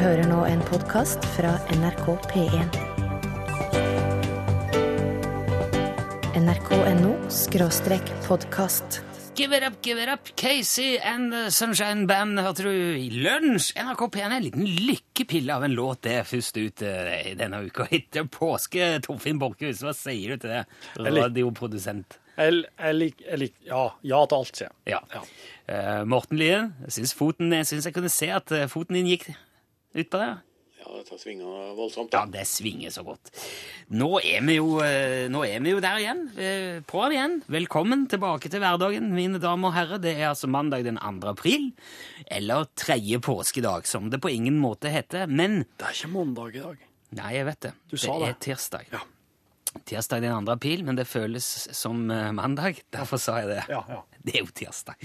hører 0.00 0.24
nå 0.24 0.44
en 0.48 0.60
podkast 0.64 1.24
fra 1.34 1.50
NRK 1.76 2.06
P1. 2.30 2.76
nrk.no 6.38 7.10
skråstrek 7.28 8.12
podkast. 8.24 9.02
Give 9.36 9.56
it 9.56 9.62
up, 9.62 9.76
give 9.82 10.02
it 10.02 10.08
up, 10.08 10.28
Casey 10.36 10.98
and 10.98 11.32
the 11.32 11.50
Sunshine 11.50 12.06
Band, 12.06 12.40
hørte 12.40 12.64
du 12.64 12.70
i 12.72 13.10
lunsj? 13.10 13.74
NRK 13.80 14.06
P1 14.14 14.24
er 14.24 14.36
en 14.38 14.46
liten 14.46 14.66
lykkepille 14.88 15.54
av 15.54 15.68
en 15.68 15.76
låt 15.76 16.02
det 16.08 16.16
er 16.22 16.26
først 16.28 16.62
ut 16.62 16.82
eh, 16.88 17.30
denne 17.36 17.62
uka 17.68 17.88
etter 17.92 18.26
påske. 18.32 18.90
Torfinn 19.04 19.40
Borchhus, 19.42 19.84
hva 19.84 19.92
sier 19.96 20.34
du 20.34 20.44
til 20.44 20.56
det? 20.56 20.64
Radioprodusent. 21.04 22.18
Jeg, 22.40 22.64
jeg 22.64 22.96
lik, 22.96 23.24
jeg 23.28 23.44
lik, 23.44 23.56
ja, 23.68 23.86
ja 24.08 24.24
til 24.24 24.40
alt, 24.40 24.56
sier 24.56 24.72
jeg. 24.88 24.98
Ja. 24.98 25.24
Eh, 25.68 26.02
Morten 26.08 26.40
Lien, 26.40 26.74
jeg 26.88 26.96
syns 26.96 27.86
Jeg 27.86 27.96
kunne 27.96 28.12
se 28.12 28.32
at 28.32 28.52
eh, 28.56 28.68
foten 28.72 28.96
din 28.96 29.10
gikk 29.14 29.34
utpå 29.94 30.18
der. 30.20 30.40
Ja, 30.82 30.90
dette 30.98 31.14
svinger 31.20 31.74
voldsomt. 31.78 32.10
Ja, 32.16 32.24
det 32.26 32.42
svinger 32.50 32.90
så 32.90 33.04
godt. 33.06 33.28
Nå 33.94 34.08
er 34.18 34.40
vi 34.42 34.56
jo, 34.56 34.80
eh, 34.82 35.28
er 35.30 35.60
vi 35.62 35.70
jo 35.76 35.78
der 35.80 36.00
igjen. 36.02 36.22
eh, 36.36 36.80
På'n 36.90 37.12
igjen. 37.14 37.36
Velkommen 37.46 38.08
tilbake 38.10 38.50
til 38.50 38.58
hverdagen, 38.64 39.12
mine 39.14 39.38
damer 39.38 39.68
og 39.70 39.74
herrer. 39.76 40.00
Det 40.02 40.16
er 40.18 40.32
altså 40.32 40.50
mandag 40.50 40.82
den 40.84 40.98
2. 40.98 41.28
april, 41.30 41.70
eller 42.26 42.66
tredje 42.74 43.20
påskedag, 43.22 43.86
som 43.86 44.10
det 44.10 44.20
på 44.20 44.32
ingen 44.34 44.58
måte 44.58 44.90
heter. 44.90 45.28
Men 45.30 45.64
Det 45.78 45.86
er 45.86 45.94
ikke 45.94 46.12
mandag 46.16 46.56
i 46.56 46.64
dag. 46.66 46.76
Nei, 47.12 47.32
jeg 47.36 47.46
vet 47.46 47.60
det. 47.60 47.72
Du 47.88 47.96
sa 47.96 48.18
det 48.18 48.26
det. 48.26 48.28
er 48.34 48.54
tirsdag. 48.54 48.86
Ja. 48.92 49.00
Tirsdag 49.86 50.20
den 50.20 50.44
2. 50.46 50.52
april, 50.52 50.82
men 50.84 50.96
det 50.96 51.06
føles 51.06 51.46
som 51.72 52.10
eh, 52.10 52.32
mandag. 52.32 52.82
Derfor 52.90 53.18
sa 53.22 53.38
jeg 53.38 53.48
det. 53.54 53.62
Ja, 53.70 53.84
ja. 53.88 54.02
Det 54.24 54.34
er 54.34 54.42
jo 54.42 54.50
tirsdag. 54.50 54.96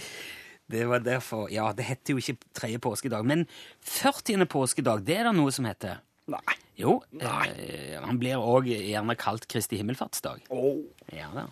Det 0.67 0.83
var 0.89 0.99
derfor, 0.99 1.47
ja, 1.51 1.69
det 1.73 1.85
heter 1.87 2.13
jo 2.13 2.19
ikke 2.21 2.37
tredje 2.57 2.79
påskedag, 2.83 3.23
men 3.25 3.45
40. 3.87 4.45
påskedag, 4.51 5.05
det 5.07 5.15
er 5.21 5.29
det 5.29 5.35
noe 5.37 5.53
som 5.55 5.67
heter. 5.69 6.01
Nei. 6.27 6.57
Jo, 6.77 6.99
eh, 7.23 7.95
han 8.03 8.19
blir 8.19 8.37
òg 8.37 8.67
gjerne 8.69 9.15
kalt 9.17 9.47
Kristi 9.49 9.79
himmelfartsdag. 9.79 10.43
Åh. 10.53 10.81
Ja 11.15 11.29
da. 11.33 11.47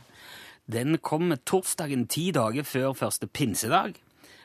Den 0.70 0.98
kommer 0.98 1.38
torsdagen 1.38 2.08
ti 2.10 2.32
dager 2.36 2.66
før 2.66 2.94
første 2.98 3.28
pinsedag, 3.28 3.96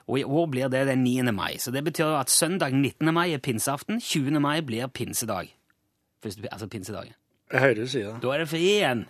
og 0.07 0.19
i 0.21 0.25
år 0.25 0.47
blir 0.53 0.71
det 0.73 0.87
den 0.89 1.03
9. 1.05 1.33
mai. 1.35 1.57
Så 1.59 1.73
det 1.75 1.83
betyr 1.85 2.15
at 2.21 2.31
søndag 2.31 2.73
19. 2.73 3.13
mai 3.15 3.33
er 3.35 3.43
pinseaften, 3.43 4.01
20. 4.01 4.39
mai 4.41 4.61
blir 4.63 4.87
pinsedag. 4.87 5.51
Første, 6.23 6.49
altså 6.53 6.69
pinsedagen. 6.69 7.15
Jeg 7.53 7.61
hører 7.61 7.75
du 7.75 7.87
si 7.91 8.03
det. 8.05 8.17
Da 8.23 8.33
er 8.35 8.45
det 8.45 8.49
fri 8.49 8.63
igjen. 8.77 9.07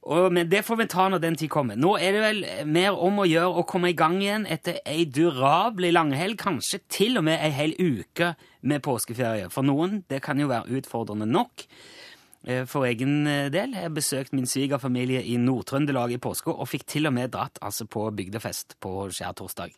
Og, 0.00 0.30
men 0.32 0.48
det 0.48 0.62
får 0.64 0.78
vi 0.80 0.86
ta 0.88 1.08
når 1.12 1.20
den 1.20 1.36
tid 1.36 1.50
kommer. 1.52 1.76
Nå 1.76 1.92
er 2.00 2.14
det 2.16 2.20
vel 2.24 2.38
mer 2.72 2.96
om 2.96 3.20
å 3.20 3.28
gjøre 3.28 3.60
å 3.60 3.66
komme 3.68 3.90
i 3.92 3.96
gang 3.96 4.16
igjen 4.22 4.46
etter 4.48 4.78
ei 4.88 5.04
durabelig 5.04 5.92
langhelg, 5.92 6.38
kanskje 6.40 6.80
til 6.88 7.20
og 7.20 7.26
med 7.28 7.36
ei 7.44 7.50
hel 7.52 7.74
uke 7.76 8.32
med 8.64 8.80
påskeferie. 8.86 9.50
For 9.52 9.66
noen 9.66 10.00
det 10.08 10.22
kan 10.24 10.40
jo 10.40 10.48
være 10.48 10.80
utfordrende 10.80 11.28
nok. 11.28 11.66
Eh, 12.48 12.64
For 12.64 12.88
egen 12.88 13.26
eh, 13.28 13.50
del 13.52 13.76
har 13.76 13.90
jeg 13.90 13.98
besøkt 13.98 14.32
min 14.32 14.48
svigerfamilie 14.48 15.20
i 15.28 15.36
Nord-Trøndelag 15.36 16.16
i 16.16 16.22
påska, 16.22 16.54
og 16.56 16.70
fikk 16.72 16.86
til 16.88 17.10
og 17.10 17.14
med 17.18 17.34
dratt 17.36 17.60
altså 17.60 17.84
på 17.84 18.08
bygdefest 18.16 18.78
på 18.80 19.10
skjærtorsdag. 19.12 19.76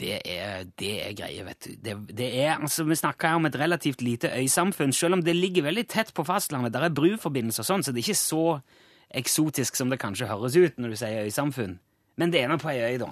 Det 0.00 0.16
er, 0.24 0.68
det 0.80 0.92
er 1.04 1.16
greie, 1.16 1.44
vet 1.44 1.64
du. 1.64 1.72
Det, 1.76 1.96
det 2.16 2.28
er, 2.40 2.54
altså, 2.56 2.84
vi 2.88 2.96
snakker 2.96 3.32
her 3.32 3.40
om 3.40 3.48
et 3.48 3.56
relativt 3.60 4.00
lite 4.04 4.30
øysamfunn, 4.32 4.92
selv 4.96 5.18
om 5.18 5.24
det 5.24 5.36
ligger 5.36 5.66
veldig 5.68 5.84
tett 5.92 6.12
på 6.16 6.24
fastlandet. 6.24 6.72
Der 6.72 6.86
er 6.88 6.94
bruforbindelser 6.96 7.64
og 7.64 7.68
sånn, 7.68 7.84
så 7.84 7.92
det 7.92 8.00
er 8.00 8.08
ikke 8.08 8.20
så 8.20 8.44
eksotisk 9.16 9.78
som 9.78 9.90
det 9.90 10.00
kanskje 10.00 10.28
høres 10.30 10.56
ut 10.58 10.78
når 10.78 10.92
du 10.92 10.98
sier 11.00 11.28
øysamfunn. 11.28 11.78
Men 12.20 12.32
det 12.32 12.42
er 12.42 12.50
nå 12.50 12.58
på 12.60 12.70
ei 12.72 12.82
øy, 12.84 12.98
da. 13.00 13.10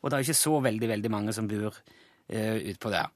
Og 0.00 0.10
det 0.10 0.16
er 0.16 0.26
ikke 0.26 0.40
så 0.40 0.58
veldig, 0.64 0.88
veldig 0.90 1.12
mange 1.12 1.34
som 1.36 1.48
bor 1.48 1.70
uh, 1.70 2.58
utpå 2.72 2.92
der. 2.92 3.10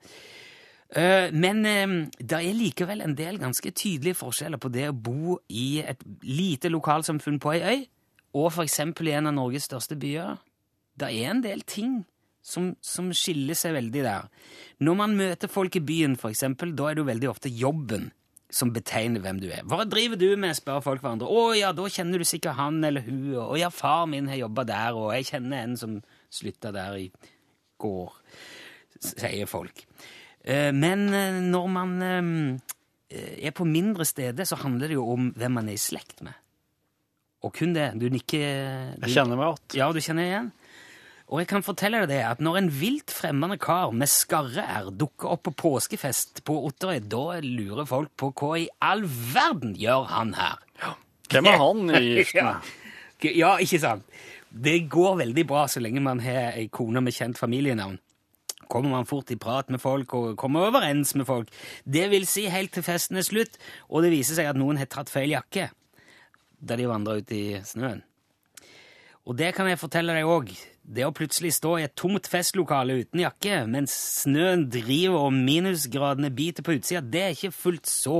Uh, 0.94 1.32
men 1.34 1.64
uh, 1.66 1.94
det 2.20 2.38
er 2.38 2.56
likevel 2.56 3.02
en 3.02 3.16
del 3.18 3.40
ganske 3.42 3.72
tydelige 3.74 4.20
forskjeller 4.20 4.60
på 4.62 4.70
det 4.72 4.88
å 4.90 4.96
bo 4.96 5.38
i 5.48 5.82
et 5.82 6.02
lite 6.22 6.70
lokalsamfunn 6.72 7.40
på 7.42 7.54
ei 7.56 7.62
øy, 7.64 7.86
og 8.34 8.58
eksempel 8.64 9.08
i 9.08 9.14
en 9.14 9.30
av 9.30 9.36
Norges 9.36 9.68
største 9.70 9.96
byer. 9.98 10.36
Det 10.98 11.10
er 11.10 11.30
en 11.30 11.42
del 11.42 11.62
ting 11.66 12.02
som, 12.44 12.74
som 12.82 13.10
skiller 13.14 13.56
seg 13.58 13.76
veldig 13.76 14.02
der. 14.04 14.28
Når 14.84 14.98
man 14.98 15.16
møter 15.18 15.50
folk 15.50 15.76
i 15.78 15.82
byen, 15.82 16.18
eksempel, 16.18 16.74
da 16.76 16.90
er 16.90 16.96
det 16.96 17.04
jo 17.04 17.10
veldig 17.10 17.30
ofte 17.30 17.50
jobben 17.50 18.10
som 18.54 18.70
betegner 18.74 19.18
hvem 19.24 19.40
du 19.42 19.48
er. 19.50 19.64
Hva 19.66 19.82
driver 19.90 20.18
du 20.20 20.28
med, 20.38 20.54
spør 20.54 20.82
folk 20.84 21.02
hverandre. 21.02 21.26
Å 21.26 21.56
ja, 21.58 21.72
da 21.74 21.88
kjenner 21.90 22.22
du 22.22 22.26
sikkert 22.28 22.54
han 22.60 22.76
eller 22.86 23.02
hun. 23.02 23.32
Å 23.42 23.56
ja, 23.58 23.70
far 23.74 24.04
min 24.10 24.28
har 24.30 24.38
jobba 24.44 24.62
der, 24.68 24.94
og 24.94 25.10
jeg 25.16 25.26
kjenner 25.32 25.64
en 25.64 25.74
som 25.80 25.96
slutta 26.30 26.70
der 26.74 26.94
i 27.00 27.08
går, 27.82 28.12
sier 29.02 29.50
folk. 29.50 29.82
Eh, 30.44 30.70
Men 30.76 31.08
eh, 31.14 31.40
når 31.42 31.68
man 31.72 31.96
eh, 32.06 33.42
er 33.48 33.54
på 33.56 33.66
mindre 33.66 34.06
steder, 34.06 34.46
så 34.46 34.58
handler 34.62 34.88
det 34.92 34.98
jo 35.00 35.06
om 35.14 35.32
hvem 35.36 35.58
man 35.58 35.68
er 35.72 35.76
i 35.78 35.82
slekt 35.82 36.22
med. 36.26 36.34
Og 37.44 37.52
kun 37.58 37.74
det. 37.76 37.90
Du 38.00 38.06
nikker 38.08 38.94
du- 38.96 39.06
Jeg 39.08 39.16
kjenner 39.18 39.36
meg 39.36 39.50
igjen. 39.50 39.78
ja, 39.82 39.90
du 39.92 40.00
kjenner 40.00 40.24
igjen? 40.30 40.52
Og 41.32 41.40
jeg 41.40 41.48
kan 41.48 41.64
fortelle 41.64 42.02
deg 42.02 42.10
det 42.12 42.20
at 42.28 42.42
når 42.44 42.58
en 42.60 42.70
vilt 42.80 43.12
fremmede 43.14 43.56
kar 43.62 43.94
med 43.96 44.10
skarre-r 44.12 44.90
dukker 44.92 45.32
opp 45.32 45.46
på 45.48 45.54
påskefest 45.64 46.42
på 46.44 46.58
Otterøy, 46.68 47.00
da 47.00 47.40
lurer 47.40 47.88
folk 47.88 48.12
på 48.20 48.30
hva 48.36 48.50
i 48.60 48.68
all 48.84 49.06
verden 49.08 49.72
gjør 49.80 50.08
han 50.12 50.34
her? 50.36 50.60
Hvem 51.32 51.48
er 51.48 51.60
han 51.62 51.84
i 51.96 52.02
giften? 52.18 52.50
Ja. 53.24 53.32
ja, 53.32 53.52
ikke 53.64 53.80
sant? 53.80 54.04
Det 54.54 54.84
går 54.92 55.16
veldig 55.24 55.46
bra 55.48 55.64
så 55.66 55.80
lenge 55.82 56.04
man 56.04 56.20
har 56.22 56.54
ei 56.54 56.68
kone 56.70 57.00
med 57.02 57.16
kjent 57.16 57.40
familienavn. 57.40 57.96
Kommer 58.70 58.92
man 58.92 59.08
fort 59.08 59.32
i 59.32 59.38
prat 59.40 59.68
med 59.72 59.80
folk 59.82 60.14
og 60.16 60.36
kommer 60.40 60.68
overens 60.68 61.14
med 61.18 61.26
folk. 61.28 61.50
Det 61.84 62.06
vil 62.12 62.28
si 62.28 62.46
helt 62.52 62.72
til 62.76 62.84
festen 62.86 63.18
er 63.20 63.26
slutt, 63.26 63.58
og 63.88 64.04
det 64.04 64.12
viser 64.14 64.38
seg 64.38 64.52
at 64.52 64.60
noen 64.60 64.78
har 64.80 64.88
tatt 64.92 65.12
feil 65.12 65.34
jakke 65.34 65.70
da 66.64 66.78
de 66.80 66.86
vandra 66.88 67.18
ut 67.20 67.32
i 67.34 67.58
snøen. 67.66 68.00
Og 69.24 69.36
det 69.38 69.54
kan 69.56 69.66
jeg 69.70 69.78
fortelle 69.80 70.12
deg 70.16 70.28
òg. 70.28 70.50
Det 70.84 71.06
å 71.06 71.12
plutselig 71.16 71.54
stå 71.56 71.78
i 71.80 71.84
et 71.86 71.94
tomt 71.96 72.26
festlokale 72.28 72.98
uten 73.00 73.22
jakke 73.22 73.62
mens 73.72 73.94
snøen 74.20 74.66
driver 74.68 75.30
og 75.30 75.32
minusgradene 75.32 76.28
biter 76.36 76.66
på 76.66 76.74
utsida, 76.76 77.00
det 77.00 77.22
er 77.24 77.32
ikke 77.32 77.54
fullt 77.56 77.88
så 77.88 78.18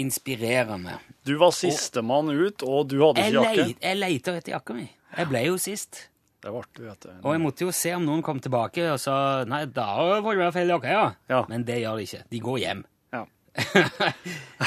inspirerende. 0.00 0.96
Du 1.28 1.36
var 1.38 1.52
sistemann 1.54 2.32
ut, 2.32 2.64
og 2.66 2.88
du 2.90 2.96
hadde 3.04 3.26
ikke 3.28 3.36
jakke. 3.36 3.66
leit, 3.68 3.84
jeg 3.84 4.00
leita 4.00 4.34
etter 4.40 4.56
jakka 4.56 4.74
mi. 4.76 4.88
Jeg 5.14 5.28
ble 5.30 5.44
jo 5.46 5.58
sist. 5.60 6.00
Det 6.44 6.50
var 6.52 6.64
artig, 6.66 6.82
vet 6.88 7.04
du. 7.06 7.12
Og 7.22 7.30
jeg 7.36 7.42
måtte 7.44 7.64
jo 7.68 7.70
se 7.72 7.92
om 7.96 8.04
noen 8.08 8.24
kom 8.26 8.40
tilbake 8.44 8.88
og 8.92 8.98
sa 9.00 9.14
nei, 9.48 9.62
da 9.72 9.86
får 10.24 10.34
du 10.34 10.42
vel 10.42 10.52
feil 10.56 10.72
jakke, 10.74 10.90
ja. 10.96 11.04
Ja. 11.30 11.44
Men 11.48 11.64
det 11.68 11.78
gjør 11.84 12.00
de 12.00 12.08
ikke. 12.08 12.24
De 12.34 12.40
går 12.48 12.58
hjem. 12.64 12.82
Ja. 13.14 13.22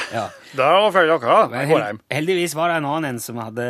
Ja. 0.08 0.24
Det 0.56 0.64
var 0.64 0.92
feil 0.94 1.10
jakke. 1.12 1.34
Men 1.52 1.60
Jeg 1.60 1.68
går 1.74 1.82
hjem. 1.84 1.98
heldigvis 2.16 2.54
var 2.56 2.70
det 2.72 2.78
en 2.80 2.86
annen 2.88 3.10
enn 3.12 3.20
som 3.20 3.36
hadde 3.42 3.66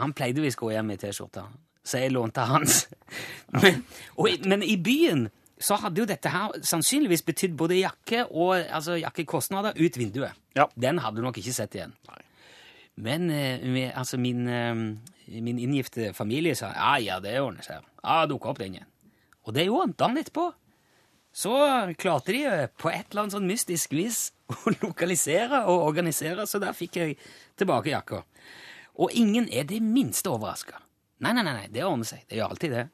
Han 0.00 0.12
pleide 0.16 0.40
visst 0.44 0.56
gå 0.60 0.70
hjem 0.72 0.90
i 0.94 0.96
T-skjorta, 1.00 1.44
så 1.84 1.98
jeg 2.00 2.12
lånte 2.14 2.44
hans. 2.48 2.86
Men, 3.62 3.82
og, 4.16 4.28
i- 4.30 4.40
men 4.48 4.62
i 4.64 4.76
byen 4.80 5.26
så 5.62 5.76
hadde 5.82 6.00
jo 6.00 6.06
dette 6.08 6.30
her 6.32 6.54
sannsynligvis 6.66 7.22
betydd 7.26 7.52
både 7.58 7.76
jakke 7.82 8.24
og 8.30 8.54
altså 8.56 8.96
jakkekostnader 8.98 9.76
ut 9.78 9.98
vinduet. 10.00 10.32
Ja. 10.58 10.64
Den 10.74 10.98
hadde 11.04 11.20
du 11.20 11.26
nok 11.26 11.36
ikke 11.38 11.52
sett 11.54 11.76
igjen. 11.76 11.92
Nei. 12.08 12.22
Men 13.04 13.28
eh, 13.30 13.62
med, 13.62 13.92
altså 13.96 14.18
min, 14.18 14.40
eh, 14.48 14.80
min 15.40 15.60
inngifte 15.62 16.10
familie 16.16 16.56
sa 16.58 16.72
ja, 16.74 16.96
ja, 17.00 17.20
det 17.24 17.36
ordner 17.40 17.62
seg. 17.64 17.84
Ja, 18.02 18.24
dukka 18.28 18.50
opp 18.50 18.58
den 18.64 18.74
igjen. 18.80 18.88
Og 19.46 19.54
det 19.56 19.68
gjorde 19.68 19.86
han 19.86 19.94
dagen 20.02 20.18
etterpå. 20.24 20.48
Så 21.32 21.52
klarte 22.00 22.34
de 22.34 22.42
eh, 22.48 22.66
på 22.78 22.90
et 22.92 23.06
eller 23.12 23.22
annet 23.26 23.36
sånn 23.38 23.48
mystisk 23.48 23.94
vis 23.96 24.18
å 24.56 24.74
lokalisere 24.82 25.62
og 25.70 25.86
organisere, 25.92 26.44
så 26.50 26.60
der 26.62 26.74
fikk 26.76 26.98
jeg 27.00 27.16
tilbake 27.60 27.94
jakka. 27.94 28.24
Og 29.02 29.14
ingen 29.18 29.48
er 29.50 29.66
det 29.66 29.80
minste 29.82 30.30
overraska. 30.30 30.78
Nei, 31.22 31.32
nei, 31.34 31.42
nei, 31.46 31.70
det 31.70 31.82
ordner 31.86 32.06
seg. 32.06 32.22
Det 32.28 32.38
gjør 32.38 32.54
alltid 32.54 32.76
det. 32.76 32.84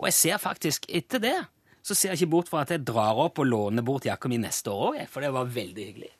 Og 0.00 0.06
jeg 0.08 0.16
ser 0.16 0.42
faktisk 0.42 0.86
etter 0.88 1.22
det 1.22 1.38
så 1.80 1.96
ser 1.96 2.12
jeg 2.12 2.20
ikke 2.20 2.34
bort 2.34 2.50
fra 2.50 2.64
at 2.64 2.72
jeg 2.74 2.84
drar 2.84 3.18
opp 3.22 3.40
og 3.40 3.48
låner 3.48 3.84
bort 3.84 4.04
jakka 4.04 4.28
mi 4.28 4.36
neste 4.40 4.72
år 4.72 5.00
òg, 5.00 5.04
for 5.08 5.24
det 5.24 5.32
var 5.32 5.48
veldig 5.48 5.86
hyggelig. 5.88 6.12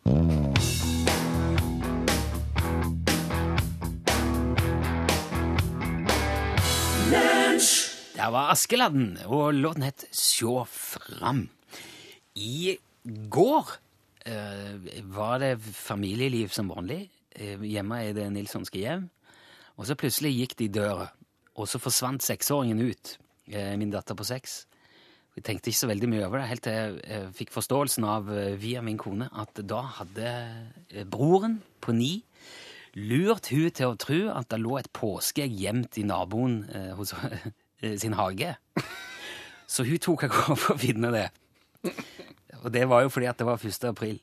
Der 8.21 8.33
var 8.33 8.51
Askeladden, 8.53 9.15
og 9.33 9.55
låten 9.57 9.85
het 9.87 10.05
Sjå 10.13 10.61
fram. 10.69 11.47
I 12.37 12.77
går 13.33 13.71
uh, 14.29 14.75
var 15.13 15.41
det 15.41 15.55
familieliv 15.61 16.53
som 16.53 16.69
vanlig. 16.73 17.07
Uh, 17.33 17.65
hjemme 17.65 18.03
er 18.05 18.13
det 18.17 18.29
Nilssonske 18.33 18.81
hjem. 18.81 19.09
Og 19.81 19.89
så 19.89 19.97
plutselig 19.97 20.35
gikk 20.37 20.59
de 20.61 20.67
døra, 20.77 21.09
og 21.57 21.69
så 21.69 21.81
forsvant 21.81 22.21
seksåringen 22.21 22.83
ut. 22.85 23.15
Eh, 23.49 23.73
min 23.81 23.91
datter 23.91 24.15
på 24.15 24.27
seks. 24.29 24.67
Jeg 25.39 25.47
tenkte 25.47 25.71
ikke 25.71 25.81
så 25.81 25.89
veldig 25.89 26.09
mye 26.11 26.25
over 26.27 26.41
det, 26.41 26.49
helt 26.51 26.65
til 26.67 26.99
jeg 27.01 27.29
fikk 27.39 27.53
forståelsen 27.55 28.05
av 28.05 28.29
eh, 28.35 28.57
via 28.61 28.83
min 28.85 28.99
kone 29.01 29.31
at 29.41 29.63
da 29.65 29.81
hadde 29.97 30.33
eh, 30.91 31.07
broren 31.09 31.61
på 31.81 31.95
ni 31.97 32.19
lurt 32.99 33.49
hun 33.55 33.71
til 33.71 33.93
å 33.93 33.99
tro 34.01 34.19
at 34.35 34.51
det 34.51 34.59
lå 34.61 34.77
et 34.81 34.91
påskeegg 34.93 35.55
gjemt 35.63 35.97
i 35.97 36.05
naboen 36.05 36.65
eh, 36.75 36.91
hos, 36.99 37.15
sin 38.03 38.19
hage. 38.19 38.53
Så 39.71 39.87
hun 39.89 40.03
tok 40.03 40.27
av 40.27 40.35
gårde 40.35 40.59
for 40.61 40.75
å 40.75 40.83
finne 40.83 41.13
det. 41.15 41.29
Og 42.61 42.69
det 42.75 42.85
var 42.91 43.07
jo 43.07 43.15
fordi 43.15 43.31
at 43.31 43.41
det 43.41 43.47
var 43.49 43.63
1. 43.63 43.87
april. 43.95 44.19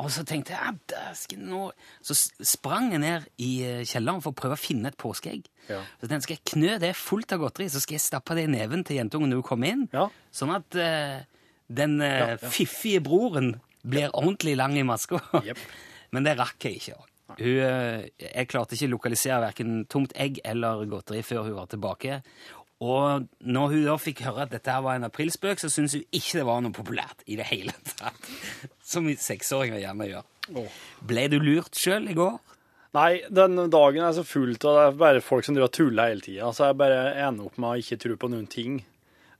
Og 0.00 0.10
så 0.10 0.24
tenkte 0.26 0.54
jeg 0.54 0.78
dæsken, 0.90 1.44
nå 1.46 1.68
Så 2.04 2.16
sprang 2.42 2.90
jeg 2.94 3.02
ned 3.04 3.28
i 3.38 3.50
eh, 3.66 3.82
kjelleren 3.86 4.22
for 4.24 4.34
å 4.34 4.38
prøve 4.38 4.58
å 4.58 4.60
finne 4.60 4.90
et 4.90 4.98
påskeegg. 5.00 5.46
Ja. 5.68 5.80
Så 6.00 6.08
tenkte 6.08 6.16
jeg, 6.18 6.26
skal 6.26 6.38
jeg 6.38 6.46
knø 6.52 6.74
det 6.82 6.92
fullt 6.98 7.34
av 7.36 7.44
godteri, 7.44 7.68
så 7.70 7.82
skal 7.82 7.98
jeg 7.98 8.04
stappe 8.06 8.36
det 8.38 8.48
i 8.48 8.52
neven 8.56 8.84
til 8.86 8.98
jentungen 8.98 9.30
når 9.30 9.42
hun 9.42 9.48
kommer 9.48 9.74
inn. 9.74 9.86
Ja. 9.94 10.08
Sånn 10.34 10.52
at 10.54 10.78
uh, 10.78 11.22
den 11.80 11.98
uh, 12.02 12.34
Ja, 12.34 12.36
fiffige 12.42 13.02
broren 13.04 13.54
blir 13.84 14.10
ordentlig 14.12 14.56
lang 14.58 14.76
i 14.80 14.86
maska. 14.86 15.20
Yep. 15.44 15.60
Men 16.14 16.26
det 16.26 16.38
rakk 16.40 16.66
jeg 16.66 16.80
ikke. 16.80 17.00
Hun, 17.34 18.04
jeg 18.20 18.48
klarte 18.50 18.76
ikke 18.76 18.86
å 18.86 18.92
lokalisere 18.92 19.40
hverken 19.42 19.78
tomt 19.90 20.12
egg 20.20 20.42
eller 20.46 20.84
godteri 20.90 21.22
før 21.24 21.48
hun 21.48 21.56
var 21.56 21.70
tilbake. 21.72 22.20
Og 22.84 23.26
når 23.40 23.70
hun 23.72 23.84
da 23.86 23.96
fikk 24.00 24.24
høre 24.26 24.44
at 24.44 24.52
dette 24.52 24.74
var 24.84 24.98
en 24.98 25.08
aprilspøk, 25.08 25.62
så 25.62 25.70
syntes 25.72 25.96
hun 25.96 26.04
ikke 26.12 26.40
det 26.40 26.46
var 26.48 26.64
noe 26.64 26.74
populært 26.74 27.24
i 27.30 27.38
det 27.40 27.48
hele 27.48 27.74
tatt. 27.94 28.32
Som 28.94 29.08
seksåringer 29.08 29.80
gjerne 29.80 30.10
gjør. 30.10 30.26
Oh. 30.60 30.80
Ble 31.08 31.28
du 31.32 31.38
lurt 31.40 31.78
sjøl 31.78 32.10
i 32.12 32.16
går? 32.18 32.36
Nei, 32.94 33.24
den 33.32 33.58
dagen 33.72 34.04
er 34.06 34.14
så 34.14 34.22
fullt, 34.26 34.62
og 34.68 34.76
det 34.76 34.82
er 34.84 34.98
bare 35.00 35.22
folk 35.24 35.46
som 35.46 35.56
driver 35.56 35.66
og 35.66 35.74
tuller 35.74 36.12
hele 36.12 36.22
tida. 36.22 36.50
Så 36.54 36.68
jeg 36.68 36.78
bare 36.78 36.98
ender 37.26 37.48
opp 37.48 37.56
med 37.58 37.72
å 37.72 37.80
ikke 37.82 37.98
tro 38.04 38.18
på 38.20 38.30
noen 38.30 38.44
ting 38.50 38.76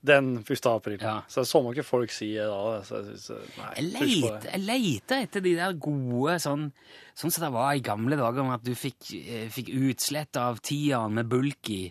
den 0.05 0.31
1. 0.43 0.67
april. 0.69 0.97
Ja. 1.01 1.21
Så 1.27 1.41
det 1.41 1.45
er 1.45 1.49
sånn 1.49 1.65
noe 1.69 1.85
folk 1.85 2.13
sier 2.13 2.51
da. 2.51 2.79
Så 2.85 2.99
jeg 2.99 3.19
synes, 3.21 3.53
nei, 3.57 3.69
Jeg 3.77 3.87
leter, 3.93 4.49
jeg 4.51 4.63
leter 4.65 5.23
etter 5.25 5.45
de 5.45 5.55
der 5.57 5.77
gode 5.81 6.37
sånn 6.43 6.69
Sånn 7.15 7.31
som 7.31 7.45
det 7.45 7.53
var 7.55 7.77
i 7.77 7.83
gamle 7.83 8.17
dager, 8.19 8.43
om 8.43 8.51
at 8.51 8.63
du 8.65 8.73
fikk, 8.75 9.13
eh, 9.15 9.45
fikk 9.47 9.69
utslett 9.71 10.35
av 10.35 10.59
tieren 10.59 11.13
med 11.15 11.29
bulk 11.31 11.69
i. 11.71 11.85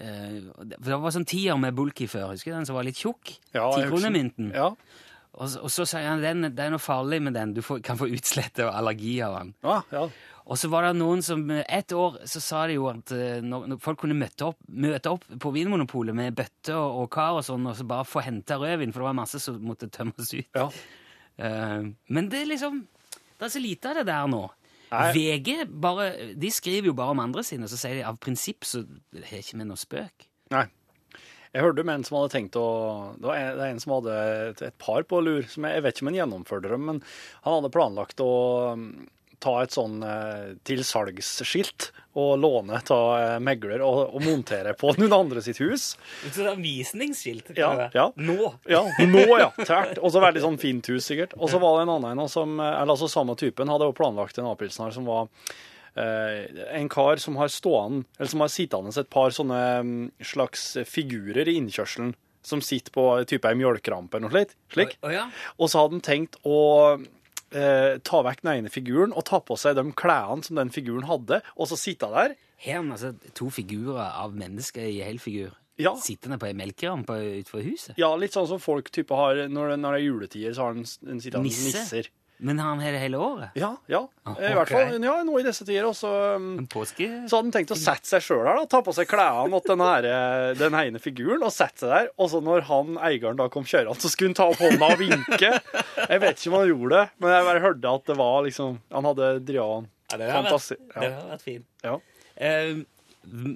Eh, 0.00 0.40
for 0.80 0.88
det 0.90 0.98
var 1.02 1.12
sånn 1.14 1.26
tier 1.28 1.58
med 1.60 1.74
bulk 1.76 2.00
i 2.00 2.06
før, 2.08 2.30
husker 2.32 2.52
du 2.52 2.56
den 2.58 2.66
som 2.68 2.76
var 2.78 2.84
litt 2.88 2.96
tjukk? 2.96 3.34
Ja, 3.52 3.66
Tikronemynten. 3.76 4.52
Ja. 4.56 4.70
Og, 5.34 5.48
så- 5.48 5.62
og 5.64 5.70
så 5.72 5.84
sier 5.88 6.08
han 6.08 6.20
den, 6.20 6.42
det 6.54 6.60
er 6.64 6.70
noe 6.74 6.80
farlig 6.82 7.22
med 7.22 7.34
den, 7.34 7.54
du 7.54 7.62
får, 7.64 7.82
kan 7.82 7.96
få 8.00 8.08
utslett 8.12 8.58
og 8.64 8.72
allergi 8.74 9.20
av 9.24 9.38
den. 9.38 9.54
Ja, 9.64 9.82
ja. 9.92 10.06
Og 10.42 10.58
så 10.58 10.68
var 10.68 10.82
det 10.82 10.96
noen 10.98 11.20
som 11.22 11.44
Et 11.50 11.92
år 11.94 12.16
så 12.26 12.40
sa 12.42 12.66
de 12.66 12.74
jo 12.74 12.88
at 12.90 13.12
eh, 13.14 13.38
når, 13.40 13.68
når 13.70 13.78
folk 13.80 14.00
kunne 14.02 14.16
møte 14.18 14.48
opp, 14.48 14.56
møte 14.68 15.12
opp 15.12 15.22
på 15.38 15.52
Vinmonopolet 15.54 16.16
med 16.18 16.34
bøtte 16.34 16.74
og, 16.74 17.02
og 17.04 17.10
kar 17.14 17.36
og 17.38 17.44
sånn, 17.46 17.68
og 17.70 17.76
så 17.78 17.86
bare 17.86 18.04
få 18.04 18.24
henta 18.26 18.58
rødvin, 18.58 18.90
for 18.92 19.00
det 19.04 19.06
var 19.06 19.14
masse 19.20 19.38
som 19.40 19.60
måtte 19.62 19.88
tømmes 19.88 20.32
ut. 20.34 20.48
ja. 20.56 20.66
Uh, 21.40 21.86
men 22.12 22.26
det 22.28 22.42
er 22.42 22.50
liksom 22.50 22.82
Det 23.38 23.46
er 23.46 23.52
så 23.54 23.60
lite 23.62 23.88
av 23.88 23.94
det 23.96 24.04
der 24.10 24.26
nå. 24.28 24.42
Nei. 24.92 25.08
VG 25.16 25.64
bare, 25.82 26.10
de 26.36 26.52
skriver 26.52 26.90
jo 26.90 26.96
bare 26.96 27.14
om 27.14 27.22
andre 27.22 27.44
sine, 27.46 27.68
så 27.70 27.78
sier 27.80 27.98
de 27.98 28.06
av 28.06 28.20
prinsipp 28.20 28.66
så 28.68 28.82
er 29.16 29.38
ikke 29.40 29.58
med 29.60 29.70
noe 29.70 29.80
spøk. 29.80 30.28
Nei. 30.52 30.66
Jeg 31.52 31.64
hørte 31.66 31.84
om 31.84 31.90
en 31.92 32.04
som 32.04 32.16
hadde 32.16 32.32
tenkt 32.32 32.56
å 32.56 32.68
Det 33.20 33.28
var 33.28 33.36
en, 33.36 33.56
det 33.58 33.66
en 33.68 33.80
som 33.82 33.92
hadde 33.98 34.12
et, 34.52 34.62
et 34.70 34.76
par 34.80 35.04
på 35.04 35.18
lur. 35.20 35.44
Som 35.52 35.66
jeg, 35.68 35.76
jeg 35.76 35.84
vet 35.84 35.96
ikke 35.96 36.04
om 36.06 36.10
han 36.10 36.20
gjennomførte 36.20 36.70
det, 36.72 36.78
men 36.80 37.02
han 37.44 37.58
hadde 37.58 37.72
planlagt 37.74 38.22
å 38.24 38.30
ta 39.42 39.56
et 39.62 39.74
sånn 39.74 40.02
eh, 40.06 40.52
tilsalgsskilt 40.68 41.90
og 42.20 42.36
låne 42.42 42.78
av 42.92 43.06
eh, 43.16 43.38
megler 43.42 43.82
og, 43.84 44.14
og 44.16 44.24
montere 44.24 44.74
på 44.78 44.92
noen 45.00 45.16
andre 45.16 45.42
sitt 45.44 45.60
hus. 45.62 45.92
Så 46.28 46.42
det 46.42 46.50
er 46.50 46.60
visningsskilt? 46.60 47.52
Ja, 47.58 47.88
ja. 47.94 48.06
Nå? 48.16 48.52
Ja, 48.70 48.84
nå, 49.00 49.26
ja. 49.40 49.50
Tært. 49.62 50.00
Og 50.00 50.12
så 50.14 50.22
veldig 50.22 50.44
sånn 50.44 50.60
fint 50.62 50.88
hus, 50.92 51.06
sikkert. 51.08 51.36
Og 51.38 51.50
så 51.52 51.60
var 51.62 51.78
det 51.78 51.86
en 51.86 51.94
annen 51.96 52.24
en 52.24 52.32
som 52.32 52.58
Eller 52.60 52.94
altså 52.94 53.08
samme 53.10 53.36
typen 53.38 53.70
hadde 53.72 53.88
jo 53.88 53.96
planlagt 53.96 54.38
en 54.38 54.50
aprilsnarr 54.50 54.92
som 54.94 55.08
var 55.08 55.30
eh, 55.98 56.44
en 56.76 56.90
kar 56.92 57.22
som 57.22 57.38
har 57.40 57.52
stående 57.52 58.04
Eller 58.18 58.32
som 58.32 58.44
har 58.44 58.52
sittende 58.52 58.92
et 59.00 59.10
par 59.12 59.32
sånne 59.34 59.62
mm, 59.86 60.04
slags 60.34 60.66
figurer 60.88 61.48
i 61.48 61.56
innkjørselen. 61.60 62.12
Som 62.42 62.62
sitter 62.64 62.92
på 62.94 63.06
type 63.30 63.46
ei 63.48 63.58
mjølkerampe 63.58 64.18
eller 64.18 64.28
noe 64.28 64.34
slikt. 64.34 64.56
Slik. 64.74 64.96
Og 65.58 65.68
så 65.70 65.78
hadde 65.78 65.98
han 66.00 66.06
tenkt 66.06 66.40
å 66.42 66.58
eh, 67.54 67.98
ta 68.04 68.22
vekk 68.26 68.42
den 68.42 68.52
ene 68.64 68.70
figuren 68.72 69.12
og 69.12 69.24
ta 69.28 69.40
på 69.40 69.56
seg 69.60 69.76
de 69.78 69.84
klærne 69.92 70.44
som 70.46 70.56
den 70.56 70.70
figuren 70.74 71.04
hadde, 71.08 71.42
og 71.56 71.68
så 71.70 71.78
sitte 71.78 72.08
der. 72.12 72.34
Her 72.62 72.78
er 72.80 72.92
altså 72.94 73.12
to 73.34 73.48
figurer 73.50 74.04
av 74.22 74.34
mennesker 74.38 74.84
i 74.86 75.00
helfigur 75.02 75.50
Ja. 75.82 75.94
sittende 75.98 76.38
på 76.38 76.46
ei 76.46 76.52
melkerampe 76.54 77.16
utenfor 77.42 77.62
huset. 77.66 77.94
Ja, 77.98 78.14
litt 78.16 78.32
sånn 78.36 78.46
som 78.46 78.60
folk 78.62 78.90
type 78.94 79.14
har 79.16 79.34
når 79.48 79.72
det, 79.72 79.78
når 79.82 79.96
det 79.96 80.00
er 80.02 80.06
juletider, 80.06 80.52
så 80.54 80.66
har 80.68 80.76
en, 80.76 80.84
en 81.08 81.20
sittende 81.20 81.42
Nisse? 81.48 81.72
nisser. 81.72 82.10
Men 82.42 82.58
har 82.58 82.72
han 82.72 82.80
her 82.82 82.96
hele 82.98 83.18
året? 83.22 83.52
Ja, 83.54 83.68
ja. 83.86 84.00
Ah, 84.26 84.34
I 84.42 84.50
hvert 84.56 84.70
fall 84.72 84.96
ja, 85.04 85.12
nå 85.22 85.36
i 85.38 85.44
disse 85.46 85.62
tider. 85.64 85.84
Også, 85.86 86.10
um, 86.36 86.48
En 86.58 86.66
påske? 86.70 87.06
så 87.30 87.38
hadde 87.38 87.46
han 87.46 87.52
tenkt 87.54 87.70
å 87.74 87.78
sette 87.78 88.10
seg 88.10 88.24
sjøl 88.26 88.42
her, 88.48 88.58
da. 88.58 88.64
Ta 88.72 88.80
på 88.82 88.94
seg 88.96 89.06
klærne 89.10 89.60
til 89.62 89.72
den, 89.76 89.84
her, 89.86 90.08
eh, 90.10 90.46
den 90.58 90.74
ene 90.80 90.98
figuren 91.02 91.44
og 91.46 91.54
sette 91.54 91.84
seg 91.84 91.92
der. 91.94 92.10
Og 92.18 92.32
så 92.32 92.40
når 92.42 92.66
han 92.66 92.96
eieren 92.98 93.38
da 93.38 93.46
kom 93.52 93.62
kjørende, 93.68 93.94
så 94.02 94.10
skulle 94.10 94.32
han 94.32 94.38
ta 94.40 94.48
opp 94.50 94.58
hånda 94.64 94.88
og 94.96 94.98
vinke. 95.04 95.52
Jeg 96.02 96.22
vet 96.24 96.34
ikke 96.42 96.50
om 96.52 96.58
han 96.58 96.72
gjorde 96.72 96.96
det, 96.98 97.04
men 97.22 97.36
jeg 97.36 97.48
bare 97.52 97.62
hørte 97.68 97.94
at 97.94 98.10
det 98.10 98.18
var 98.18 98.42
liksom 98.48 98.80
Han 98.90 99.06
hadde 99.12 99.30
drevet 99.46 99.86
Ja, 100.10 100.18
det 100.18 100.30
har 100.34 100.42
vært, 100.50 100.72
Ja. 100.98 101.12
vært 101.30 101.46
fint. 101.46 101.66
Ja. 101.86 101.94
Uh, 102.42 102.82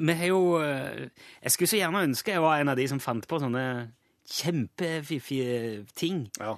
vi 0.07 0.15
har 0.15 0.29
jo 0.31 0.43
eh, 0.63 1.09
Jeg 1.43 1.51
skulle 1.57 1.69
så 1.73 1.79
gjerne 1.81 2.05
ønske 2.07 2.31
jeg 2.37 2.41
var 2.45 2.61
en 2.63 2.69
av 2.71 2.77
de 2.79 2.85
som 2.87 3.01
fant 3.03 3.27
på 3.27 3.41
sånne 3.43 3.65
kjempefiffige 4.31 5.87
ting. 5.99 6.27
Ja. 6.41 6.57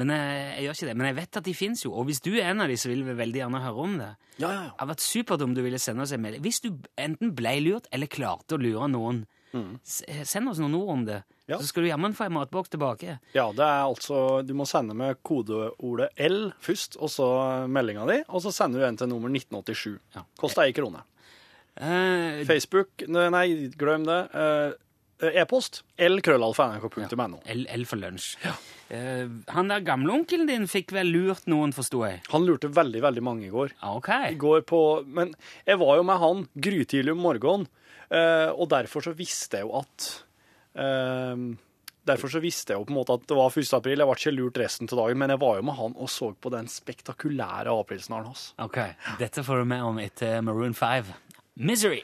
Men 0.00 0.10
jeg, 0.10 0.38
jeg 0.42 0.66
gjør 0.66 0.76
ikke 0.78 0.88
det. 0.88 0.96
Men 0.98 1.08
jeg 1.08 1.16
vet 1.20 1.38
at 1.40 1.46
de 1.46 1.54
fins 1.54 1.84
jo, 1.84 1.92
og 1.94 2.08
hvis 2.08 2.22
du 2.24 2.32
er 2.34 2.50
en 2.50 2.64
av 2.64 2.72
de, 2.72 2.78
så 2.80 2.90
vil 2.90 3.04
vi 3.06 3.14
veldig 3.18 3.40
gjerne 3.44 3.62
høre 3.62 3.86
om 3.86 3.94
det. 4.00 4.10
Ja, 4.40 4.48
ja, 4.48 4.64
Det 4.66 4.80
hadde 4.80 4.90
vært 4.90 5.04
supert 5.04 5.46
om 5.46 5.54
du 5.54 5.62
ville 5.62 5.80
sende 5.82 6.06
oss 6.06 6.14
en 6.14 6.24
melding. 6.24 6.42
Hvis 6.44 6.60
du 6.64 6.72
enten 7.00 7.34
ble 7.38 7.54
lurt 7.62 7.86
eller 7.94 8.10
klarte 8.10 8.56
å 8.56 8.60
lure 8.62 8.90
noen, 8.90 9.22
mm. 9.54 9.70
send 9.86 10.50
oss 10.50 10.62
noen 10.62 10.76
ord 10.80 10.92
om 10.96 11.06
det. 11.06 11.22
Ja. 11.46 11.58
Så 11.60 11.68
skal 11.68 11.84
du 11.84 11.90
jammen 11.90 12.14
få 12.16 12.26
en 12.26 12.36
matboks 12.38 12.72
tilbake. 12.72 13.18
ja, 13.36 13.44
det 13.52 13.64
er 13.64 13.82
altså 13.84 14.40
Du 14.42 14.54
må 14.56 14.64
sende 14.64 14.94
med 14.96 15.18
kodeordet 15.22 16.10
L 16.16 16.54
først, 16.64 16.96
og 16.96 17.12
så 17.12 17.28
meldinga 17.68 18.06
di, 18.08 18.22
og 18.28 18.42
så 18.42 18.52
sender 18.54 18.80
du 18.80 18.86
en 18.88 18.96
til 18.96 19.12
nummer 19.12 19.28
1987. 19.28 19.98
Ja. 20.16 20.24
Kosta 20.40 20.64
ei 20.64 20.72
krone. 20.76 21.04
Uh, 21.74 22.44
Facebook 22.46 23.02
Nei, 23.10 23.48
glem 23.74 24.04
det. 24.06 24.18
Eh, 24.30 24.74
E-post 25.22 25.82
lkrøllalfa.nrk.no. 26.00 27.38
L, 27.54 27.66
L 27.70 27.84
for 27.88 28.00
lunsj. 28.02 28.34
Eh, 28.92 29.28
han 29.54 29.70
der 29.70 29.84
gamleonkelen 29.86 30.48
din 30.50 30.66
fikk 30.70 30.92
vel 30.96 31.12
lurt 31.14 31.46
noen, 31.50 31.72
forsto 31.76 32.02
jeg? 32.06 32.20
Han 32.32 32.44
lurte 32.48 32.68
veldig, 32.74 33.00
veldig 33.04 33.22
mange 33.24 33.46
i 33.46 33.52
går. 33.52 33.76
Ja, 33.80 33.94
Ok. 33.94 34.10
I 34.10 34.34
går 34.40 34.64
på 34.68 34.80
Men 35.06 35.34
jeg 35.66 35.78
var 35.80 35.96
jo 35.96 36.02
med 36.02 36.18
han 36.20 36.42
grytidlig 36.58 37.12
om 37.14 37.22
morgenen, 37.24 37.68
eh, 38.10 38.50
og 38.50 38.68
derfor 38.74 39.06
så 39.06 39.14
visste 39.16 39.62
jeg 39.62 39.68
jo 39.68 39.78
at 39.80 40.10
eh, 40.74 41.36
Derfor 42.04 42.28
så 42.28 42.40
visste 42.44 42.74
jeg 42.74 42.82
jo 42.82 42.84
på 42.84 42.92
en 42.92 42.98
måte 42.98 43.14
at 43.16 43.22
det 43.30 43.36
var 43.38 43.48
1. 43.48 43.70
april. 43.78 43.96
Jeg 44.02 44.06
ble 44.10 44.16
ikke 44.18 44.34
lurt 44.36 44.58
resten 44.60 44.90
av 44.92 44.98
dagen, 45.00 45.16
men 45.22 45.32
jeg 45.32 45.40
var 45.40 45.56
jo 45.56 45.62
med 45.64 45.78
han 45.78 45.94
og 45.96 46.10
så 46.12 46.34
på 46.36 46.52
den 46.52 46.68
spektakulære 46.68 47.72
aprilsnaren 47.72 48.28
hans. 48.28 48.50
Ok, 48.60 48.76
Dette 49.22 49.40
får 49.46 49.62
du 49.62 49.70
med 49.72 49.82
om 49.88 49.98
etter 50.04 50.42
Maroon 50.44 50.76
5. 50.76 51.14
Misery. 51.64 52.02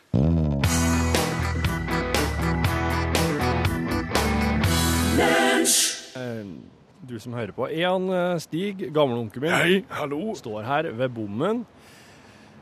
Du 7.09 7.15
som 7.21 7.33
hører 7.33 7.53
på. 7.57 7.65
Han 7.81 8.11
eh, 8.13 8.39
Stig, 8.45 8.83
gamleonkelen 8.93 9.47
min? 9.47 9.55
Hei, 9.57 9.77
hallo. 9.97 10.35
Står 10.37 10.67
her 10.69 10.91
ved 10.93 11.15
bommen. 11.17 11.65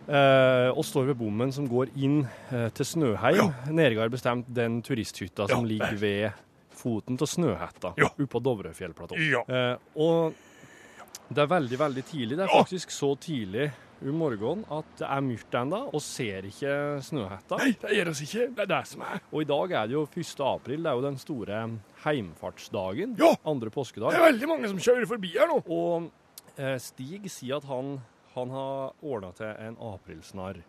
Uh, 0.08 0.70
og 0.72 0.86
står 0.88 1.10
ved 1.10 1.18
bommen 1.20 1.50
som 1.52 1.66
går 1.68 1.90
inn 2.00 2.22
uh, 2.24 2.70
til 2.72 2.86
Snøheim. 2.88 3.50
Nærmere 3.76 4.08
bestemt 4.08 4.46
den 4.56 4.78
turisthytta 4.80 5.44
som 5.50 5.66
ligger 5.68 5.98
ved 6.00 6.38
foten 6.78 7.18
til 7.20 7.28
Snøhetta, 7.28 7.90
Ja. 7.98 8.06
oppe 8.08 8.24
på 8.30 8.40
Dovrefjellplatå. 8.40 9.18
Ja. 9.20 9.42
Uh, 9.44 10.00
og 10.00 11.28
det 11.28 11.42
er 11.44 11.50
veldig, 11.50 11.80
veldig 11.82 12.04
tidlig. 12.08 12.38
Det 12.38 12.46
er 12.46 12.54
faktisk 12.54 12.94
så 12.94 13.10
tidlig 13.20 13.68
om 14.02 14.18
morgenen 14.18 14.64
at 14.72 14.90
det 15.00 15.06
er 15.08 15.24
mørkt 15.26 15.56
ennå, 15.58 15.80
og 15.94 16.02
ser 16.04 16.46
ikke 16.48 16.74
Snøhetta. 17.04 17.58
Nei, 17.60 17.72
det 17.82 17.96
gjør 17.96 18.10
oss 18.12 18.22
ikke. 18.24 18.46
Det 18.54 18.64
er 18.64 18.70
det 18.70 18.80
som 18.90 19.02
er. 19.06 19.22
Og 19.32 19.42
i 19.42 19.48
dag 19.48 19.74
er 19.80 19.90
det 19.90 19.96
jo 19.96 20.04
1. 20.06 20.44
april, 20.46 20.84
det 20.84 20.90
er 20.90 21.00
jo 21.00 21.04
den 21.06 21.18
store 21.22 21.60
heimfartsdagen. 22.04 23.16
Ja. 23.18 23.32
Andre 23.48 23.72
påskedag. 23.74 24.14
Det 24.14 24.20
er 24.20 24.28
veldig 24.28 24.50
mange 24.52 24.70
som 24.70 24.80
kjører 24.82 25.10
forbi 25.10 25.32
her 25.34 25.50
nå. 25.50 25.58
Og 25.66 26.08
eh, 26.56 26.76
Stig 26.82 27.28
sier 27.32 27.58
at 27.58 27.68
han, 27.70 27.96
han 28.36 28.54
har 28.54 28.94
ordna 29.02 29.32
til 29.38 29.52
en 29.66 29.78
aprilsnarr 29.92 30.62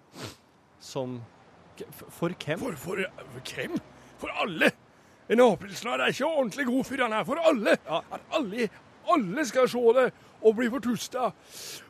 som 0.79 1.19
For 2.11 2.33
hvem? 2.33 2.59
For, 2.59 2.75
for, 2.75 2.99
for 3.33 3.53
hvem? 3.53 3.77
For 4.19 4.41
alle. 4.43 4.71
En 5.31 5.43
aprilsnarr 5.45 6.01
er 6.03 6.11
ikke 6.11 6.27
ordentlig 6.27 6.65
god 6.67 6.87
fyr, 6.87 7.03
han 7.05 7.13
er 7.15 7.27
for 7.27 7.39
alle. 7.39 7.77
At 7.85 8.33
alle, 8.35 8.69
alle 9.13 9.45
skal 9.47 9.69
se 9.69 9.83
det 9.95 10.09
og 10.39 10.55
bli 10.55 10.69
fortusta 10.71 11.29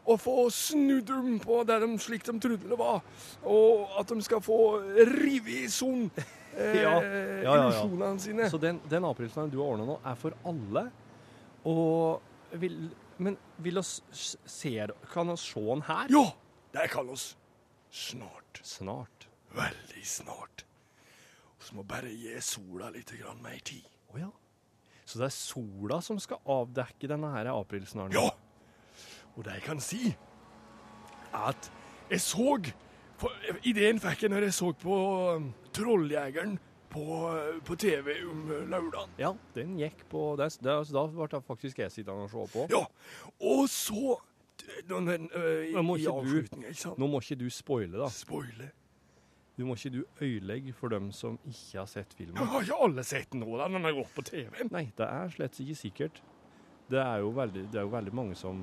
og 0.09 0.21
få 0.21 0.35
snudd 0.53 1.07
dem 1.09 1.37
på 1.43 1.61
det 1.67 1.79
de, 1.83 1.89
slik 2.01 2.25
de 2.25 2.35
trodde 2.41 2.69
det 2.71 2.79
var. 2.79 3.03
Og 3.45 3.99
at 3.99 4.09
de 4.09 4.25
skal 4.25 4.41
få 4.43 4.59
rive 5.11 5.63
i 5.63 5.67
son 5.71 6.07
eh, 6.15 6.79
Ja, 6.83 6.95
ja, 6.97 7.19
ja, 7.43 7.53
illusjonene 7.59 8.23
sine. 8.23 8.49
Så 8.49 8.57
den, 8.61 8.81
den 8.89 9.05
aprilsnarren 9.07 9.53
du 9.53 9.59
har 9.61 9.75
ordna 9.75 9.85
nå, 9.91 9.99
er 10.05 10.17
for 10.19 10.35
alle. 10.49 10.87
Og 11.69 12.57
vil, 12.59 12.89
Men 13.19 13.35
vil 13.59 13.77
oss 13.81 13.99
se 14.15 14.71
Kan 15.11 15.27
vi 15.29 15.35
se 15.37 15.59
den 15.59 15.83
her? 15.89 16.07
Ja, 16.09 16.25
det 16.73 16.89
kan 16.93 17.09
oss 17.09 17.35
snart. 17.91 18.61
Snart. 18.63 19.27
Veldig 19.55 20.05
snart. 20.05 20.65
Vi 21.59 21.75
må 21.77 21.83
bare 21.83 22.09
gi 22.09 22.33
sola 22.41 22.89
litt 22.93 23.11
mer 23.43 23.59
tid. 23.65 23.85
Å 24.13 24.21
ja. 24.21 24.29
Så 25.09 25.17
det 25.17 25.25
er 25.25 25.33
sola 25.33 25.97
som 26.05 26.19
skal 26.21 26.37
avdekke 26.45 27.09
denne 27.09 27.31
her 27.33 27.49
aprilsnaren? 27.55 28.13
Ja. 28.13 28.29
Og 29.35 29.45
det 29.47 29.55
jeg 29.57 29.65
kan 29.65 29.81
si, 29.81 30.11
er 31.31 31.49
at 31.49 31.71
jeg 32.11 32.21
så 32.21 32.59
Ideen 33.67 33.99
fikk 33.99 34.21
jeg 34.23 34.31
når 34.31 34.45
jeg 34.47 34.53
så 34.55 34.69
på 34.79 34.95
um, 35.35 35.49
Trolljegeren 35.75 36.53
på, 36.93 37.03
uh, 37.27 37.57
på 37.67 37.75
TV 37.75 38.13
om 38.29 38.45
uh, 38.47 38.61
lørdagen. 38.69 39.11
Ja, 39.19 39.33
den 39.57 39.75
gikk 39.81 40.05
på 40.11 40.21
det, 40.39 40.53
det, 40.63 40.77
Da 40.93 41.03
ble 41.11 41.41
faktisk 41.43 41.81
jeg 41.83 41.91
sittende 41.91 42.29
og 42.29 42.31
se 42.31 42.45
på. 42.53 42.67
Ja, 42.71 42.85
og 43.43 43.67
så 43.73 44.15
den, 44.87 45.07
den, 45.07 45.29
øh, 45.35 45.67
i, 45.67 45.73
Nå 45.73 45.83
må 45.83 45.97
ikke 45.97 47.35
du- 47.39 47.49
spoile, 47.49 47.97
da. 47.97 48.09
Spoiler. 48.13 48.71
Du 49.59 49.65
må 49.67 49.75
ikke 49.75 49.89
du 49.91 50.03
øyelegge 50.23 50.71
for 50.71 50.87
dem 50.93 51.09
som 51.11 51.33
ikke 51.43 51.81
har 51.81 51.87
sett 51.91 52.13
filmen. 52.15 52.37
Har 52.39 52.63
ikke 52.63 52.77
alle 52.79 53.03
sett 53.03 53.33
den 53.33 53.41
nå, 53.43 53.57
da, 53.59 53.65
den 53.67 53.83
har 53.83 53.97
gått 53.97 54.13
på 54.15 54.23
TV-en? 54.29 54.69
Nei, 54.71 54.85
det 54.95 55.07
er 55.07 55.33
slett 55.33 55.59
ikke 55.59 55.75
sikkert. 55.75 56.21
Det 56.89 57.01
er 57.03 57.25
jo 57.25 57.33
veldig, 57.35 57.65
det 57.73 57.81
er 57.81 57.83
jo 57.83 57.91
veldig 57.91 58.13
mange 58.15 58.37
som 58.39 58.61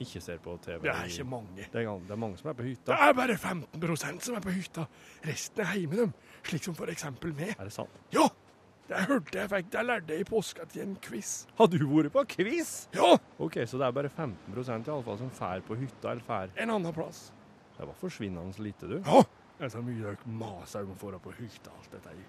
ikke 0.00 0.22
ser 0.24 0.40
på 0.40 0.56
TV. 0.64 0.80
Det 0.86 0.94
er 0.94 1.12
ikke 1.12 1.28
mange. 1.28 1.68
Det 1.68 1.82
er, 1.82 1.92
det 2.08 2.16
er 2.16 2.22
mange 2.24 2.40
som 2.40 2.48
er 2.48 2.56
på 2.56 2.64
hytta. 2.64 2.88
Det 2.94 3.10
er 3.10 3.14
bare 3.20 3.36
15% 3.36 4.24
som 4.24 4.40
er 4.40 4.48
på 4.48 4.56
hytta. 4.56 4.88
Resten 5.28 5.66
er 5.66 5.78
hjemme, 5.82 6.00
dem. 6.00 6.16
Slik 6.48 6.64
som 6.70 6.80
for 6.80 6.96
eksempel 6.96 7.36
meg. 7.36 7.54
Er 7.58 7.68
det 7.68 7.76
sant? 7.76 8.02
Ja, 8.16 8.26
det 8.88 9.06
hørte 9.12 9.40
jeg 9.42 9.52
fikk. 9.52 9.70
Det 9.76 9.86
lærte 9.92 10.16
jeg 10.16 10.24
i 10.24 10.28
påska 10.32 10.68
til 10.72 10.86
en 10.88 10.98
quiz. 11.04 11.38
Har 11.60 11.68
du 11.76 11.80
vært 11.92 12.16
på 12.16 12.24
quiz? 12.38 12.76
Ja, 12.96 13.14
OK, 13.36 13.60
så 13.68 13.84
det 13.84 13.92
er 13.92 13.96
bare 14.00 14.16
15% 14.16 14.88
i 14.88 14.96
alle 14.96 15.10
fall 15.12 15.24
som 15.26 15.32
fær 15.44 15.64
på 15.68 15.76
hytta, 15.76 16.12
eller 16.16 16.24
fær 16.24 16.56
en 16.56 16.78
annen 16.80 16.96
plass. 16.96 17.26
Det 17.76 17.84
var 17.84 17.98
forsvinnende 18.00 18.64
lite, 18.64 18.88
du. 18.88 19.02
Ja, 19.04 19.26
det 19.58 19.64
er 19.64 19.72
så 19.72 19.80
mye 19.84 20.02
dere 20.02 20.36
maser 20.38 20.84
om 20.84 20.92
å 20.92 20.98
få 21.00 21.14
det 21.14 21.22
på 21.24 21.32
hytta, 21.38 21.72
alt 21.72 21.94
dette 21.96 22.12
i, 22.12 22.24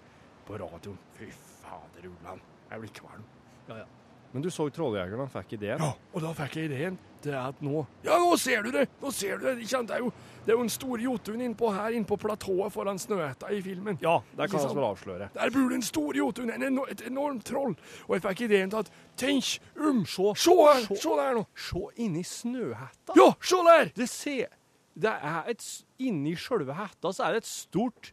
på 0.48 0.58
radioen. 0.60 0.98
Fy 1.18 1.28
fader 1.36 2.08
ulland. 2.08 2.44
Jeg 2.70 2.84
blir 2.84 2.94
kvalm. 3.02 3.24
Ja, 3.68 3.82
ja. 3.82 3.88
Men 4.32 4.42
du 4.44 4.50
så 4.52 4.68
Trolljegeren, 4.70 5.20
han 5.24 5.30
fikk 5.32 5.54
ideen. 5.56 5.80
Ja, 5.80 5.94
og 6.12 6.24
da 6.24 6.32
fikk 6.36 6.58
jeg 6.58 6.68
ideen 6.68 6.98
til 7.24 7.34
at 7.34 7.60
nå 7.64 7.80
Ja, 8.04 8.18
nå 8.20 8.34
ser 8.40 8.62
du 8.62 8.70
det! 8.74 8.84
Nå 9.00 9.10
ser 9.14 9.40
du 9.40 9.46
det! 9.48 9.54
Det 9.64 9.94
er 9.96 10.02
jo, 10.04 10.10
det 10.44 10.52
er 10.52 10.58
jo 10.58 10.66
en 10.66 10.72
stor 10.72 11.00
jotun 11.00 11.40
innpå 11.44 11.70
her, 11.74 11.96
innpå 11.96 12.18
platået 12.20 12.72
foran 12.72 13.00
Snøhetta 13.00 13.50
i 13.54 13.62
filmen. 13.64 13.98
Ja, 14.04 14.18
det 14.36 14.50
kan 14.52 14.60
vi 14.60 14.74
vel 14.76 14.86
avsløre. 14.90 15.30
Der 15.34 15.54
bor 15.54 15.72
det 15.72 15.80
en 15.80 15.86
stor 15.86 16.16
jotun, 16.16 16.52
en 16.52 16.66
enorm, 16.68 16.92
et 16.92 17.02
enormt 17.08 17.46
troll. 17.48 17.74
Og 18.06 18.16
jeg 18.16 18.26
fikk 18.28 18.44
ideen 18.48 18.72
til 18.74 18.84
at 18.84 18.92
Tenk 19.18 19.56
um, 19.80 20.04
Se. 20.06 20.28
Se 20.44 20.54
her! 20.60 20.84
Se 20.92 21.16
der 21.22 21.40
nå! 21.40 21.46
Se 21.56 21.84
inni 21.96 22.24
snøhetta. 22.24 23.16
Ja, 23.16 23.32
se 23.40 23.64
der! 23.66 23.92
Det 23.96 24.08
ser 24.12 24.52
Det 24.98 25.10
er 25.10 25.50
et 25.52 25.64
Inni 26.02 26.34
sjølve 26.38 26.74
hetta 26.78 27.12
så 27.14 27.26
er 27.28 27.36
det 27.36 27.44
et 27.44 27.50
stort, 27.50 28.12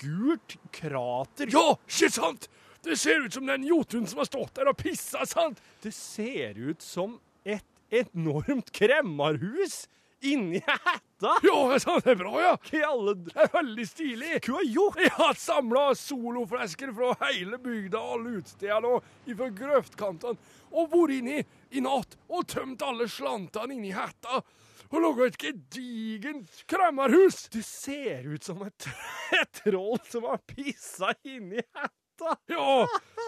gult 0.00 0.56
krater. 0.74 1.50
Ja, 1.52 1.76
ikke 1.86 2.10
sant? 2.14 2.48
Det 2.82 2.96
ser 2.98 3.24
ut 3.26 3.34
som 3.34 3.46
den 3.46 3.66
jotunen 3.66 4.06
som 4.10 4.22
har 4.22 4.28
stått 4.28 4.54
der 4.58 4.70
og 4.70 4.78
pissa, 4.78 5.24
sant? 5.26 5.58
Det 5.82 5.92
ser 5.94 6.58
ut 6.58 6.82
som 6.82 7.18
et 7.46 7.66
enormt 7.90 8.70
kremmerhus 8.74 9.86
inni 10.22 10.60
hetta. 10.66 11.34
Ja, 11.42 11.54
det 11.68 11.78
er 11.78 11.82
sant, 11.82 12.04
det 12.06 12.14
er 12.14 12.20
bra, 12.20 12.34
ja. 12.42 12.52
Alle 12.88 13.14
Det 13.22 13.34
er 13.34 13.50
veldig 13.54 13.86
stilig. 13.86 14.30
Hva 14.46 14.60
har 14.60 14.68
gjort? 14.70 15.00
Jeg 15.02 15.14
har 15.16 15.38
samla 15.38 15.84
soloflesker 15.98 16.94
fra 16.94 17.14
hele 17.24 17.58
bygda 17.62 18.02
alle 18.14 18.38
utestedene 18.38 18.94
og 18.98 19.34
fra 19.34 19.50
grøftkantene 19.62 20.54
og 20.68 20.90
vært 20.92 21.16
inni 21.18 21.42
i 21.74 21.82
natt 21.82 22.18
og 22.28 22.46
tømt 22.50 22.82
alle 22.86 23.08
slantene 23.10 23.74
inni 23.74 23.94
hetta. 23.94 24.42
Og 24.88 25.02
laga 25.04 25.26
et 25.28 25.36
gedigent 25.42 26.62
kremmerhus. 26.70 27.42
Du 27.52 27.60
ser 27.62 28.24
ut 28.24 28.44
som 28.44 28.62
et, 28.64 28.88
et 29.36 29.60
troll 29.62 29.98
som 30.08 30.24
har 30.30 30.40
pissa 30.48 31.12
inni 31.28 31.60
hetta. 31.60 32.36
Ja, 32.50 32.86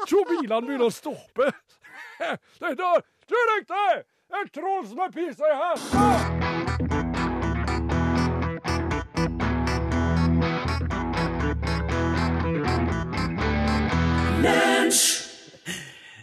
se 0.09 0.25
bilene 0.31 0.67
begynner 0.67 0.89
å 0.89 0.95
stoppe. 0.95 1.51
Det 2.21 2.75
der, 2.81 3.05
du 3.29 3.37
rykte! 3.55 3.85
Et 4.41 4.53
troll 4.55 4.85
som 4.87 4.99
har 5.03 5.11
pissa 5.15 5.45
i 5.51 5.57
hetta! 5.61 6.51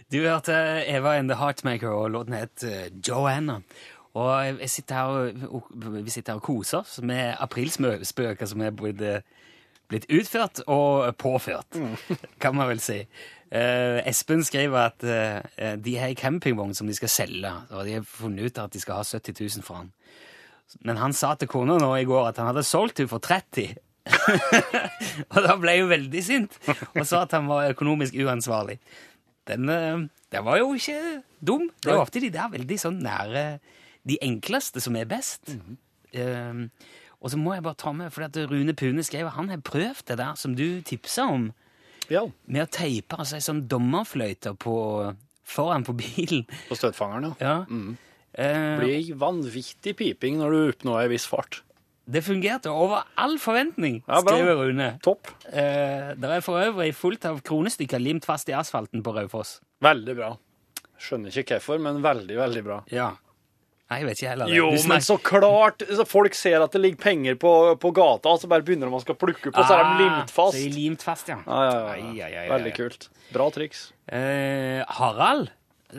Du 0.08 0.22
hørte 0.24 0.54
Eva 0.88 1.18
and 1.18 1.28
the 1.30 1.36
Heartmaker, 1.36 1.90
og 1.92 2.10
låten 2.10 2.32
het 2.32 2.62
eh, 2.64 2.88
Joanna. 3.04 3.60
Og 4.16 4.60
jeg 4.62 4.70
sitter 4.70 4.94
her 4.94 5.48
og, 5.48 5.68
vi 6.04 6.10
sitter 6.10 6.32
her 6.32 6.40
og 6.40 6.46
koser 6.46 6.80
oss 6.80 6.98
med 7.04 7.34
aprilspøker 7.40 8.48
som 8.48 8.62
er 8.64 8.72
blitt, 8.76 9.02
eh, 9.04 9.20
blitt 9.88 10.08
utført 10.12 10.62
og 10.66 11.10
påført, 11.20 11.78
kan 12.42 12.56
man 12.56 12.70
vel 12.70 12.80
si. 12.82 13.02
Uh, 13.48 14.04
Espen 14.04 14.42
skriver 14.44 14.90
at 14.90 15.04
uh, 15.08 15.76
de 15.80 15.94
har 15.96 16.10
ei 16.10 16.16
campingvogn 16.18 16.74
som 16.76 16.88
de 16.88 16.92
skal 16.92 17.08
selge, 17.08 17.52
og 17.72 17.86
de 17.86 17.94
har 17.96 18.04
funnet 18.04 18.44
ut 18.44 18.58
at 18.60 18.74
de 18.74 18.80
skal 18.82 19.00
ha 19.00 19.06
70 19.08 19.40
000 19.40 19.64
for 19.64 19.80
den. 19.80 19.92
Men 20.84 21.00
han 21.00 21.16
sa 21.16 21.32
til 21.34 21.48
kona 21.48 21.78
nå 21.80 21.88
i 21.96 22.04
går 22.04 22.28
at 22.28 22.40
han 22.42 22.50
hadde 22.50 22.66
solgt 22.68 23.00
henne 23.00 23.08
for 23.08 23.24
30 23.24 23.78
og 25.32 25.38
da 25.44 25.54
ble 25.60 25.74
hun 25.82 25.90
veldig 25.90 26.20
sint 26.24 26.54
og 26.68 27.02
sa 27.04 27.26
at 27.26 27.34
han 27.36 27.48
var 27.48 27.72
økonomisk 27.72 28.14
uansvarlig. 28.20 28.78
Den, 29.48 29.68
uh, 29.68 30.04
den 30.32 30.44
var 30.44 30.60
jo 30.60 30.74
ikke 30.76 31.22
dum. 31.40 31.70
Det 31.80 31.92
er 31.92 31.96
jo 31.96 32.04
ofte 32.04 32.20
de 32.20 32.32
der 32.32 32.52
veldig 32.52 32.80
sånn 32.84 33.00
nære 33.04 33.46
De 34.08 34.16
enkleste 34.24 34.80
som 34.80 34.96
er 34.96 35.04
best. 35.10 35.52
Eh, 36.16 36.64
og 37.18 37.30
så 37.32 37.36
må 37.40 37.54
jeg 37.56 37.64
bare 37.66 37.78
ta 37.80 37.92
med, 37.92 38.12
for 38.14 38.24
at 38.28 38.36
Rune 38.48 38.72
Pune 38.78 39.02
skrev 39.04 39.28
han 39.34 39.48
har 39.52 39.58
prøvd 39.66 40.04
det 40.12 40.16
der 40.20 40.34
som 40.38 40.54
du 40.58 40.80
tipsa 40.86 41.26
om, 41.28 41.48
Ja, 42.08 42.22
med 42.48 42.62
å 42.64 42.70
teipe 42.72 43.18
altså, 43.20 43.36
ei 43.36 43.44
sånn 43.44 43.66
dommerfløyte 43.68 44.54
på, 44.56 44.74
foran 45.44 45.84
på 45.84 45.92
bilen. 45.98 46.46
på 46.70 46.78
støtfangeren, 46.78 47.34
ja. 47.42 47.58
Ja. 47.68 47.96
Eh, 48.38 48.78
Blir 48.80 49.10
vanvittig 49.18 49.96
piping 49.98 50.38
når 50.40 50.54
du 50.54 50.58
oppnår 50.70 51.02
ei 51.02 51.08
viss 51.12 51.26
fart. 51.28 51.62
det 52.08 52.22
fungerte 52.24 52.70
over 52.72 53.02
all 53.20 53.36
forventning, 53.38 53.98
Ja, 54.08 54.22
skriver 54.22 54.56
Rune. 54.62 54.86
Topp. 55.04 55.28
Eh, 55.52 56.14
det 56.16 56.30
er 56.38 56.40
for 56.40 56.56
øvrig 56.62 56.94
fullt 56.96 57.26
av 57.28 57.42
kronestykker 57.44 58.00
limt 58.00 58.24
fast 58.24 58.48
i 58.48 58.54
asfalten 58.56 59.02
på 59.04 59.12
Raufoss. 59.12 59.58
Veldig 59.84 60.14
bra. 60.16 60.30
Skjønner 60.98 61.28
ikke 61.42 61.58
hvorfor, 61.58 61.78
men 61.82 62.00
veldig, 62.02 62.36
veldig 62.40 62.62
bra. 62.64 62.78
Ja. 62.90 63.10
Nei, 63.88 63.98
jeg 64.02 64.06
vet 64.10 64.18
ikke 64.20 64.30
heller. 64.34 64.50
det. 64.50 64.56
Jo, 64.58 64.66
Du 64.76 64.88
men 64.90 65.00
så 65.04 65.14
klart! 65.24 65.82
Så 65.96 66.04
folk 66.04 66.34
ser 66.36 66.60
at 66.60 66.74
det 66.76 66.80
ligger 66.82 67.00
penger 67.00 67.38
på, 67.40 67.52
på 67.80 67.90
gata, 67.96 68.34
så 68.36 68.50
bare 68.50 68.64
begynner 68.66 68.90
de 68.90 68.98
å 68.98 69.00
skal 69.00 69.16
plukke 69.16 69.48
på, 69.48 69.64
så 69.64 69.78
er 69.78 69.86
de 69.86 70.02
limt 70.04 70.32
fast. 70.34 70.56
Ah, 70.56 70.58
Så 70.58 70.60
er 70.60 70.66
de 70.68 70.74
limt 70.76 71.04
fast, 71.06 71.30
ja. 71.32 71.38
Ja, 71.46 71.60
ja, 71.64 71.70
ja, 71.72 71.86
Ai, 71.94 72.02
ai, 72.02 72.18
ai, 72.26 72.32
ja. 72.34 72.42
ai, 72.42 72.50
Veldig 72.52 72.74
kult. 72.76 73.08
Bra 73.32 73.46
triks. 73.54 73.86
Eh, 74.12 74.82
Harald 74.98 75.48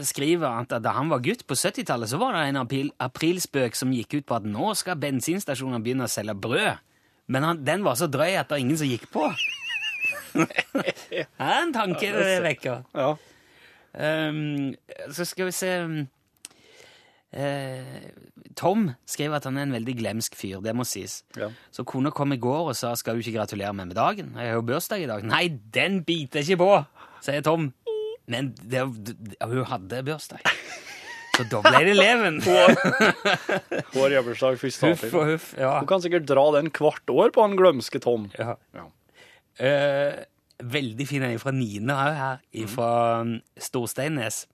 skriver 0.06 0.46
at 0.62 0.76
da 0.86 0.92
han 0.94 1.10
var 1.10 1.24
gutt 1.26 1.42
på 1.50 1.58
70-tallet, 1.58 2.12
så 2.12 2.20
var 2.22 2.36
det 2.38 2.44
en 2.52 2.60
april, 2.62 2.92
aprilspøk 3.02 3.74
som 3.78 3.90
gikk 3.96 4.20
ut 4.20 4.28
på 4.30 4.38
at 4.38 4.46
nå 4.46 4.70
skal 4.78 5.00
bensinstasjoner 5.02 5.82
begynne 5.82 6.06
å 6.06 6.14
selge 6.14 6.36
brød. 6.38 6.78
Men 7.34 7.46
han, 7.46 7.64
den 7.66 7.82
var 7.86 7.98
så 7.98 8.06
drøy 8.10 8.36
at 8.38 8.50
det 8.52 8.54
var 8.60 8.62
ingen 8.62 8.78
som 8.78 8.90
gikk 8.90 9.10
på. 9.14 9.26
Det 10.30 11.26
er 11.26 11.56
en 11.64 11.72
tanke 11.74 12.12
det 12.14 12.36
vekker. 12.46 12.84
Ja. 12.94 13.16
Um, 14.30 14.76
så 15.10 15.26
skal 15.26 15.50
vi 15.50 15.56
se 15.58 15.72
um, 15.82 15.96
eh, 17.32 18.10
Tom 18.60 18.90
skrev 19.10 19.36
at 19.38 19.46
han 19.48 19.60
er 19.60 19.68
en 19.68 19.76
veldig 19.78 19.96
glemsk 20.02 20.38
fyr, 20.40 20.60
det 20.64 20.74
må 20.76 20.86
sies. 20.88 21.22
Ja. 21.40 21.50
Så 21.74 21.86
kona 21.88 22.12
kom 22.16 22.34
i 22.36 22.40
går 22.42 22.72
og 22.72 22.78
sa 22.78 22.94
skal 23.00 23.18
du 23.18 23.24
ikke 23.24 23.38
gratulere 23.38 23.74
meg 23.76 23.92
med 23.92 24.00
dagen. 24.00 24.34
Jeg 24.38 24.54
har 24.54 24.60
jo 24.60 24.66
bursdag 24.68 25.06
i 25.06 25.10
dag. 25.10 25.26
Nei, 25.30 25.46
den 25.76 26.02
biter 26.08 26.44
ikke 26.44 26.60
på, 26.64 26.72
sier 27.26 27.46
Tom. 27.46 27.72
Men 28.30 28.54
det, 28.62 28.84
hun 28.86 29.66
hadde 29.72 30.04
bursdag. 30.06 30.44
Så 31.40 31.46
da 31.48 31.62
ble 31.64 31.80
det 31.88 31.96
leven. 31.96 32.42
Vår 33.96 34.16
jævelsdag 34.18 34.60
1. 34.60 34.80
Huff 34.84 35.06
og 35.14 35.30
huff. 35.30 35.52
Ja. 35.58 35.78
Hun 35.80 35.88
kan 35.90 36.04
sikkert 36.04 36.28
dra 36.28 36.44
den 36.58 36.68
hvert 36.76 37.14
år 37.14 37.32
på 37.36 37.46
han 37.46 37.56
glømske 37.60 38.02
Tom. 38.04 38.28
ja. 38.38 38.58
Ja. 38.76 38.90
Uh, 39.60 40.20
veldig 40.60 41.08
fin 41.08 41.24
en 41.24 41.40
fra 41.40 41.52
Nina 41.56 41.96
òg 42.04 42.18
her, 42.20 42.40
fra 42.72 42.92
Storsteinnes. 43.60 44.46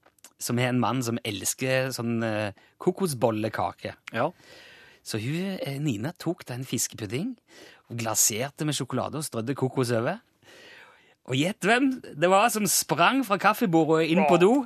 Som 0.42 0.60
er 0.60 0.70
en 0.74 0.80
mann 0.82 1.02
som 1.06 1.20
elsker 1.24 1.92
sånn 1.96 2.18
uh, 2.26 2.52
kokosbollekake. 2.84 3.94
Ja. 4.16 4.30
Så 5.06 5.20
hun, 5.22 5.56
eh, 5.62 5.78
Nina 5.80 6.12
tok 6.20 6.44
den 6.50 6.66
fiskepudding, 6.68 7.36
og 7.92 8.00
glaserte 8.02 8.66
med 8.66 8.74
sjokolade 8.76 9.20
og 9.22 9.26
strødde 9.28 9.56
kokos 9.56 9.92
over. 9.96 10.18
Og 11.30 11.38
gjett 11.38 11.66
hvem 11.66 11.92
det 12.18 12.30
var 12.30 12.50
som 12.54 12.66
sprang 12.70 13.24
fra 13.26 13.38
kaffebordet 13.42 14.04
og 14.04 14.12
inn 14.14 14.26
på 14.30 14.38
do? 14.42 14.52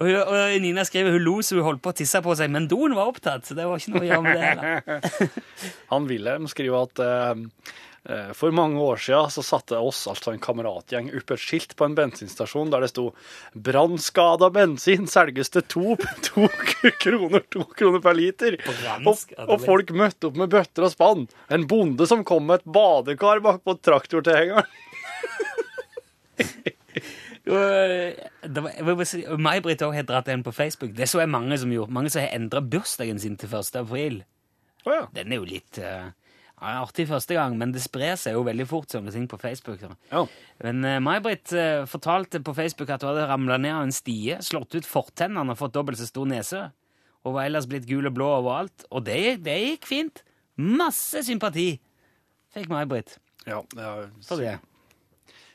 Og, 0.00 0.06
hun- 0.06 0.22
og 0.22 0.60
Nina 0.62 0.84
skrev 0.86 1.10
hun 1.12 1.20
lo 1.20 1.40
så 1.44 1.58
hun 1.58 1.66
holdt 1.66 1.82
på 1.84 1.90
å 1.92 1.96
tisse 1.98 2.20
på 2.24 2.32
seg, 2.38 2.48
men 2.54 2.68
doen 2.70 2.94
var 2.96 3.10
opptatt, 3.10 3.44
så 3.44 3.56
det 3.58 3.66
var 3.68 3.76
ikke 3.76 3.92
noe 3.92 4.00
å 4.00 4.08
gjøre 4.08 4.22
med 4.24 4.38
det 4.38 4.46
heller. 4.46 5.34
Han 5.90 6.06
Wilhelm 6.08 6.46
skriver 6.48 6.86
at 6.86 7.02
eh, 7.04 7.32
eh, 7.34 7.74
for 8.32 8.48
mange 8.56 8.80
år 8.80 8.96
siden 8.96 9.28
så 9.28 9.42
satte 9.44 9.76
oss, 9.76 10.06
altså 10.08 10.32
en 10.32 10.40
kameratgjeng, 10.40 11.10
opp 11.18 11.34
et 11.34 11.42
skilt 11.42 11.74
på 11.76 11.84
en 11.84 11.96
bensinstasjon 11.98 12.70
der 12.72 12.80
det 12.80 12.88
sto 12.94 13.10
'Brannskada 13.52 14.48
bensin 14.54 15.04
selges 15.10 15.52
til 15.52 15.66
to, 15.68 15.96
to 16.26 16.48
kroner, 17.02 17.44
to 17.52 17.66
kroner 17.76 18.00
per 18.00 18.16
liter'. 18.16 18.56
Og, 19.04 19.20
og 19.44 19.56
folk 19.60 19.92
møtte 19.92 20.30
opp 20.30 20.40
med 20.40 20.48
bøtter 20.48 20.88
og 20.88 20.94
spann. 20.94 21.28
En 21.52 21.68
bonde 21.68 22.08
som 22.08 22.24
kom 22.24 22.48
med 22.48 22.62
et 22.62 22.72
badekar 22.72 23.44
bak 23.44 23.60
på 23.64 23.76
traktortilhengeren. 23.84 24.64
Og 27.50 29.40
May-Britt 29.40 29.82
også 29.82 29.96
har 29.96 30.06
dratt 30.06 30.28
en 30.30 30.44
på 30.46 30.52
Facebook. 30.54 30.92
Det 30.94 31.08
så 31.10 31.22
jeg 31.22 31.32
mange 31.32 31.56
som 31.58 31.72
gjorde. 31.72 31.92
Mange 31.92 32.12
som 32.12 32.22
har 32.22 32.34
endra 32.36 32.62
bursdagen 32.62 33.18
sin 33.18 33.36
til 33.40 33.50
1. 33.50 33.76
april. 33.80 34.20
Oh, 34.84 34.92
ja. 34.94 35.06
Den 35.16 35.32
er 35.32 35.40
jo 35.40 35.48
litt 35.48 35.80
eh, 35.82 36.12
ja, 36.60 36.80
artig 36.82 37.06
første 37.08 37.36
gang, 37.36 37.56
men 37.60 37.72
det 37.72 37.82
sprer 37.84 38.18
seg 38.20 38.36
jo 38.36 38.44
veldig 38.44 38.66
fort 38.68 38.92
sånne 38.92 39.12
ting 39.14 39.24
på 39.30 39.38
Facebook. 39.40 39.80
Ja. 40.10 40.24
Men 40.64 40.84
uh, 40.84 40.98
May-Britt 41.02 41.54
uh, 41.56 41.86
fortalte 41.88 42.42
på 42.44 42.54
Facebook 42.56 42.92
at 42.92 43.04
hun 43.04 43.14
hadde 43.14 43.28
ramla 43.30 43.56
ned 43.60 43.76
av 43.78 43.86
en 43.86 43.96
stie, 43.96 44.36
slått 44.44 44.76
ut 44.76 44.88
fortennene 44.88 45.56
og 45.56 45.60
fått 45.60 45.78
dobbelt 45.78 46.00
så 46.00 46.08
stor 46.08 46.28
nese. 46.28 46.66
Og 47.24 47.36
var 47.36 47.48
ellers 47.48 47.68
blitt 47.68 47.88
gul 47.88 48.08
og 48.08 48.14
blå 48.16 48.28
overalt. 48.38 48.84
Og 48.92 49.04
det, 49.08 49.40
det 49.44 49.56
gikk 49.56 49.88
fint. 49.88 50.22
Masse 50.60 51.24
sympati 51.24 51.72
fikk 52.52 52.68
May-Britt 52.72 53.16
ja 53.46 53.62
det, 53.74 53.82
er, 53.82 54.10
for 54.26 54.40
det. 54.40 54.58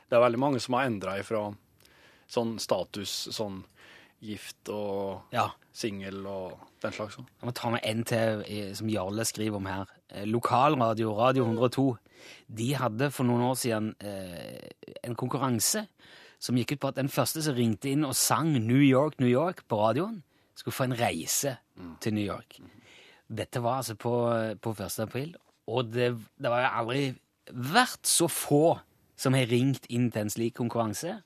det 0.09 0.17
er 0.17 0.23
veldig 0.23 0.41
mange 0.41 0.61
som 0.63 0.77
har 0.77 0.89
endra 0.89 1.17
ifra 1.21 1.47
sånn 2.31 2.55
status, 2.61 3.13
sånn 3.35 3.61
gift 4.25 4.69
og 4.73 5.21
Ja. 5.33 5.47
singel 5.75 6.25
og 6.27 6.59
den 6.81 6.91
slags. 6.95 7.17
Jeg 7.17 7.45
må 7.49 7.51
ta 7.53 7.69
med 7.73 7.79
en 7.83 8.03
til 8.03 8.43
som 8.75 8.89
Jarle 8.89 9.25
skriver 9.25 9.55
om 9.59 9.65
her. 9.65 9.85
Eh, 10.09 10.25
Lokalradio, 10.25 11.13
Radio 11.17 11.43
102, 11.45 11.97
de 12.57 12.73
hadde 12.75 13.11
for 13.11 13.23
noen 13.27 13.41
år 13.41 13.55
siden 13.59 13.95
eh, 14.01 14.69
en 15.03 15.15
konkurranse 15.15 15.87
som 16.39 16.55
gikk 16.55 16.73
ut 16.75 16.79
på 16.83 16.87
at 16.91 16.95
den 16.99 17.09
første 17.09 17.41
som 17.41 17.55
ringte 17.55 17.89
inn 17.91 18.05
og 18.05 18.15
sang 18.15 18.51
New 18.67 18.81
York, 18.81 19.19
New 19.19 19.29
York 19.29 19.63
på 19.67 19.77
radioen, 19.79 20.23
skulle 20.55 20.73
få 20.77 20.83
en 20.87 20.97
reise 20.99 21.57
til 22.01 22.13
New 22.13 22.23
York. 22.23 22.59
Dette 23.27 23.59
var 23.63 23.81
altså 23.81 23.95
på, 23.99 24.11
på 24.61 24.71
1. 24.71 24.99
april, 25.03 25.33
og 25.67 25.89
det, 25.91 26.11
det 26.39 26.51
var 26.51 26.61
jo 26.61 26.69
aldri 26.79 27.15
vært 27.51 28.05
så 28.07 28.27
få 28.31 28.77
som 29.17 29.33
har 29.33 29.47
ringt 29.51 29.85
inn 29.89 30.11
til 30.11 30.21
en 30.25 30.29
slik 30.29 30.53
konkurranse. 30.55 31.17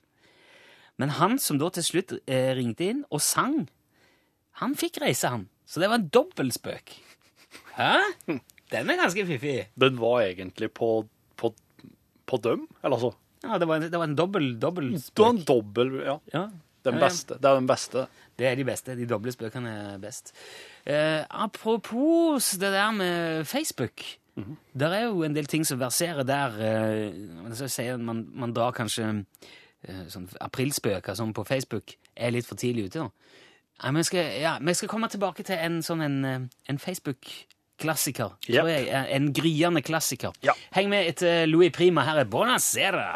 Men 1.00 1.14
han 1.16 1.38
som 1.40 1.60
da 1.60 1.70
til 1.72 1.86
slutt 1.86 2.16
eh, 2.28 2.52
ringte 2.58 2.90
inn 2.92 3.04
og 3.08 3.22
sang, 3.24 3.64
han 4.60 4.76
fikk 4.76 5.00
reise, 5.00 5.30
han. 5.32 5.48
Så 5.64 5.80
det 5.80 5.88
var 5.88 6.00
en 6.00 6.10
dobbeltspøk. 6.12 6.92
Hæ? 7.78 7.94
Den 8.70 8.92
er 8.92 9.00
ganske 9.00 9.24
fiffig. 9.26 9.56
Den 9.80 9.96
var 10.00 10.26
egentlig 10.26 10.68
på, 10.76 10.90
på, 11.40 11.54
på 12.28 12.40
dem, 12.44 12.66
eller 12.84 13.00
så? 13.00 13.14
Ja, 13.46 13.56
det 13.58 13.68
var 13.70 13.80
en, 13.80 13.88
det 13.88 13.98
var 13.98 14.10
en 14.10 14.18
dobbel, 14.18 14.52
Det 14.60 14.72
var 15.16 15.30
en 15.32 15.44
dobbel, 15.48 15.94
ja. 16.04 16.18
Ja. 16.34 16.48
Den 16.84 16.96
beste. 17.00 17.36
Det 17.36 17.44
er 17.44 17.58
den 17.58 17.66
beste. 17.68 18.06
Det 18.38 18.46
er 18.48 18.54
de 18.56 18.64
beste. 18.64 18.94
De 18.96 19.06
doble 19.08 19.32
spøkene 19.34 19.72
er 19.94 19.98
best. 20.00 20.32
Eh, 20.88 21.24
apropos 21.28 22.54
det 22.60 22.72
der 22.72 22.90
med 22.90 23.44
Facebook. 23.44 24.00
Mm 24.36 24.44
-hmm. 24.44 24.56
Det 24.78 24.88
er 24.88 25.04
jo 25.04 25.22
en 25.22 25.34
del 25.34 25.46
ting 25.46 25.66
som 25.66 25.80
verserer 25.80 26.22
der. 26.22 26.48
Eh, 26.60 27.98
man, 27.98 28.28
man 28.32 28.52
drar 28.52 28.70
kanskje 28.72 29.24
sånn 30.12 30.28
aprilspøker 30.40 31.14
som 31.16 31.32
på 31.32 31.44
Facebook 31.48 31.94
er 32.16 32.30
litt 32.34 32.46
for 32.46 32.56
tidlig 32.60 32.84
ute. 32.90 32.98
da. 32.98 33.10
Nei, 33.82 33.90
men 33.96 34.04
skal, 34.04 34.26
ja, 34.40 34.58
men 34.60 34.68
jeg 34.74 34.76
skal 34.82 34.88
komme 34.92 35.08
tilbake 35.08 35.42
til 35.42 35.56
en 35.56 35.80
sånn 35.82 36.02
en, 36.04 36.24
eh, 36.24 36.40
en 36.68 36.78
Facebook-klassiker. 36.78 38.34
Yep. 38.48 38.66
eh, 38.66 39.14
En 39.16 39.32
gryende 39.32 39.80
klassiker. 39.82 40.32
Ja. 40.44 40.52
Heng 40.76 40.90
med 40.90 41.08
etter 41.14 41.46
Louis 41.48 41.70
Prima. 41.72 42.04
Her 42.04 42.18
er 42.20 42.24
Bonacera. 42.28 43.14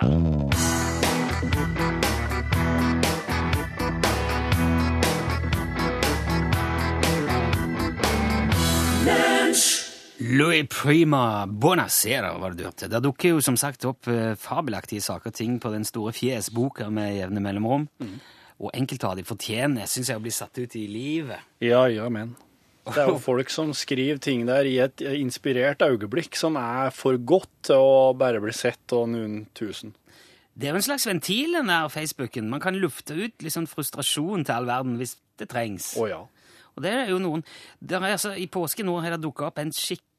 Louis 10.24 10.64
Prima 10.70 11.46
Bonacera 11.46 12.38
var 12.38 12.54
det 12.54 12.62
du 12.62 12.64
hørte. 12.64 12.86
Det 12.88 13.00
dukker 13.04 13.34
jo 13.34 13.42
som 13.44 13.58
sagt 13.60 13.84
opp 13.84 14.08
eh, 14.08 14.32
fabelaktige 14.40 15.04
saker 15.04 15.28
og 15.28 15.36
ting 15.36 15.58
på 15.60 15.72
den 15.74 15.84
store 15.84 16.14
fjesboka 16.16 16.86
med 16.88 17.18
jevne 17.18 17.42
mellomrom. 17.44 17.84
Og 18.56 18.70
enkelte 18.72 19.10
av 19.10 19.18
de 19.18 19.24
fortjener, 19.28 19.84
syns 19.90 20.08
jeg, 20.08 20.16
å 20.16 20.24
bli 20.24 20.32
satt 20.32 20.56
ut 20.62 20.76
i 20.80 20.86
livet. 20.88 21.44
Ja, 21.60 21.82
ja, 21.92 22.08
men. 22.08 22.32
Det 22.88 23.02
er 23.02 23.10
jo 23.10 23.18
folk 23.30 23.52
som 23.52 23.74
skriver 23.76 24.22
ting 24.22 24.46
der 24.48 24.64
i 24.70 24.78
et 24.86 25.04
inspirert 25.18 25.84
øyeblikk 25.84 26.38
som 26.40 26.56
er 26.60 26.94
for 26.94 27.20
godt 27.20 27.52
til 27.68 27.84
å 27.84 28.14
bare 28.16 28.40
bli 28.40 28.54
sett 28.56 28.96
av 28.96 29.04
noen 29.12 29.42
tusen. 29.52 29.92
Det 30.54 30.70
er 30.70 30.72
jo 30.72 30.80
en 30.80 30.86
slags 30.88 31.08
ventil, 31.10 31.58
den 31.58 31.68
der 31.68 31.90
Facebooken. 31.92 32.48
Man 32.48 32.64
kan 32.64 32.78
lufte 32.80 33.18
ut 33.18 33.44
litt 33.44 33.52
sånn 33.52 33.68
frustrasjon 33.68 34.46
til 34.46 34.56
all 34.56 34.70
verden 34.70 34.96
hvis 35.02 35.18
det 35.36 35.50
trengs. 35.52 35.92
Å 36.00 36.08
ja. 36.08 36.22
Og 36.74 36.82
det 36.82 36.90
er 36.90 37.12
jo 37.12 37.20
noen 37.22 37.44
er 37.86 38.08
altså, 38.14 38.32
I 38.38 38.48
påske 38.50 38.86
nå 38.86 38.96
har 39.02 39.14
det 39.14 39.22
dukka 39.22 39.50
opp 39.50 39.60
en 39.62 39.72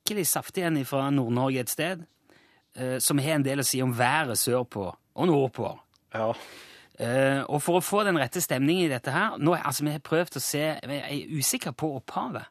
skikkelig 0.06 0.28
saftig 0.30 0.64
en 0.68 0.78
fra 0.86 1.08
Nord-Norge 1.10 1.60
et 1.66 1.70
sted, 1.72 2.06
eh, 2.78 2.98
som 3.02 3.18
har 3.18 3.40
en 3.40 3.44
del 3.46 3.60
å 3.60 3.66
si 3.66 3.82
om 3.82 3.94
været 3.98 4.38
sørpå 4.38 4.92
og 5.16 5.28
nordpå. 5.30 5.72
Ja. 6.14 6.34
Eh, 7.00 7.42
og 7.50 7.60
for 7.62 7.80
å 7.82 7.84
få 7.84 8.06
den 8.06 8.18
rette 8.22 8.40
stemningen 8.40 8.86
i 8.86 8.94
dette 8.94 9.12
her 9.12 9.34
nå, 9.38 9.52
altså 9.60 9.84
Vi 9.84 9.92
har 9.92 10.00
prøvd 10.00 10.38
å 10.38 10.42
se 10.42 10.62
Jeg 10.80 11.02
er 11.04 11.34
usikker 11.36 11.74
på 11.76 11.90
opphavet. 11.98 12.46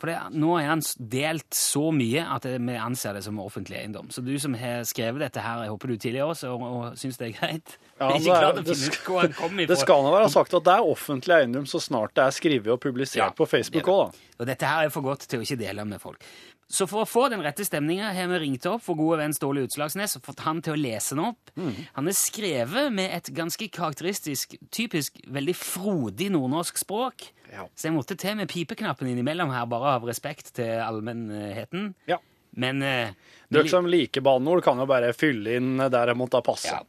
For 0.00 0.08
det, 0.08 0.14
nå 0.32 0.54
er 0.56 0.70
han 0.70 0.80
delt 0.96 1.52
så 1.52 1.90
mye 1.92 2.22
at 2.32 2.46
det, 2.48 2.54
vi 2.64 2.78
anser 2.80 3.12
det 3.12 3.20
som 3.26 3.36
offentlig 3.42 3.76
eiendom. 3.76 4.06
Så 4.10 4.22
du 4.24 4.30
som 4.40 4.54
har 4.56 4.86
skrevet 4.88 5.20
dette 5.20 5.42
her, 5.44 5.66
jeg 5.66 5.68
håper 5.74 5.90
du 5.92 5.96
tilgir 6.00 6.24
oss 6.24 6.46
og, 6.48 6.62
og 6.64 6.94
syns 6.96 7.18
det 7.20 7.26
er 7.28 7.34
greit. 7.36 7.74
Ja, 8.00 8.08
det 8.16 8.30
er- 8.32 8.62
det 8.64 8.76
skal-. 8.80 9.28
Det 9.68 9.76
skal 9.78 10.00
nå 10.02 10.14
være 10.16 10.30
sagt 10.32 10.54
at 10.56 10.64
det 10.64 10.72
er 10.78 10.88
offentlig 10.94 11.36
eiendom 11.42 11.68
så 11.68 11.76
snart 11.84 12.14
det 12.16 12.24
er 12.24 12.32
skrevet 12.32 12.72
og 12.72 12.80
publisert 12.80 13.20
Ja, 13.20 13.28
på 13.36 13.44
Facebook 13.46 13.84
òg, 13.92 14.14
da. 14.16 14.24
Og 14.40 14.46
dette 14.48 14.64
her 14.72 14.86
er 14.88 14.94
for 14.96 15.04
godt 15.04 15.28
til 15.28 15.40
å 15.40 15.44
ikke 15.44 15.60
dele 15.60 15.84
med 15.84 16.00
folk. 16.00 16.24
Så 16.66 16.88
for 16.90 17.04
å 17.04 17.06
få 17.06 17.28
den 17.30 17.44
rette 17.44 17.62
stemninga 17.66 18.08
har 18.16 18.30
vi 18.32 18.40
ringt 18.42 18.66
opp 18.66 18.82
for 18.82 18.98
gode 18.98 19.20
venn 19.20 19.34
Ståle 19.36 19.62
Utslagsnes 19.68 20.16
og 20.18 20.24
fått 20.26 20.42
han 20.42 20.58
til 20.66 20.74
å 20.74 20.80
lese 20.80 21.14
den 21.14 21.28
opp. 21.28 21.52
Han 21.94 22.10
er 22.10 22.16
skrevet 22.18 22.90
med 22.94 23.12
et 23.14 23.30
ganske 23.34 23.68
karakteristisk, 23.70 24.56
typisk 24.74 25.20
veldig 25.30 25.54
frodig 25.54 26.32
nordnorsk 26.34 26.80
språk. 26.82 27.28
Ja. 27.52 27.68
Så 27.74 27.86
jeg 27.86 27.94
måtte 27.94 28.18
til 28.18 28.34
med 28.40 28.50
pipeknappen 28.50 29.12
innimellom 29.12 29.54
her, 29.54 29.68
bare 29.70 29.94
av 30.00 30.08
respekt 30.08 30.56
til 30.58 30.82
allmennheten. 30.82 31.92
Ja. 32.10 32.18
Men 32.56 32.82
uh, 32.82 33.14
Dere 33.52 33.70
som 33.70 33.86
liker 33.86 34.24
banneord, 34.26 34.64
kan 34.64 34.80
jo 34.80 34.88
bare 34.90 35.12
fylle 35.14 35.58
inn 35.60 35.76
der 35.78 36.10
det 36.10 36.18
måtte 36.18 36.42
passe. 36.42 36.74
Ja. 36.74 36.82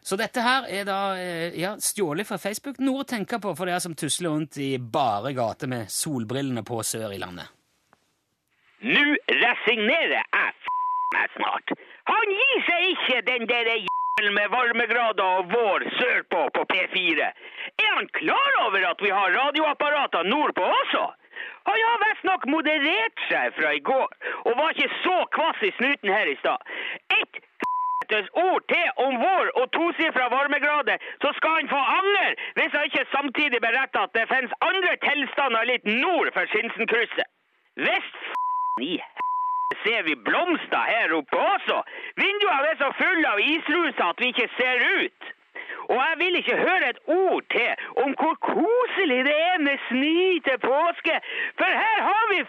Så 0.00 0.16
dette 0.16 0.40
her 0.40 0.64
er 0.72 0.86
da 0.88 0.98
eh, 1.20 1.58
ja, 1.60 1.74
stjålet 1.76 2.24
fra 2.24 2.38
Facebook. 2.40 2.78
Noe 2.80 3.02
å 3.02 3.08
tenke 3.08 3.36
på 3.42 3.52
for 3.52 3.68
dere 3.68 3.82
som 3.84 3.92
tusler 3.92 4.32
rundt 4.32 4.56
i 4.62 4.72
bare 4.80 5.34
gater 5.36 5.68
med 5.68 5.92
solbrillene 5.92 6.64
på 6.64 6.80
sør 6.86 7.12
i 7.12 7.20
landet. 7.20 7.52
Nå 8.80 9.02
resignerer 9.28 10.12
jeg 10.14 10.52
f*** 10.56 10.68
meg 11.12 11.32
snart. 11.34 11.72
Han 12.08 12.30
gir 12.32 12.62
seg 12.64 12.86
ikke, 12.94 13.18
den 13.26 13.42
der 13.50 13.68
jævelen 13.68 14.36
med 14.38 14.48
varmegrader 14.54 15.26
og 15.40 15.50
vår 15.52 15.84
sørpå 15.98 16.46
på 16.56 16.64
P4. 16.70 17.26
Er 17.84 17.90
han 17.98 18.08
klar 18.16 18.56
over 18.62 18.86
at 18.92 19.04
vi 19.04 19.12
har 19.12 19.36
radioapparater 19.36 20.22
nordpå 20.32 20.64
også? 20.78 21.04
Han 21.68 21.84
har 21.88 22.00
visstnok 22.06 22.48
moderert 22.54 23.20
seg 23.28 23.52
fra 23.58 23.74
i 23.76 23.84
går, 23.90 24.16
og 24.48 24.56
var 24.56 24.72
ikke 24.72 25.00
så 25.04 25.18
kvass 25.36 25.60
i 25.68 25.72
snuten 25.76 26.16
her 26.16 26.32
i 26.32 26.40
stad. 26.40 26.64
Et 27.20 27.40
f***tes 27.44 28.32
ord 28.46 28.64
til 28.72 28.86
om 29.04 29.20
vår 29.20 29.52
og 29.60 29.70
tosifra 29.76 30.32
varmegrader, 30.32 30.96
så 31.20 31.36
skal 31.36 31.60
han 31.60 31.68
få 31.76 31.82
anger 32.00 32.32
hvis 32.56 32.72
han 32.72 32.88
ikke 32.88 33.08
samtidig 33.12 33.60
beretter 33.60 34.08
at 34.08 34.16
det 34.16 34.28
finnes 34.32 34.60
andre 34.72 34.96
tilstander 35.04 35.68
litt 35.68 35.84
nord 35.84 36.32
for 36.32 36.48
Sinsenkrysset. 36.56 37.28
Hvis 37.76 38.08
i 38.80 39.00
ser 39.84 40.02
vi 40.02 40.14
blomster 40.28 40.84
her 40.92 41.12
oppe 41.16 41.38
også. 41.38 41.82
Vinduene 42.20 42.72
er 42.72 42.80
så 42.80 42.90
fulle 43.00 43.28
av 43.34 43.42
isruser 43.42 44.06
at 44.06 44.22
vi 44.22 44.32
ikke 44.32 44.48
ser 44.58 44.82
ut. 45.02 45.28
Og 45.90 45.98
jeg 45.98 46.16
vil 46.22 46.38
ikke 46.40 46.56
høre 46.56 46.88
et 46.92 47.00
ord 47.06 47.44
til 47.54 47.70
om 48.04 48.14
hvor 48.20 48.36
koselig 48.46 49.20
det 49.28 49.36
er 49.50 49.58
med 49.66 49.78
snø 49.88 50.24
til 50.46 50.58
påske, 50.66 51.16
for 51.58 51.78
her 51.82 51.98
har 52.08 52.24
vi 52.32 52.40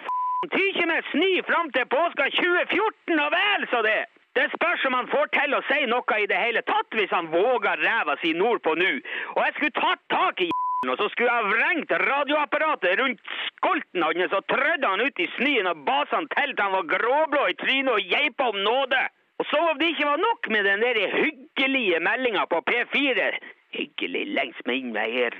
tykje 0.57 0.85
med 0.93 1.09
snø 1.11 1.31
fram 1.49 1.71
til 1.75 1.85
påska 1.95 2.29
2014 2.37 3.19
og 3.25 3.29
vel 3.37 3.67
så 3.73 3.81
det. 3.89 4.01
Det 4.35 4.47
spørs 4.55 4.85
om 4.87 4.93
han 4.93 5.11
får 5.11 5.27
til 5.35 5.57
å 5.57 5.65
si 5.67 5.79
noe 5.91 6.21
i 6.23 6.29
det 6.31 6.39
hele 6.39 6.61
tatt 6.69 6.95
hvis 6.95 7.11
han 7.11 7.31
våger 7.33 7.83
ræva 7.87 8.15
si 8.21 8.31
nordpå 8.43 8.77
nå. 8.79 8.93
Og 9.35 9.41
jeg 9.45 9.57
skulle 9.57 9.79
tatt 9.81 10.03
tak 10.13 10.45
i 10.45 10.51
og 10.89 10.97
så 10.97 11.07
skulle 11.09 11.33
jeg 11.33 11.49
vrengt 11.53 11.91
radioapparatet 11.91 12.99
rundt 12.99 13.19
skolten 13.57 14.03
hans 14.03 14.33
og 14.33 14.47
trødde 14.49 14.87
han 14.89 15.03
ut 15.05 15.19
i 15.21 15.27
snøen 15.35 15.69
og 15.69 15.83
basa 15.85 16.15
han 16.17 16.29
til 16.33 16.55
han 16.57 16.73
var 16.77 16.87
gråblå 16.93 17.41
i 17.51 17.57
trynet 17.61 17.93
og 17.93 18.07
geipa 18.13 18.47
om 18.49 18.57
nåde. 18.69 19.01
Og 19.39 19.45
så 19.49 19.59
om 19.69 19.77
det 19.77 19.91
ikke 19.91 20.09
var 20.09 20.17
nok 20.17 20.49
med 20.53 20.63
den 20.69 20.81
der 20.81 21.13
hyggelige 21.21 21.99
meldinga 21.99 22.45
på 22.45 22.63
P4 22.69 23.29
Hyggelig 23.77 24.25
lengst 24.37 24.65
med 24.65 24.75
innveier. 24.75 25.37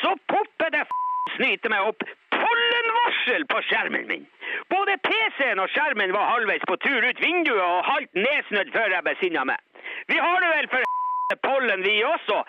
Så 0.00 0.14
popper 0.28 0.70
det 0.72 0.86
f*** 0.86 0.94
snyte 1.36 1.68
meg 1.68 1.90
opp 1.90 2.06
pollenvarsel 2.32 3.44
på 3.50 3.60
skjermen 3.68 4.06
min. 4.08 4.24
Både 4.72 4.96
PC-en 5.08 5.60
og 5.60 5.68
skjermen 5.74 6.14
var 6.16 6.30
halvveis 6.32 6.64
på 6.70 6.78
tur 6.86 7.04
ut 7.10 7.20
vinduet 7.20 7.62
og 7.66 7.84
halvt 7.90 8.14
nedsnødd 8.14 8.72
før 8.72 8.94
jeg 8.94 9.08
besinna 9.10 9.44
meg. 9.44 9.60
Vi 10.08 10.16
har 10.16 10.40
det 10.40 10.52
vel 10.54 10.70
for 10.72 10.95
pollen 11.34 11.82
vi 11.82 12.04
også. 12.04 12.42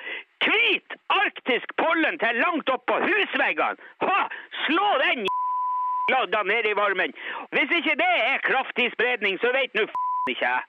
Hvit 0.48 0.94
arktisk 1.10 1.74
pollen 1.82 2.20
til 2.22 2.42
langt 2.44 2.70
opp 2.70 2.86
på 2.90 3.00
husveggene. 3.04 3.82
Ha! 4.06 4.20
Slå 4.66 4.90
den 5.04 5.26
ladda 6.14 6.44
ned 6.44 6.70
i 6.70 6.76
varmen. 6.78 7.16
Hvis 7.56 7.74
ikke 7.80 7.98
det 8.04 8.14
er 8.32 8.46
kraftig 8.50 8.92
spredning, 8.94 9.40
så 9.42 9.52
vet 9.58 9.74
nu 9.76 9.84
f*** 9.88 9.96
ikke 10.30 10.46
jeg. 10.46 10.64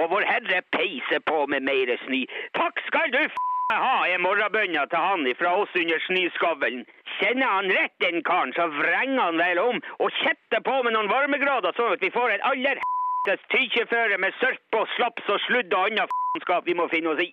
Og 0.00 0.10
vår 0.10 0.24
herre 0.32 0.62
peiser 0.76 1.20
på 1.30 1.46
med 1.46 1.64
meire 1.68 1.96
snø. 2.04 2.22
Takk 2.58 2.80
skal 2.88 3.12
du 3.14 3.22
f*** 3.24 3.40
ha 3.72 3.98
er 4.08 4.20
morgenbønna 4.20 4.84
til 4.92 5.04
han 5.08 5.28
fra 5.40 5.54
oss 5.62 5.76
under 5.80 6.00
snøskavlen. 6.06 6.82
Kjenner 7.18 7.54
han 7.56 7.72
rett 7.78 7.94
den 8.04 8.22
karen, 8.28 8.52
så 8.56 8.66
vrenger 8.68 9.22
han 9.22 9.38
vel 9.40 9.60
om 9.62 9.78
og 9.98 10.10
kjetter 10.22 10.60
på 10.68 10.82
med 10.82 10.92
noen 10.96 11.12
varmegrader, 11.12 11.72
sånn 11.76 11.94
at 11.96 12.04
vi 12.04 12.12
får 12.16 12.34
et 12.34 12.48
aller 12.52 12.82
h***es 12.82 13.46
tykjeføre 13.54 14.18
med 14.18 14.36
sørpe 14.40 14.82
og 14.82 14.90
slaps 14.96 15.30
og 15.36 15.40
sludd 15.46 15.72
og 15.72 15.86
annet 15.92 16.18
f***skap 16.36 16.68
vi 16.68 16.76
må 16.76 16.88
finne 16.92 17.14
oss 17.14 17.24
i. 17.24 17.30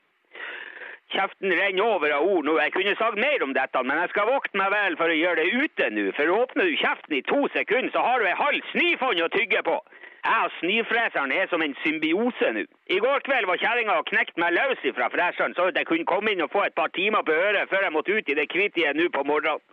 Kjeften 1.09 1.53
renner 1.57 1.83
over 1.83 2.11
av 2.13 2.27
ord 2.29 2.45
nå. 2.45 2.55
Jeg 2.61 2.73
kunne 2.75 2.95
sagt 2.99 3.17
mer 3.17 3.41
om 3.41 3.53
dette, 3.57 3.81
men 3.81 3.97
jeg 4.03 4.11
skal 4.11 4.29
vokte 4.29 4.59
meg 4.61 4.69
vel 4.73 4.97
for 4.99 5.09
å 5.09 5.17
gjøre 5.17 5.41
det 5.41 5.63
ute 5.63 5.87
nå. 5.95 6.03
For 6.17 6.33
åpner 6.35 6.69
du 6.69 6.75
kjeften 6.77 7.17
i 7.17 7.23
to 7.25 7.47
sekunder, 7.55 7.89
så 7.95 8.03
har 8.05 8.21
du 8.21 8.29
ei 8.29 8.37
halv 8.37 8.67
snøfonn 8.73 9.23
å 9.25 9.31
tygge 9.33 9.63
på. 9.65 9.79
Jeg 10.23 10.45
og 10.45 10.51
snøfreseren 10.59 11.31
er 11.31 11.47
som 11.47 11.61
en 11.63 11.75
symbiose 11.83 12.51
nå. 12.55 12.65
I 12.91 12.99
går 13.05 13.23
kveld 13.27 13.47
var 13.47 13.61
kjerringa 13.61 13.95
og 14.01 14.07
knekt 14.11 14.37
meg 14.41 14.51
løs 14.57 14.83
ifra 14.83 15.07
freseren, 15.13 15.55
så 15.55 15.69
jeg 15.71 15.87
kunne 15.87 16.07
komme 16.09 16.33
inn 16.33 16.43
og 16.43 16.51
få 16.51 16.65
et 16.67 16.75
par 16.75 16.91
timer 16.97 17.23
på 17.23 17.31
øret 17.31 17.69
før 17.71 17.85
jeg 17.85 17.95
måtte 17.95 18.17
ut 18.17 18.29
i 18.29 18.37
det 18.39 18.49
kvittige 18.51 18.93
nå 18.97 19.07
på 19.15 19.23
morgenen. 19.23 19.63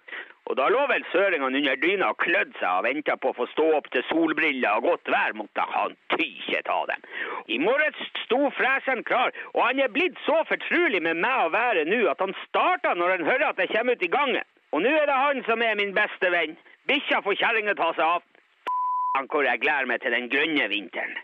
Og 0.47 0.55
da 0.55 0.69
lå 0.71 0.83
vel 0.87 1.03
søringene 1.11 1.59
under 1.59 1.79
dyna 1.83 2.13
og 2.13 2.21
klødde 2.23 2.55
seg 2.61 2.69
og 2.71 2.85
venta 2.87 3.17
på 3.19 3.33
å 3.33 3.35
få 3.35 3.49
stå 3.51 3.65
opp 3.81 3.89
til 3.91 4.05
solbriller 4.07 4.77
og 4.79 4.87
godt 4.87 5.11
vær 5.11 5.35
måtte 5.35 5.65
han 5.73 5.97
tykje 6.15 6.61
ta 6.69 6.77
dem. 6.93 7.09
I 7.51 7.59
morges 7.59 7.99
sto 8.23 8.39
freseren 8.55 9.03
klar, 9.09 9.35
og 9.57 9.65
han 9.67 9.83
er 9.83 9.91
blitt 9.97 10.21
så 10.27 10.39
fortrulig 10.47 11.03
med 11.03 11.19
meg 11.25 11.49
og 11.49 11.53
været 11.57 11.91
nå 11.91 12.05
at 12.13 12.23
han 12.23 12.37
starta 12.45 12.95
når 12.95 13.17
han 13.17 13.27
hører 13.31 13.49
at 13.49 13.65
jeg 13.65 13.75
kommer 13.75 13.99
ut 13.99 14.07
i 14.07 14.13
gangen. 14.15 14.47
Og 14.71 14.87
nå 14.87 14.95
er 14.95 15.11
det 15.11 15.19
han 15.19 15.43
som 15.51 15.63
er 15.67 15.75
min 15.83 15.95
beste 15.99 16.31
venn. 16.31 16.55
Bikkja 16.87 17.25
får 17.27 17.41
kjerringa 17.43 17.75
ta 17.75 17.91
seg 17.99 18.07
av. 18.07 18.23
Hvor 19.17 19.43
jeg 19.43 19.59
gleder 19.61 19.87
meg 19.89 20.01
til 20.05 20.13
den 20.13 20.27
grønne 20.29 20.69
vinteren. 20.69 21.15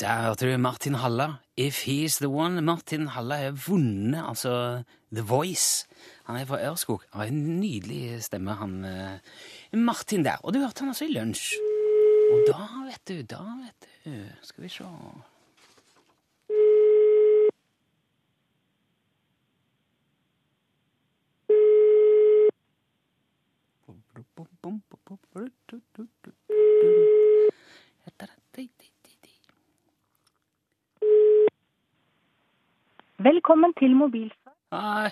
Der 0.00 0.26
hørte 0.26 0.52
du 0.52 0.58
Martin 0.58 0.94
Halla. 0.94 1.28
If 1.56 1.86
he's 1.86 2.18
the 2.18 2.28
one. 2.28 2.60
Martin 2.60 3.06
Halla 3.08 3.36
har 3.36 3.56
vunnet, 3.68 4.24
altså 4.28 4.82
The 5.12 5.24
Voice. 5.24 5.86
Han 6.26 6.36
er 6.36 6.44
fra 6.44 6.60
Ørskog. 6.60 7.02
Han 7.12 7.20
har 7.20 7.28
en 7.28 7.60
nydelig 7.60 8.22
stemme, 8.24 8.52
han 8.52 8.84
eh, 8.84 9.78
Martin 9.78 10.24
der. 10.24 10.36
Og 10.42 10.54
du 10.54 10.58
hørte 10.58 10.80
han 10.80 10.88
altså 10.88 11.04
i 11.08 11.14
lunsj. 11.14 11.54
Og 12.32 12.44
da, 12.48 12.68
vet 12.84 13.08
du, 13.08 13.22
da, 13.34 13.40
vet 13.64 13.88
du 14.04 14.12
Skal 14.42 14.64
vi 14.64 14.68
se 14.68 14.84
Velkommen 33.16 33.72
til 33.80 33.94
mobilsvar. 33.96 34.52
Nei. 34.76 35.10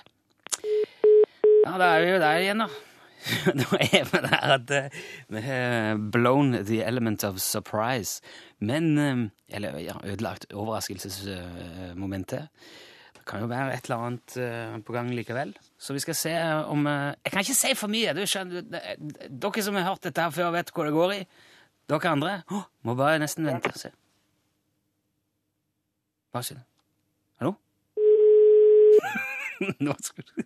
Ja, 1.64 1.78
da 1.80 1.86
er 1.94 2.02
vi 2.04 2.10
jo 2.10 2.18
der 2.20 2.42
igjen, 2.42 2.60
da. 2.60 2.68
Nå 3.60 3.78
er 3.80 4.04
vi 4.10 4.20
der 4.26 4.50
at 4.58 4.72
eh, 4.76 4.96
vi 5.32 5.40
har 5.40 5.96
blown 6.12 6.52
the 6.60 6.82
element 6.84 7.24
of 7.24 7.40
surprise. 7.40 8.20
Men 8.60 8.98
eh, 8.98 9.30
Eller 9.56 9.78
ja, 9.78 9.96
ødelagt 10.04 10.52
overraskelsesmomentet. 10.52 12.48
Det 13.24 13.30
kan 13.30 13.40
jo 13.40 13.46
være 13.48 13.72
et 13.72 13.86
eller 13.86 14.02
annet 14.04 14.34
eh, 14.36 14.72
på 14.84 14.92
gang 14.92 15.06
likevel. 15.16 15.54
Så 15.80 15.94
vi 15.96 16.02
skal 16.04 16.16
se 16.18 16.32
om 16.68 16.84
eh, 16.86 17.14
Jeg 17.24 17.32
kan 17.32 17.40
ikke 17.40 17.56
si 17.56 17.70
for 17.72 17.88
mye! 17.88 18.12
Du 18.12 18.20
skjønner, 18.28 18.66
dere 18.68 19.64
som 19.64 19.78
har 19.80 19.86
hørt 19.86 20.04
dette 20.04 20.20
her 20.20 20.34
før, 20.34 20.50
vet 20.52 20.72
hva 20.76 20.84
det 20.84 20.92
går 20.92 21.14
i. 21.14 21.20
Dere 21.88 22.10
andre 22.12 22.34
må 22.84 22.92
bare 22.98 23.22
nesten 23.22 23.48
vente 23.48 23.72
og 23.72 23.80
se. 23.80 23.94
Hva 26.36 26.44
skjer? 26.44 26.60
Hallo? 27.40 27.54
Nå 29.88 29.96
skal 30.04 30.28
du 30.28 30.44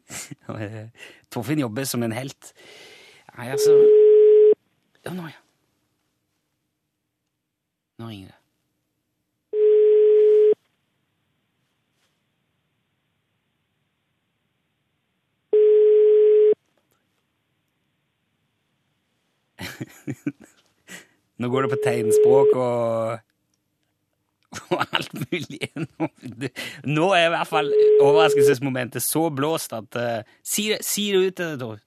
Torfinn 1.34 1.66
jobber 1.66 1.90
som 1.90 2.06
en 2.06 2.14
helt. 2.14 2.54
Nei, 3.34 3.50
altså 3.58 3.74
Ja, 5.02 5.18
nå, 5.18 5.26
ja. 5.26 5.42
Nå 7.98 8.14
ringer 8.14 8.30
det. 8.30 8.37
Nå 21.38 21.48
går 21.48 21.66
det 21.66 21.70
på 21.74 21.82
tegnspråk 21.84 22.54
og 22.56 23.18
og 24.70 24.80
alt 24.92 25.14
mulig. 25.14 25.68
Nå, 26.84 27.12
er 27.12 27.26
i 27.26 27.28
hvert 27.28 27.46
fall 27.46 27.72
overraskelsesmomentet 28.00 29.02
så 29.02 29.28
blåst 29.28 29.72
at 29.76 29.96
uh, 29.96 30.24
Si 30.42 30.72
si 30.80 31.10
det 31.12 31.26
ut 31.26 31.36
til 31.36 31.46
det, 31.46 31.60
Tor. 31.60 31.78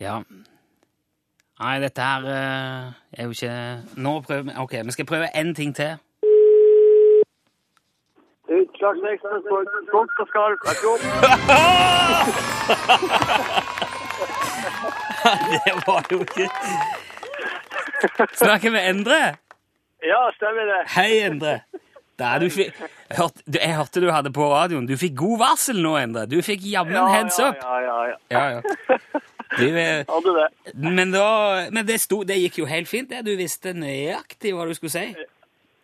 Ja. 0.00 0.18
Nei, 1.60 1.80
dette 1.80 2.02
her 2.02 2.22
uh, 2.26 2.92
er 3.12 3.24
jo 3.24 3.30
ikke 3.30 3.82
Nå 3.96 4.20
prøver 4.20 4.42
vi 4.42 4.50
Ok, 4.58 4.72
vi 4.84 4.92
skal 4.92 5.06
prøve 5.06 5.36
én 5.36 5.54
ting 5.54 5.76
til. 5.76 5.94
Utslagsveksten 8.44 9.30
på 9.48 9.56
stolt 9.88 10.18
og 10.20 10.26
skarp 10.32 10.60
er 10.70 10.74
kropp. 10.82 11.02
det 15.64 15.74
var 15.86 16.06
jo 16.12 16.20
ikke 16.24 16.48
Snakker 18.36 18.70
vi 18.70 18.80
Endre? 18.90 19.20
Ja, 20.04 20.20
stemmer 20.36 20.68
det. 20.68 20.80
Hei, 20.92 21.10
Endre. 21.24 21.62
Du 22.14 22.46
fikk, 22.52 22.76
hørt, 23.16 23.40
jeg 23.48 23.74
hørte 23.74 24.02
du 24.04 24.10
hadde 24.12 24.30
på 24.34 24.46
radioen. 24.52 24.84
Du 24.86 24.94
fikk 25.00 25.16
god 25.18 25.38
varsel 25.40 25.80
nå, 25.82 25.96
Endre. 25.98 26.26
Du 26.30 26.36
fikk 26.44 26.62
jammen 26.68 26.94
Ja, 26.94 27.06
heads 27.10 27.38
up. 27.42 27.56
Ja, 27.58 27.78
ja, 27.82 27.96
ja. 28.10 28.18
Ja, 28.30 28.44
ja. 28.54 28.98
Du, 29.56 29.64
eh, 29.66 30.04
det. 30.38 30.74
men 30.74 31.14
da, 31.14 31.70
men 31.72 31.86
det, 31.88 31.98
sto, 32.04 32.22
det 32.26 32.36
gikk 32.42 32.60
jo 32.62 32.68
helt 32.70 32.90
fint, 32.90 33.10
det. 33.10 33.24
Du 33.26 33.32
visste 33.38 33.72
nøyaktig 33.74 34.54
hva 34.54 34.68
du 34.68 34.74
skulle 34.76 34.94
si. 34.94 35.08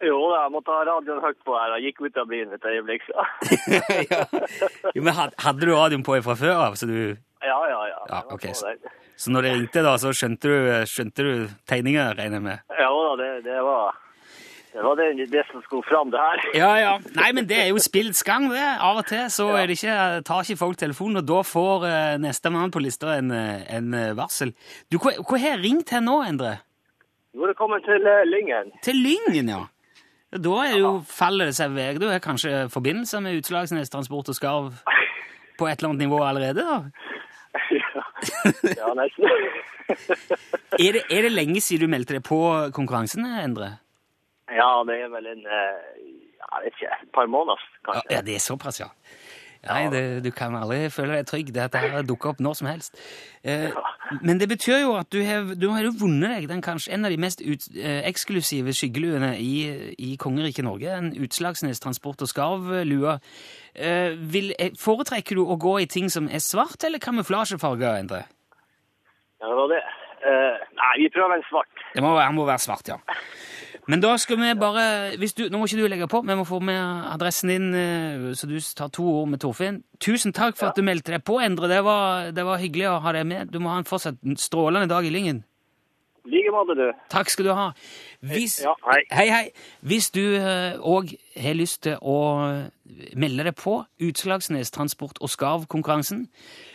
Jo 0.00 0.20
da, 0.30 0.44
jeg 0.46 0.52
måtte 0.54 0.72
ha 0.72 0.84
radioen 0.88 1.20
høyt 1.24 1.40
på 1.44 1.56
her. 1.58 1.74
Jeg 1.76 1.90
gikk 1.90 2.06
ut 2.06 2.20
av 2.22 2.30
bilen 2.30 2.54
et 2.56 2.70
øyeblikk, 2.70 3.08
så. 3.10 3.26
ja. 4.12 4.22
jo, 4.94 5.02
men 5.02 5.18
hadde 5.18 5.66
du 5.66 5.74
radioen 5.74 6.06
på 6.06 6.20
fra 6.24 6.38
før 6.38 6.62
av? 6.68 6.78
Så, 6.80 6.88
du, 6.88 7.18
Ja, 7.42 7.58
ja, 7.70 7.80
ja. 7.88 8.00
Ja, 8.08 8.22
okay. 8.30 8.50
ok, 8.50 8.56
så- 8.56 8.76
så 9.16 9.30
når 9.30 9.42
det 9.42 9.52
ringte, 9.56 9.82
da, 9.82 9.96
så 10.00 10.12
skjønte 10.16 10.48
du, 10.48 10.70
skjønte 10.88 11.24
du 11.24 11.48
tegninger, 11.68 12.14
regner 12.16 12.38
jeg 12.40 12.42
med? 12.42 12.58
Ja 12.78 12.88
da, 12.88 13.16
det, 13.20 13.44
det 13.44 13.58
var 13.64 13.96
det 14.72 14.82
var 14.82 14.94
det, 14.96 15.30
det 15.32 15.42
som 15.50 15.62
skulle 15.62 15.82
fram, 15.82 16.10
det 16.10 16.20
her. 16.22 16.42
Ja, 16.54 16.70
ja. 16.78 16.92
Nei, 17.18 17.32
men 17.34 17.46
det 17.50 17.56
er 17.58 17.68
jo 17.72 17.80
spillets 17.82 18.22
gang, 18.22 18.46
det. 18.52 18.62
Av 18.78 19.00
og 19.00 19.06
til 19.08 19.24
så 19.34 19.48
det 19.66 19.74
ikke, 19.74 19.96
tar 20.28 20.44
ikke 20.46 20.60
folk 20.60 20.78
telefonen, 20.78 21.18
og 21.18 21.26
da 21.26 21.40
får 21.42 21.86
uh, 21.88 22.18
nestemann 22.22 22.70
på 22.70 22.82
lista 22.84 23.16
en, 23.18 23.32
eh, 23.34 23.64
en 23.74 23.90
eh, 23.98 24.12
varsel. 24.14 24.54
Du, 24.86 25.00
hvor, 25.02 25.16
hvor 25.26 25.42
har 25.42 25.56
jeg 25.56 25.64
ringt 25.64 25.90
her 25.90 26.04
nå, 26.06 26.20
Endre? 26.22 26.52
Er 27.34 27.50
det 27.50 27.56
kommer 27.58 27.82
til 27.82 28.06
uh, 28.06 28.22
Lyngen. 28.30 28.70
Til 28.86 29.02
Lyngen, 29.02 29.50
ja. 29.50 29.64
Da 30.38 30.54
er 30.62 30.76
jo, 30.78 30.92
faller 31.10 31.50
det 31.50 31.56
seg 31.58 31.74
vei. 31.74 31.90
Du 31.98 32.06
har 32.06 32.22
kanskje 32.22 32.68
forbindelse 32.70 33.18
med 33.24 33.40
Utslagsnes 33.40 33.90
Transport 33.90 34.30
og 34.30 34.38
Skarv 34.38 34.70
på 35.58 35.66
et 35.66 35.80
eller 35.82 35.90
annet 35.96 36.06
nivå 36.06 36.22
allerede? 36.22 36.62
da? 36.62 37.10
Ja, 37.54 38.02
ja, 38.78 38.94
nesten. 38.98 39.24
Er 40.78 40.92
det, 40.94 41.00
er 41.10 41.24
det 41.26 41.32
lenge 41.32 41.60
siden 41.60 41.88
du 41.88 41.90
meldte 41.90 42.14
deg 42.14 42.22
på 42.22 42.38
konkurransen, 42.76 43.24
Endre? 43.26 43.72
ja, 44.54 44.68
det 44.86 45.00
er 45.02 45.08
vel 45.10 45.26
en 45.32 45.40
ja, 45.42 45.64
Jeg 46.54 46.62
vet 46.64 46.76
ikke, 46.78 46.92
et 47.02 47.10
par 47.14 47.26
måneder, 47.26 47.64
Ja, 47.88 48.02
ja, 48.10 48.20
det 48.22 48.36
er 48.36 48.44
såpass, 48.44 48.78
ja. 48.80 48.86
Nei, 49.68 49.90
det, 49.92 50.22
du 50.24 50.30
kan 50.32 50.54
aldri 50.56 50.86
føle 50.88 51.18
deg 51.18 51.26
trygg. 51.28 51.50
Dette 51.52 51.78
her 51.82 52.02
dukker 52.08 52.30
opp 52.32 52.38
når 52.40 52.54
som 52.56 52.68
helst. 52.70 52.94
Eh, 53.44 53.68
men 54.24 54.38
det 54.40 54.48
betyr 54.48 54.80
jo 54.86 54.94
at 54.96 55.10
du 55.12 55.18
har, 55.26 55.50
du 55.54 55.66
har 55.74 55.84
vunnet 56.00 56.32
deg 56.38 56.46
den 56.48 56.62
kanskje 56.64 56.94
en 56.96 57.04
av 57.04 57.12
de 57.12 57.18
mest 57.20 57.42
ut, 57.44 57.66
eh, 57.76 58.00
eksklusive 58.08 58.72
skyggeluene 58.72 59.34
i, 59.38 59.52
i 60.00 60.14
kongeriket 60.20 60.64
Norge. 60.64 60.88
En 60.96 61.12
Utslagsnes 61.12 61.80
Transport 61.84 62.24
og 62.24 62.32
Skarv-lua. 62.32 63.18
Eh, 63.76 64.16
vil- 64.32 64.54
eh, 64.58 64.72
foretrekker 64.80 65.36
du 65.36 65.44
å 65.44 65.58
gå 65.60 65.76
i 65.82 65.86
ting 65.86 66.08
som 66.08 66.28
er 66.32 66.40
svart 66.40 66.82
eller 66.88 66.98
kamuflasjefarger, 66.98 68.00
Endre? 68.00 68.24
Ja, 69.40 69.46
det 69.48 69.56
var 69.60 69.68
det. 69.76 69.84
Eh, 70.20 70.56
nei, 70.76 70.94
vi 71.04 71.08
prøver 71.12 71.36
en 71.36 71.44
svart. 71.48 71.84
Det 71.94 72.02
må, 72.04 72.16
være- 72.16 72.32
må 72.36 72.48
være 72.48 72.64
svart, 72.64 72.88
ja. 72.88 72.96
Men 73.90 74.02
da 74.02 74.12
skal 74.22 74.38
vi 74.38 74.52
bare 74.60 74.84
du, 75.18 75.44
Nå 75.50 75.58
må 75.58 75.66
ikke 75.66 75.80
du 75.80 75.88
legge 75.90 76.06
på, 76.10 76.20
vi 76.22 76.36
må 76.38 76.46
få 76.46 76.60
med 76.62 76.78
adressen 77.10 77.50
din, 77.50 77.68
eh, 77.74 78.28
så 78.38 78.46
du 78.46 78.54
tar 78.76 78.92
to 78.94 79.02
ord 79.02 79.30
med 79.32 79.42
Torfinn. 79.42 79.80
Tusen 79.98 80.34
takk 80.36 80.58
for 80.58 80.70
at 80.70 80.78
du 80.78 80.84
meldte 80.86 81.14
deg 81.16 81.24
på, 81.26 81.40
Endre. 81.42 81.70
Det 81.70 81.80
var, 81.86 82.30
det 82.36 82.44
var 82.46 82.62
hyggelig 82.62 82.86
å 82.92 82.98
ha 83.02 83.14
deg 83.16 83.26
med. 83.26 83.50
Du 83.50 83.58
må 83.58 83.72
ha 83.72 83.80
en 83.80 83.88
fortsatt 83.88 84.20
strålende 84.38 84.90
dag 84.92 85.06
i 85.06 85.10
Lyngen. 85.10 85.42
I 86.28 86.34
like 86.36 86.52
måte, 86.52 86.76
du. 86.76 86.86
Takk 87.10 87.32
skal 87.32 87.48
du 87.48 87.52
ha. 87.56 87.70
Hvis, 88.30 88.60
Ja, 88.62 88.74
hei. 88.90 89.00
hei, 89.10 89.26
hei. 89.32 89.44
Hvis 89.80 90.10
du 90.14 90.22
òg 90.84 91.14
har 91.40 91.56
lyst 91.56 91.82
til 91.88 91.96
å 92.02 92.18
melde 93.16 93.48
deg 93.48 93.56
på 93.56 93.80
Utslagsnes 94.04 94.70
Transport 94.70 95.18
og 95.24 95.32
Skarv-konkurransen, 95.32 96.28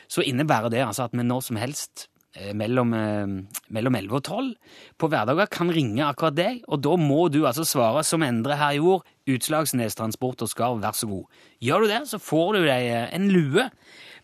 så 0.09 0.25
innebærer 0.25 0.73
det 0.73 0.83
altså 0.85 1.05
at 1.05 1.13
vi 1.13 1.23
når 1.23 1.45
som 1.45 1.61
helst 1.61 2.07
eh, 2.07 2.14
mellom, 2.53 2.93
eh, 2.93 3.59
mellom 3.71 3.95
11 3.95 4.17
og 4.17 4.23
12 4.23 4.49
på 4.99 5.09
hverdager 5.11 5.47
kan 5.51 5.71
ringe 5.71 6.03
akkurat 6.03 6.35
deg, 6.35 6.63
og 6.67 6.81
da 6.83 6.95
må 6.99 7.27
du 7.31 7.45
altså 7.45 7.65
svare 7.67 8.03
som 8.03 8.23
Endre 8.25 8.57
her 8.59 8.75
gjorde, 8.79 9.07
Utslagsnes 9.31 9.95
Transport 9.97 10.43
og 10.45 10.51
Skarv, 10.51 10.81
vær 10.83 10.93
så 10.97 11.07
god. 11.09 11.25
Gjør 11.63 11.85
du 11.85 11.87
det, 11.93 12.01
så 12.11 12.19
får 12.21 12.53
du 12.53 12.61
deg 12.67 12.89
eh, 12.91 13.07
en 13.15 13.29
lue 13.31 13.69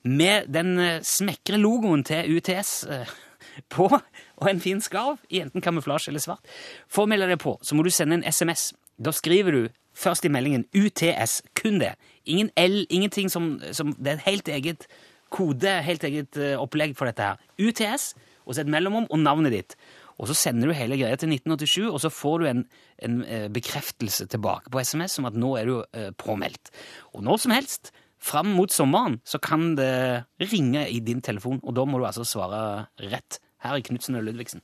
med 0.03 0.49
den 0.51 0.77
eh, 0.79 1.01
smekre 1.05 1.59
logoen 1.61 2.03
til 2.07 2.37
UTS 2.37 2.73
eh, 2.91 3.13
på, 3.73 3.87
og 3.89 4.49
en 4.49 4.63
fin 4.63 4.81
skarv 4.81 5.21
i 5.29 5.41
enten 5.41 5.63
kamuflasje 5.63 6.11
eller 6.11 6.23
svart. 6.23 6.43
For 6.91 7.05
å 7.05 7.11
melde 7.11 7.29
deg 7.31 7.41
på, 7.41 7.57
så 7.63 7.77
må 7.77 7.85
du 7.85 7.91
sende 7.93 8.19
en 8.19 8.27
SMS. 8.27 8.71
Da 9.01 9.13
skriver 9.15 9.55
du 9.55 9.61
først 9.97 10.25
i 10.25 10.31
meldingen 10.31 10.67
UTS, 10.75 11.41
kun 11.57 11.79
det. 11.81 11.95
Ingen 12.25 12.51
L, 12.59 12.83
ingenting 12.89 13.31
som, 13.31 13.55
som 13.73 13.95
Det 13.97 14.07
er 14.07 14.19
et 14.19 14.29
helt 14.29 14.47
eget 14.47 14.87
kode, 15.31 15.79
helt 15.85 16.05
eget 16.07 16.37
eh, 16.39 16.59
opplegg 16.59 16.95
for 16.97 17.09
dette 17.09 17.31
her. 17.31 17.41
UTS, 17.61 18.11
og 18.45 18.55
så 18.55 18.63
et 18.63 18.71
mellomrom 18.71 19.07
og 19.09 19.21
navnet 19.21 19.55
ditt. 19.55 19.75
Og 20.21 20.29
så 20.29 20.35
sender 20.37 20.69
du 20.69 20.75
hele 20.77 20.99
greia 20.99 21.17
til 21.17 21.31
1987, 21.33 21.87
og 21.89 21.97
så 22.03 22.11
får 22.13 22.41
du 22.41 22.47
en, 22.51 22.63
en 23.01 23.17
eh, 23.25 23.47
bekreftelse 23.53 24.27
tilbake 24.29 24.69
på 24.73 24.83
SMS 24.85 25.17
om 25.21 25.29
at 25.31 25.37
nå 25.39 25.55
er 25.57 25.69
du 25.69 25.75
eh, 25.81 26.11
påmeldt. 26.13 26.73
Og 27.15 27.25
når 27.25 27.41
som 27.45 27.55
helst, 27.55 27.93
fram 28.21 28.51
mot 28.53 28.69
sommeren, 28.69 29.17
så 29.25 29.41
kan 29.41 29.73
det 29.79 30.27
ringe 30.51 30.85
i 30.89 30.99
din 31.01 31.23
telefon, 31.25 31.57
og 31.63 31.73
da 31.73 31.87
må 31.89 31.97
du 31.97 32.05
altså 32.05 32.27
svare 32.27 32.61
rett. 33.01 33.41
Her 33.65 33.77
er 33.77 33.85
Knutsen 33.85 34.17
og 34.19 34.27
Ludvigsen. 34.27 34.61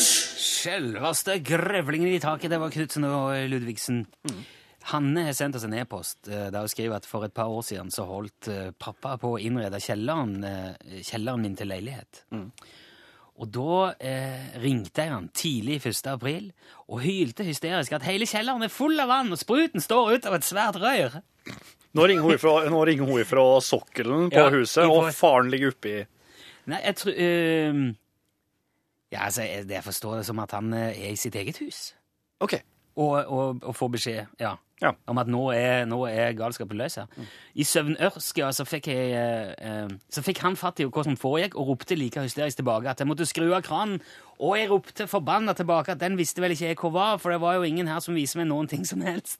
Selveste 0.00 1.38
grevlingen 1.46 2.10
i 2.10 2.20
taket, 2.22 2.50
det 2.50 2.60
var 2.62 2.74
Knutsen 2.74 3.06
og 3.06 3.34
Ludvigsen. 3.50 4.04
Hanne 4.92 5.26
har 5.28 5.36
sendt 5.36 5.56
oss 5.56 5.64
en 5.64 5.76
e-post 5.78 6.28
eh, 6.28 6.48
der 6.52 6.64
hun 6.64 6.70
skriver 6.72 6.98
at 6.98 7.08
for 7.08 7.24
et 7.24 7.34
par 7.36 7.48
år 7.52 7.62
siden 7.64 7.92
så 7.94 8.04
holdt 8.08 8.48
eh, 8.52 8.72
pappa 8.76 9.16
på 9.20 9.36
å 9.36 9.40
innrede 9.40 9.80
kjelleren, 9.80 10.34
eh, 10.44 10.98
kjelleren 11.00 11.40
min 11.44 11.56
til 11.56 11.70
leilighet. 11.72 12.24
Og 13.34 13.48
da 13.50 13.78
eh, 13.98 14.58
ringte 14.62 15.02
jeg 15.02 15.10
han 15.10 15.30
tidlig 15.34 15.80
1. 15.80 16.06
april 16.12 16.50
og 16.86 17.00
hylte 17.02 17.46
hysterisk 17.46 17.96
at 17.96 18.04
hele 18.06 18.28
kjelleren 18.30 18.62
er 18.62 18.70
full 18.70 19.00
av 19.02 19.10
vann, 19.10 19.32
og 19.34 19.40
spruten 19.40 19.82
står 19.82 20.12
ut 20.14 20.28
av 20.30 20.36
et 20.38 20.46
svært 20.46 20.78
rør. 20.78 21.16
Nå 21.94 22.06
ringer 22.06 22.26
hun 22.26 22.36
ifra, 22.36 22.52
ringer 22.86 23.08
hun 23.08 23.22
ifra 23.22 23.46
sokkelen 23.62 24.30
på 24.30 24.38
Ja, 24.38 24.52
huset, 24.54 24.86
og 24.86 25.10
faren 25.14 25.50
ligger 25.52 25.74
oppi 25.74 25.98
Nei, 26.64 26.78
jeg 26.80 26.96
tror 26.96 27.18
uh, 27.18 27.80
Ja, 29.12 29.26
altså, 29.26 29.44
jeg, 29.44 29.66
jeg 29.68 29.84
forstår 29.84 30.16
det 30.18 30.24
som 30.30 30.40
at 30.42 30.54
han 30.56 30.72
er 30.74 30.94
i 31.10 31.16
sitt 31.20 31.36
eget 31.36 31.60
hus. 31.60 31.92
OK. 32.42 32.56
Og, 32.96 33.12
og, 33.20 33.60
og 33.60 33.76
får 33.76 33.92
beskjed 33.94 34.40
ja, 34.40 34.54
Ja. 34.82 34.90
om 35.06 35.18
at 35.22 35.28
nå 35.30 35.40
er, 35.54 35.84
nå 35.86 36.00
er 36.08 36.34
galskapen 36.36 36.76
løs 36.76 36.98
her. 36.98 37.26
I 37.54 37.64
søvnørska 37.64 38.50
så 38.56 38.66
fikk 38.66 38.88
jeg 38.90 39.14
eh, 39.14 39.52
eh, 39.54 39.94
Så 40.10 40.24
fikk 40.26 40.42
han 40.42 40.58
fatt 40.58 40.82
i 40.82 40.86
hva 40.88 41.04
som 41.06 41.16
foregikk, 41.16 41.54
og 41.54 41.70
ropte 41.70 41.96
like 41.98 42.20
hysterisk 42.20 42.58
tilbake 42.60 42.90
at 42.90 43.00
jeg 43.00 43.08
måtte 43.08 43.28
skru 43.28 43.46
av 43.54 43.62
kranen. 43.66 44.02
Og 44.42 44.56
jeg 44.58 44.70
ropte 44.72 45.06
forbanna 45.06 45.54
tilbake 45.54 45.94
at 45.94 46.02
den 46.02 46.18
visste 46.18 46.42
vel 46.42 46.56
ikke 46.56 46.72
jeg 46.72 46.80
hva 46.82 46.90
var, 46.92 47.18
for 47.22 47.30
det 47.30 47.40
var 47.44 47.58
jo 47.58 47.68
ingen 47.68 47.88
her 47.88 48.02
som 48.02 48.18
viser 48.18 48.42
meg 48.42 48.50
noen 48.50 48.68
ting 48.70 48.82
som 48.88 49.04
helst. 49.06 49.38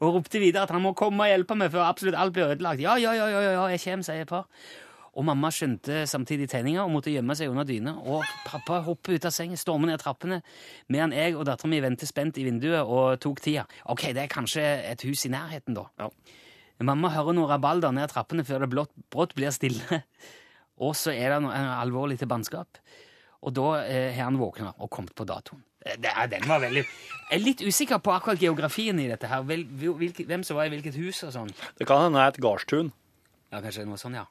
Og 0.00 0.16
ropte 0.16 0.40
videre 0.40 0.64
at 0.64 0.72
han 0.72 0.82
må 0.82 0.94
komme 0.96 1.26
og 1.26 1.32
hjelpe 1.32 1.58
meg 1.60 1.74
før 1.74 1.90
absolutt 1.90 2.16
alt 2.18 2.34
blir 2.36 2.54
ødelagt. 2.54 2.80
Ja, 2.80 2.96
ja, 2.96 3.12
ja, 3.14 3.28
ja, 3.28 3.42
ja 3.52 3.66
jeg 3.74 3.84
kommer, 3.84 4.08
sier 4.08 4.24
et 4.24 4.32
par. 4.32 4.48
Og 5.18 5.24
mamma 5.26 5.48
skjønte 5.50 6.04
samtidig 6.06 6.46
tegninga 6.52 6.84
og 6.84 6.92
måtte 6.94 7.10
gjemme 7.10 7.34
seg 7.34 7.50
under 7.50 7.66
dyna. 7.66 7.96
Og 8.06 8.22
pappa 8.46 8.80
hoppet 8.86 9.18
ut 9.18 9.24
av 9.26 9.34
sengen, 9.34 9.58
stormet 9.58 9.90
ned 9.90 10.02
trappene, 10.02 10.38
medan 10.88 11.10
jeg 11.16 11.34
og 11.34 11.44
dattera 11.48 11.70
mi 11.72 11.80
ventet 11.82 12.08
spent 12.08 12.38
i 12.38 12.44
vinduet 12.46 12.84
og 12.86 13.18
tok 13.20 13.40
tida. 13.42 13.64
Ok, 13.90 14.06
det 14.14 14.22
er 14.26 14.30
kanskje 14.30 14.62
et 14.92 15.02
hus 15.08 15.26
i 15.26 15.32
nærheten, 15.34 15.74
da. 15.74 16.10
Mamma 16.80 17.10
hører 17.12 17.34
noe 17.36 17.50
rabalder 17.50 17.92
ned 17.92 18.08
trappene 18.08 18.44
før 18.46 18.62
det 18.64 18.70
brått 18.72 19.34
blir 19.36 19.50
stille. 19.52 20.02
Og 20.80 20.94
så 20.96 21.12
er 21.12 21.34
det 21.34 21.42
noe 21.44 21.58
alvorlig 21.76 22.16
til 22.22 22.30
bannskap. 22.30 22.78
Og 23.44 23.52
da 23.56 23.66
eh, 23.82 24.14
har 24.16 24.30
han 24.30 24.38
våkna 24.40 24.70
og 24.78 24.88
kommet 24.92 25.12
på 25.16 25.26
datoen. 25.28 25.60
Eh, 25.84 25.98
Det, 26.00 26.12
den 26.32 26.46
var 26.48 26.60
veldig 26.62 26.82
Jeg 26.86 27.36
er 27.36 27.42
litt 27.44 27.60
usikker 27.66 28.00
på 28.00 28.12
akkurat 28.14 28.40
geografien 28.40 28.98
i 29.00 29.08
dette. 29.08 29.28
her. 29.28 29.42
Hvem 29.44 30.42
som 30.44 30.56
var 30.56 30.68
i 30.68 30.72
hvilket 30.72 30.96
hus 30.96 31.22
og 31.24 31.32
sånn. 31.36 31.52
Det 31.76 31.86
kan 31.88 32.06
hende 32.06 32.16
det 32.20 32.24
er 32.24 32.34
et 32.34 32.40
gardstun. 32.46 32.92
Ja, 33.52 33.60
kanskje 33.60 33.84
noe 33.88 34.00
sånn, 34.00 34.16
ja. 34.16 34.24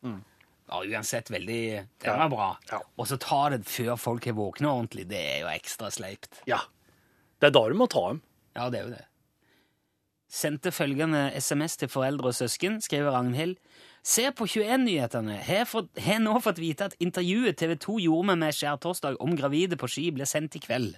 Ja, 0.69 0.79
Uansett, 0.85 1.31
veldig 1.33 1.61
Den 2.03 2.19
var 2.23 2.29
bra. 2.29 2.49
Ja. 2.69 2.79
Og 2.97 3.07
så 3.09 3.17
ta 3.21 3.47
det 3.53 3.63
før 3.69 3.95
folk 3.97 4.27
har 4.29 4.37
våkna 4.37 4.69
ordentlig. 4.71 5.07
Det 5.09 5.19
er 5.19 5.39
jo 5.43 5.51
ekstra 5.51 5.89
sleipt. 5.93 6.43
Ja. 6.49 6.61
Det 7.39 7.49
er 7.49 7.55
da 7.55 7.63
du 7.69 7.77
må 7.79 7.87
ta 7.89 8.03
dem. 8.11 8.21
Ja, 8.57 8.67
det 8.69 8.79
er 8.81 8.85
jo 8.85 8.93
det. 8.97 9.05
Sendte 10.29 10.69
følgende 10.69 11.31
SMS 11.41 11.79
til 11.81 11.89
foreldre 11.89 12.29
og 12.29 12.37
søsken, 12.37 12.77
skriver 12.85 13.15
Ragnhild. 13.15 13.57
Se 14.05 14.27
på 14.31 14.45
21-nyhetene. 14.45 15.39
Har 15.41 16.21
nå 16.21 16.35
fått 16.43 16.61
vite 16.61 16.91
at 16.91 16.95
intervjuet 17.01 17.57
TV 17.57 17.73
2 17.81 17.97
gjorde 18.05 18.29
med 18.29 18.43
meg 18.45 18.55
skjærtorsdag 18.55 19.17
om 19.25 19.33
gravide 19.39 19.79
på 19.79 19.89
ski, 19.89 20.05
ble 20.13 20.27
sendt 20.29 20.59
i 20.59 20.61
kveld. 20.63 20.93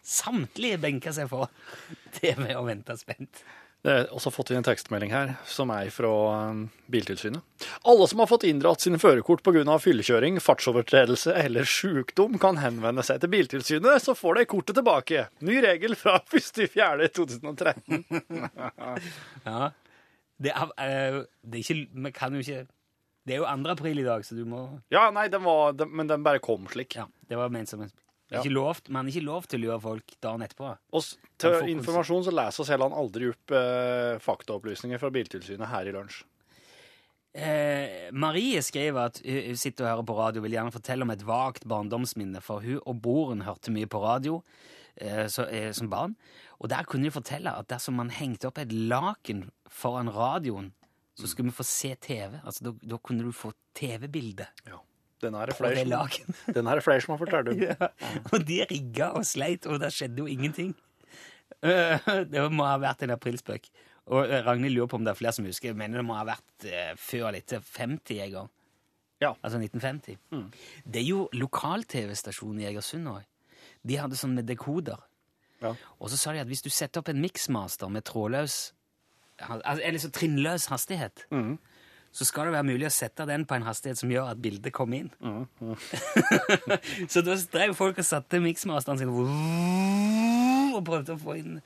Samtlige 0.00 0.80
benker 0.80 1.12
seg 1.14 1.28
for 1.30 1.52
med 2.40 2.56
å 2.56 2.64
vente 2.66 2.96
spent. 2.98 3.44
Er 3.80 4.10
også 4.12 4.28
fått 4.28 4.50
inn 4.52 4.58
en 4.60 4.64
tekstmelding 4.66 5.08
her, 5.14 5.30
som 5.48 5.70
er 5.72 5.88
fra 5.94 6.10
um, 6.50 6.66
Biltilsynet. 6.92 7.40
Alle 7.88 8.04
som 8.10 8.20
har 8.20 8.28
fått 8.28 8.44
inndratt 8.44 8.84
sine 8.84 8.98
førerkort 9.00 9.40
pga. 9.46 9.78
fyllekjøring, 9.80 10.36
fartsovertredelse 10.44 11.32
eller 11.32 11.64
sykdom, 11.64 12.36
kan 12.42 12.60
henvende 12.60 13.00
seg 13.06 13.22
til 13.22 13.32
Biltilsynet, 13.32 14.02
så 14.04 14.12
får 14.18 14.34
de 14.36 14.44
kortet 14.52 14.76
tilbake. 14.76 15.24
Ny 15.40 15.62
regel 15.64 15.96
fra 15.96 16.18
1.4.2013. 16.32 18.04
Ja. 19.48 19.70
Det 20.40 20.52
er, 20.52 20.70
eh, 20.80 21.16
det 21.44 21.58
er 21.58 21.64
ikke 21.64 22.04
Vi 22.04 22.10
kan 22.16 22.32
jo 22.32 22.40
ikke 22.40 22.62
Det 23.28 23.34
er 23.34 23.42
jo 23.42 23.48
2. 23.48 23.70
april 23.72 23.98
i 24.00 24.04
dag, 24.06 24.24
så 24.24 24.36
du 24.36 24.44
må 24.48 24.60
Ja, 24.92 25.10
nei, 25.12 25.28
den 25.32 25.44
var, 25.44 25.72
den, 25.76 25.92
men 25.96 26.08
den 26.08 26.24
bare 26.24 26.40
kom 26.40 26.68
slik. 26.72 26.96
Ja, 26.96 27.06
det 27.28 27.36
var 27.40 27.52
ment 27.52 27.68
som 27.68 27.80
en 27.84 27.92
Ja. 28.30 28.40
ikke 28.40 28.52
lov, 28.54 28.80
Man 28.88 29.08
ikke 29.10 29.24
lov 29.26 29.46
til 29.50 29.58
å 29.58 29.64
lure 29.64 29.80
folk 29.82 30.12
dagen 30.22 30.44
etterpå. 30.46 30.72
Og 30.94 31.06
til 31.40 31.70
informasjon 31.72 32.28
så 32.28 32.34
leser 32.34 32.68
heller 32.70 32.94
aldri 32.94 33.30
opp 33.32 33.54
eh, 33.58 34.18
faktaopplysninger 34.22 35.02
fra 35.02 35.10
Biltilsynet 35.10 35.70
her 35.72 35.90
i 35.90 35.94
lunsj. 35.96 36.20
Eh, 37.32 38.10
Marie 38.10 38.58
skriver 38.62 39.06
at 39.06 39.20
hun 39.22 39.50
hun 39.52 39.58
sitter 39.58 39.86
og 39.86 39.90
hører 39.90 40.06
på 40.08 40.18
radio 40.18 40.40
og 40.40 40.46
vil 40.48 40.56
gjerne 40.56 40.74
fortelle 40.74 41.06
om 41.06 41.12
et 41.14 41.26
vagt 41.26 41.66
barndomsminne, 41.70 42.42
for 42.42 42.62
hun 42.64 42.80
og 42.84 43.02
broren 43.02 43.44
hørte 43.46 43.70
mye 43.74 43.86
på 43.90 44.02
radio 44.02 44.40
eh, 44.96 45.26
så, 45.30 45.46
eh, 45.46 45.70
som 45.72 45.90
barn. 45.90 46.16
Og 46.58 46.70
der 46.70 46.84
kunne 46.84 47.06
de 47.06 47.14
fortelle 47.14 47.52
at 47.54 47.70
dersom 47.70 47.98
man 47.98 48.10
hengte 48.10 48.50
opp 48.50 48.58
et 48.58 48.72
laken 48.72 49.48
foran 49.70 50.10
radioen, 50.10 50.72
så 51.18 51.28
skulle 51.28 51.50
vi 51.50 51.56
få 51.56 51.66
se 51.66 51.94
TV. 52.00 52.38
Altså, 52.44 52.64
da, 52.64 52.74
da 52.94 52.98
kunne 52.98 53.26
du 53.26 53.32
få 53.32 53.52
TV-bilde 53.74 54.46
Ja. 54.66 54.80
Den 55.20 55.36
er 55.36 55.50
det 55.50 55.54
det 55.54 55.58
flere 55.58 55.84
som, 55.84 56.34
den 56.56 56.70
her 56.70 56.80
er 56.80 56.84
flere 56.84 57.04
som 57.04 57.14
har 57.14 57.20
fortalt 57.20 57.52
om. 57.52 57.60
Ja. 57.68 57.90
Og 58.32 58.46
de 58.48 58.60
rigga 58.70 59.10
og 59.18 59.26
sleit, 59.28 59.66
og 59.66 59.80
det 59.82 59.92
skjedde 59.94 60.22
jo 60.24 60.26
ingenting. 60.30 60.74
Eh, 61.62 62.08
Det 62.32 62.46
må 62.52 62.64
ha 62.68 62.78
vært 62.80 63.04
en 63.04 63.12
aprilspøk. 63.16 63.68
Og 64.10 64.24
eh, 64.24 64.40
Ragnhild 64.46 64.74
lurer 64.78 64.90
på 64.90 65.00
om 65.00 65.04
det 65.04 65.12
er 65.12 65.20
flere 65.20 65.34
som 65.36 65.44
husker. 65.48 65.70
Jeg 65.72 65.78
mener 65.78 66.00
det 66.00 66.06
må 66.08 66.16
ha 66.16 66.24
vært 66.28 66.66
eh, 66.66 66.94
før 66.98 67.30
litt 67.36 67.52
etter 67.52 67.66
50 67.76 68.24
en 68.24 68.32
gang. 68.38 68.50
Ja. 69.20 69.34
Altså 69.44 69.60
1950. 69.60 70.16
Det 70.88 71.02
er 71.02 71.04
jo 71.06 71.26
lokal-TV-stasjon 71.36 72.62
i 72.62 72.68
Egersund 72.70 73.10
òg. 73.12 73.26
De 73.84 73.98
hadde 74.00 74.16
sånn 74.16 74.32
med 74.38 74.48
dekoder. 74.48 75.00
Ja. 75.60 75.74
Og 76.00 76.08
så 76.08 76.16
sa 76.16 76.32
de 76.32 76.40
at 76.40 76.48
hvis 76.48 76.64
du 76.64 76.70
setter 76.72 77.02
opp 77.02 77.10
en 77.12 77.20
mixmaster 77.20 77.90
med 77.92 78.06
trådløs 78.08 78.54
altså, 79.44 79.74
Eller 79.84 80.00
så 80.00 80.08
trinnløs 80.16 80.70
hastighet, 80.72 81.26
så 82.10 82.26
skal 82.26 82.48
det 82.48 82.56
være 82.56 82.66
mulig 82.66 82.88
å 82.88 82.92
sette 82.92 83.26
den 83.28 83.44
på 83.46 83.54
en 83.54 83.66
hastighet 83.66 84.00
som 84.00 84.10
gjør 84.10 84.32
at 84.32 84.40
bildet 84.42 84.74
kommer 84.74 85.04
inn. 85.04 85.10
så 87.12 87.22
da 87.22 87.36
drev 87.52 87.76
folk 87.78 88.00
og 88.02 88.06
satte 88.06 88.42
miksmasteren 88.42 88.98
sin 88.98 89.12
og 90.74 90.82
prøvde 90.86 91.14
å 91.14 91.20
få 91.20 91.38
inn 91.38 91.60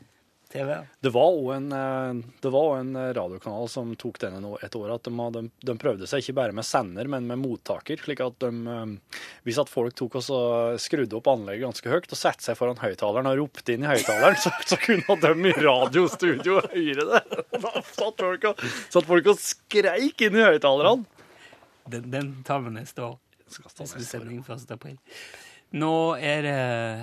TV. 0.55 0.71
Det 1.03 1.11
var 1.13 1.35
òg 1.35 1.49
en, 1.57 1.67
eh, 1.75 2.59
en 2.79 2.93
radiokanal 3.17 3.69
som 3.71 3.95
tok 3.99 4.21
nå 4.31 4.53
et 4.63 4.77
år, 4.79 4.95
at 4.95 5.03
de, 5.09 5.13
hadde- 5.19 5.51
de, 5.67 5.75
prøvde 5.83 6.07
seg 6.07 6.23
ikke 6.23 6.37
bare 6.39 6.55
med 6.55 6.65
sender, 6.65 7.09
men 7.11 7.27
med 7.27 7.41
mottaker. 7.43 7.99
slik 7.99 8.21
at 8.23 8.39
de, 8.39 8.51
eh, 8.71 9.19
Hvis 9.45 9.59
at 9.61 9.69
folk 9.69 9.95
tok 9.95 10.15
og 10.21 10.79
skrudde 10.79 11.19
opp 11.19 11.27
anlegget 11.27 11.67
ganske 11.67 11.91
høyt 11.91 12.11
og 12.13 12.19
satte 12.19 12.47
seg 12.47 12.57
foran 12.57 12.79
høyttaleren 12.79 13.27
og 13.27 13.39
ropte 13.43 13.75
inn 13.75 13.83
i 13.83 13.91
høyttaleren, 13.91 14.39
så, 14.45 14.53
så 14.65 14.79
kunne 14.79 15.19
de 15.21 15.51
i 15.51 15.59
radiostudio 15.59 16.61
høre 16.61 17.09
det. 17.11 17.25
Da 17.65 17.81
satt 17.83 18.21
folk 18.21 18.45
og, 18.51 18.65
satt 18.91 19.07
folk 19.09 19.27
og 19.27 19.39
skreik 19.41 20.21
inn 20.27 20.39
i 20.39 20.47
høyttalerne. 20.47 21.05
Den, 21.91 22.11
den 22.11 22.31
tar 22.47 22.63
vi 22.65 22.71
neste 22.71 23.03
år. 23.03 23.19
Skal 23.49 23.71
stå 23.71 23.85
neste 23.85 23.99
år. 23.99 24.07
sending 24.09 24.45
1. 24.47 24.71
april. 24.73 24.99
Nå 25.75 26.15
er 26.23 26.43
det 26.47 26.59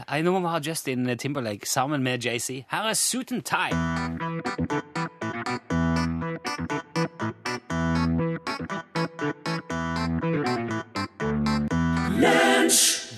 Nei, 0.08 0.22
nå 0.24 0.32
må 0.32 0.40
vi 0.46 0.52
ha 0.54 0.60
Justin 0.64 1.10
Timberlake 1.20 1.68
sammen 1.68 2.04
med 2.04 2.24
JC. 2.24 2.64
Her 2.72 2.88
er 2.88 2.94
Suit 2.96 3.32
and 3.36 3.44
Tie. 3.44 3.76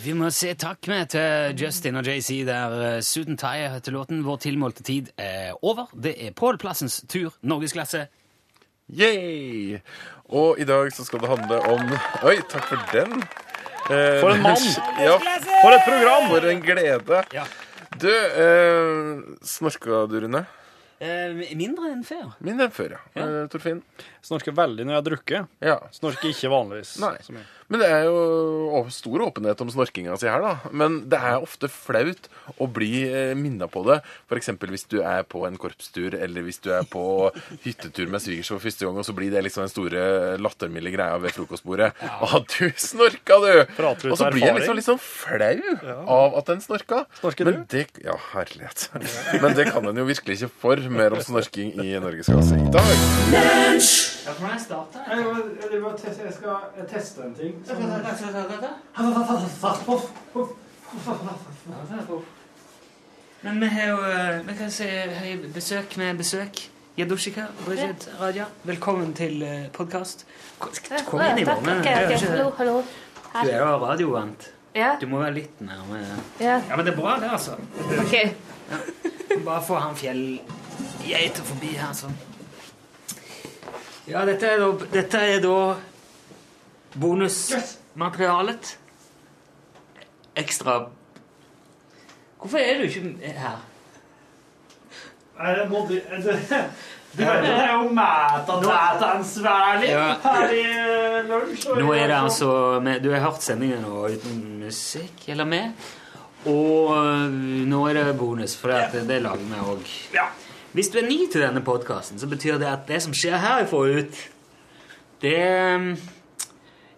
Vi 0.04 0.18
må 0.18 0.32
si 0.34 0.50
takk 0.58 0.90
med 0.90 1.14
til 1.14 1.54
Justin 1.62 2.02
og 2.02 2.10
JC 2.10 2.42
der 2.50 3.02
Suit 3.06 3.30
and 3.30 3.38
Tie 3.38 3.70
heter 3.76 3.94
låten. 3.94 4.26
Vår 4.26 4.42
tilmålte 4.42 4.84
tid 4.84 5.14
er 5.22 5.54
over. 5.62 5.86
Det 5.94 6.18
er 6.18 6.34
Pål 6.34 6.58
Plassens 6.58 7.04
tur, 7.06 7.38
norgesklasse. 7.46 8.08
Yay! 8.90 9.78
Og 10.34 10.58
i 10.60 10.66
dag 10.66 10.90
så 10.98 11.06
skal 11.06 11.22
det 11.22 11.30
handle 11.30 11.62
om 11.62 11.98
Oi, 12.26 12.40
takk 12.50 12.66
for 12.74 12.90
den. 12.90 13.22
Eh, 13.90 14.20
For 14.22 14.32
en 14.32 14.42
mann! 14.42 14.58
Ja, 15.04 15.18
For 15.62 15.74
et 15.76 15.86
program! 15.88 16.28
for 16.32 16.46
en 16.50 16.62
glede. 16.64 17.24
Ja. 17.36 17.44
Du, 18.00 18.10
eh, 18.10 19.38
snorka 19.46 20.06
du, 20.10 20.20
Rune? 20.24 20.46
Eh, 21.04 21.34
mindre 21.60 21.90
enn 21.92 22.04
før. 22.08 22.30
Mindre 22.40 22.70
enn 22.70 22.74
før, 22.74 22.94
ja. 22.96 23.02
Eh, 23.26 23.42
Torfinn? 23.52 23.82
Snorker 24.24 24.56
veldig 24.56 24.86
når 24.88 24.96
jeg 25.00 25.06
drukker. 25.10 25.48
Ja. 25.66 25.76
Snorker 25.92 26.30
ikke 26.32 26.52
vanligvis. 26.54 26.96
Nei. 27.04 27.18
Men 27.72 27.82
det 27.84 27.90
er 27.90 28.08
jo 28.08 28.84
stor 28.94 29.24
åpenhet 29.28 29.62
om 29.64 29.72
snorkinga 29.72 30.18
si 30.20 30.30
her, 30.30 30.44
da. 30.44 30.72
Men 30.76 31.02
det 31.12 31.20
er 31.20 31.44
ofte 31.44 31.70
flaut 31.72 32.28
å 32.62 32.68
bli 32.72 33.04
eh, 33.08 33.34
minna 33.40 33.70
på 33.72 33.84
det. 33.88 34.00
F.eks. 34.28 34.52
hvis 34.74 34.88
du 34.92 35.00
er 35.02 35.24
på 35.28 35.46
en 35.48 35.58
korpstur, 35.60 36.18
eller 36.18 36.46
hvis 36.46 36.62
du 36.64 36.72
er 36.76 36.86
på 36.90 37.04
hyttetur 37.64 38.12
med 38.12 38.24
svigers 38.24 38.52
for 38.52 38.64
første 38.64 38.86
gang, 38.88 39.00
og 39.00 39.08
så 39.08 39.16
blir 39.16 39.32
det 39.34 39.44
liksom 39.46 39.66
den 39.66 39.74
store 39.74 40.04
lattermilde 40.42 40.94
greia 40.94 41.20
ved 41.24 41.36
frokostbordet. 41.36 41.92
Å, 42.24 42.44
du 42.44 42.66
snorka, 42.80 43.40
du! 43.44 43.52
Prater 43.78 44.10
du 44.10 44.14
Og 44.14 44.20
så 44.20 44.32
blir 44.34 44.48
jeg 44.48 44.60
liksom 44.60 44.80
litt 44.80 44.90
sånn 44.90 45.02
flau 45.02 46.04
av 46.04 46.40
at 46.42 46.52
den 46.52 46.64
snorka. 46.64 47.04
Snorker 47.22 47.50
Men 47.50 47.62
du? 47.64 47.66
det, 47.78 47.86
ja, 48.04 48.18
herlighet. 48.34 48.90
Men 49.44 49.56
det 49.58 49.70
kan 49.72 49.88
en 49.90 50.04
jo 50.04 50.08
virkelig 50.10 50.42
ikke 50.42 50.52
for. 50.64 50.82
Mer 50.94 51.16
om 51.16 51.22
snorking 51.24 51.74
i 51.82 51.94
Norgesklasse 52.02 52.60
i 52.60 52.70
dag. 52.74 52.94
Ja, 54.24 54.34
kan 54.38 55.03
jeg 55.14 56.34
skal 56.34 56.56
teste 56.90 57.22
en 57.22 57.36
ting. 57.36 57.56
Men 63.42 63.60
vi 63.62 63.68
har 63.68 63.90
jo 63.90 63.98
eh, 64.08 64.48
vi 64.48 64.54
kan 64.58 64.72
si 64.72 64.88
besøk 65.54 65.98
med 65.98 66.18
besøk. 66.18 66.70
Yadushika, 66.98 67.48
Bridget, 67.66 68.10
Raja, 68.22 68.46
velkommen 68.64 69.14
til 69.18 69.42
podkast. 69.74 70.28
Kom 70.60 71.22
inn 71.26 71.40
i 71.42 71.46
hallo. 71.48 72.84
Du 73.34 73.50
er 73.50 73.58
jo 73.58 73.80
radiovant. 73.82 74.52
Du 75.02 75.08
må 75.10 75.20
være 75.24 75.34
litt 75.34 75.62
nærme. 75.62 76.04
ja, 76.40 76.60
Ja, 76.70 76.76
men 76.76 76.86
det 76.86 76.94
er 76.94 77.00
bra, 77.02 77.16
det, 77.20 77.32
altså. 77.32 77.58
ok. 78.00 79.42
Bare 79.46 79.64
få 79.66 79.76
han 79.82 79.98
fjellgeita 79.98 81.42
forbi 81.50 81.74
her, 81.78 81.94
sånn. 81.98 82.14
Ja, 84.08 84.26
dette 84.28 84.48
er 84.48 84.58
da, 84.60 84.72
dette 84.92 85.18
er 85.18 85.40
da 85.44 85.76
bonusmaterialet. 87.00 88.78
Ekstra 90.36 90.80
Hvorfor 92.42 92.58
er 92.60 92.78
du 92.82 92.84
ikke 92.90 93.02
her? 93.38 93.62
Nei, 95.40 95.54
det 95.56 95.70
må 95.72 95.86
du 95.88 95.94
Du 95.94 96.00
vet 96.10 96.26
jo 96.26 96.32
det 97.14 97.54
er 97.54 97.72
jo 97.76 97.90
metadata-ansvarlig 97.94 99.90
Ja. 99.92 100.06
her 100.24 100.50
i 100.50 100.64
lunsj. 101.30 101.68
Nå 101.78 101.94
er 101.94 102.08
det 102.10 102.18
altså 102.18 102.50
Du 103.04 103.12
har 103.14 103.20
hørt 103.22 103.44
sendingen 103.46 103.82
nå 103.86 104.08
uten 104.10 104.40
musikk, 104.64 105.30
eller 105.30 105.46
med? 105.46 105.72
Og 106.46 106.98
øh, 106.98 107.30
nå 107.70 107.88
er 107.88 107.94
det 107.94 108.18
bonus, 108.20 108.56
for 108.58 108.68
det, 108.74 109.08
det 109.08 109.22
lager 109.22 109.38
vi 109.38 109.56
òg. 109.62 109.86
Hvis 110.74 110.90
du 110.90 110.98
er 110.98 111.06
ny 111.10 111.20
til 111.32 111.42
denne 111.42 111.62
podkasten, 111.62 112.20
så 112.20 112.28
betyr 112.28 112.58
det 112.58 112.66
at 112.70 112.88
det 112.88 113.02
som 113.04 113.14
skjer 113.14 113.38
her 113.38 113.66
forut, 113.70 114.16
det 115.22 115.34
øh, 115.38 115.98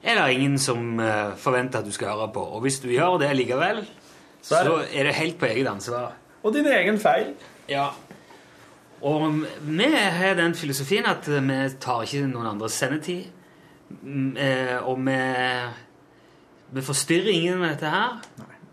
er 0.03 0.19
det 0.21 0.31
ingen 0.33 0.57
som 0.59 0.99
øh, 0.99 1.35
forventer 1.37 1.79
at 1.79 1.85
du 1.85 1.91
skal 1.91 2.07
høre 2.07 2.29
på. 2.33 2.39
Og 2.43 2.61
hvis 2.61 2.79
du 2.79 2.87
gjør 2.87 3.17
det 3.21 3.35
likevel, 3.35 3.85
Så 4.41 4.55
er 4.55 4.63
så 4.63 4.77
det- 4.77 4.99
er 4.99 5.03
det 5.03 5.15
helt 5.15 5.37
på 5.39 5.45
eget 5.45 5.67
ansvar. 5.67 6.13
Og 6.43 6.53
din 6.53 6.65
egen 6.65 6.99
feil. 6.99 7.33
Ja. 7.69 7.87
Og 9.01 9.33
vi 9.61 9.83
har 9.93 10.33
den 10.33 10.55
filosofien 10.55 11.05
at 11.05 11.27
vi 11.27 11.69
tar 11.81 12.01
ikke 12.01 12.27
noen 12.27 12.47
andres 12.47 12.71
sendetid. 12.71 13.23
Eh, 14.37 14.77
Og 14.87 14.97
vi, 15.05 15.17
vi 16.71 16.81
forstyrrer 16.81 17.29
ingen 17.31 17.59
med 17.59 17.69
dette 17.69 17.89
her. 17.89 18.21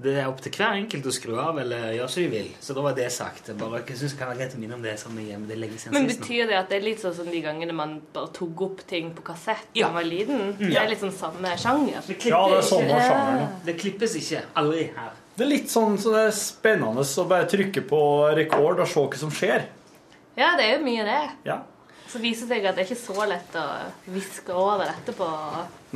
Det 0.03 0.15
er 0.19 0.27
opp 0.29 0.41
til 0.43 0.53
hver 0.57 0.75
enkelt 0.81 1.07
å 1.07 1.13
skru 1.15 1.37
av 1.39 1.59
eller 1.63 1.93
gjøre 1.97 2.09
som 2.11 2.23
de 2.23 2.29
vil. 2.33 2.49
Så 2.61 2.75
da 2.75 2.83
var 2.85 2.95
det 2.99 3.09
sagt. 3.15 3.49
Jeg 3.49 3.57
bare 3.61 3.83
jeg 3.87 3.97
synes 4.01 4.13
det 4.15 4.19
kan 4.19 4.29
være 4.33 4.39
greit 4.43 4.57
å 4.57 4.61
minne 4.63 4.75
om 4.79 4.83
det. 4.83 4.95
Som 5.01 5.19
jeg, 5.19 5.39
det 5.49 5.59
lenge 5.59 5.79
siden 5.79 5.95
Men 5.97 6.09
betyr 6.11 6.47
det 6.51 6.59
at 6.59 6.69
det 6.73 6.79
er 6.81 6.87
litt 6.87 7.01
sånn 7.05 7.15
som 7.15 7.31
de 7.31 7.41
gangene 7.45 7.73
man 7.77 8.01
bare 8.15 8.33
tok 8.37 8.63
opp 8.69 8.85
ting 8.91 9.13
på 9.17 9.23
kassett 9.31 9.67
da 9.73 9.81
Ja. 9.81 9.87
man 9.89 10.03
var 10.03 10.09
liten? 10.11 10.57
Det 10.59 10.77
er 10.77 10.89
litt 10.89 11.01
sånn 11.01 11.13
samme 11.17 11.55
sjanger. 11.57 12.01
Det 12.07 12.19
Ja, 12.27 12.43
det 12.49 12.59
er 12.59 12.63
samme 12.63 12.89
ikke. 12.89 13.09
sjangeren. 13.09 13.49
Det 13.65 13.77
klippes 13.79 14.17
ikke. 14.17 14.43
Aldri 14.57 14.87
her. 14.97 15.11
Det 15.37 15.45
er 15.47 15.49
litt 15.49 15.71
sånn 15.73 15.97
så 15.99 16.13
det 16.13 16.27
er 16.29 16.35
spennende 16.37 17.01
å 17.07 17.29
bare 17.29 17.47
trykke 17.49 17.87
på 17.89 18.01
rekord 18.37 18.81
og 18.81 18.89
se 18.89 19.01
hva 19.01 19.17
som 19.17 19.31
skjer. 19.31 19.65
Ja, 20.37 20.57
det 20.57 20.65
er 20.65 20.79
jo 20.79 20.85
mye 20.85 21.05
det. 21.05 21.31
Ja. 21.45 21.61
Så 22.13 22.21
viser 22.21 22.45
det 22.45 22.59
seg 22.59 22.67
at 22.69 22.77
det 22.77 22.83
er 22.83 22.91
ikke 22.91 23.01
så 23.01 23.25
lett 23.29 23.55
å 23.57 23.67
viske 24.13 24.53
over 24.53 24.85
etterpå. 24.85 25.29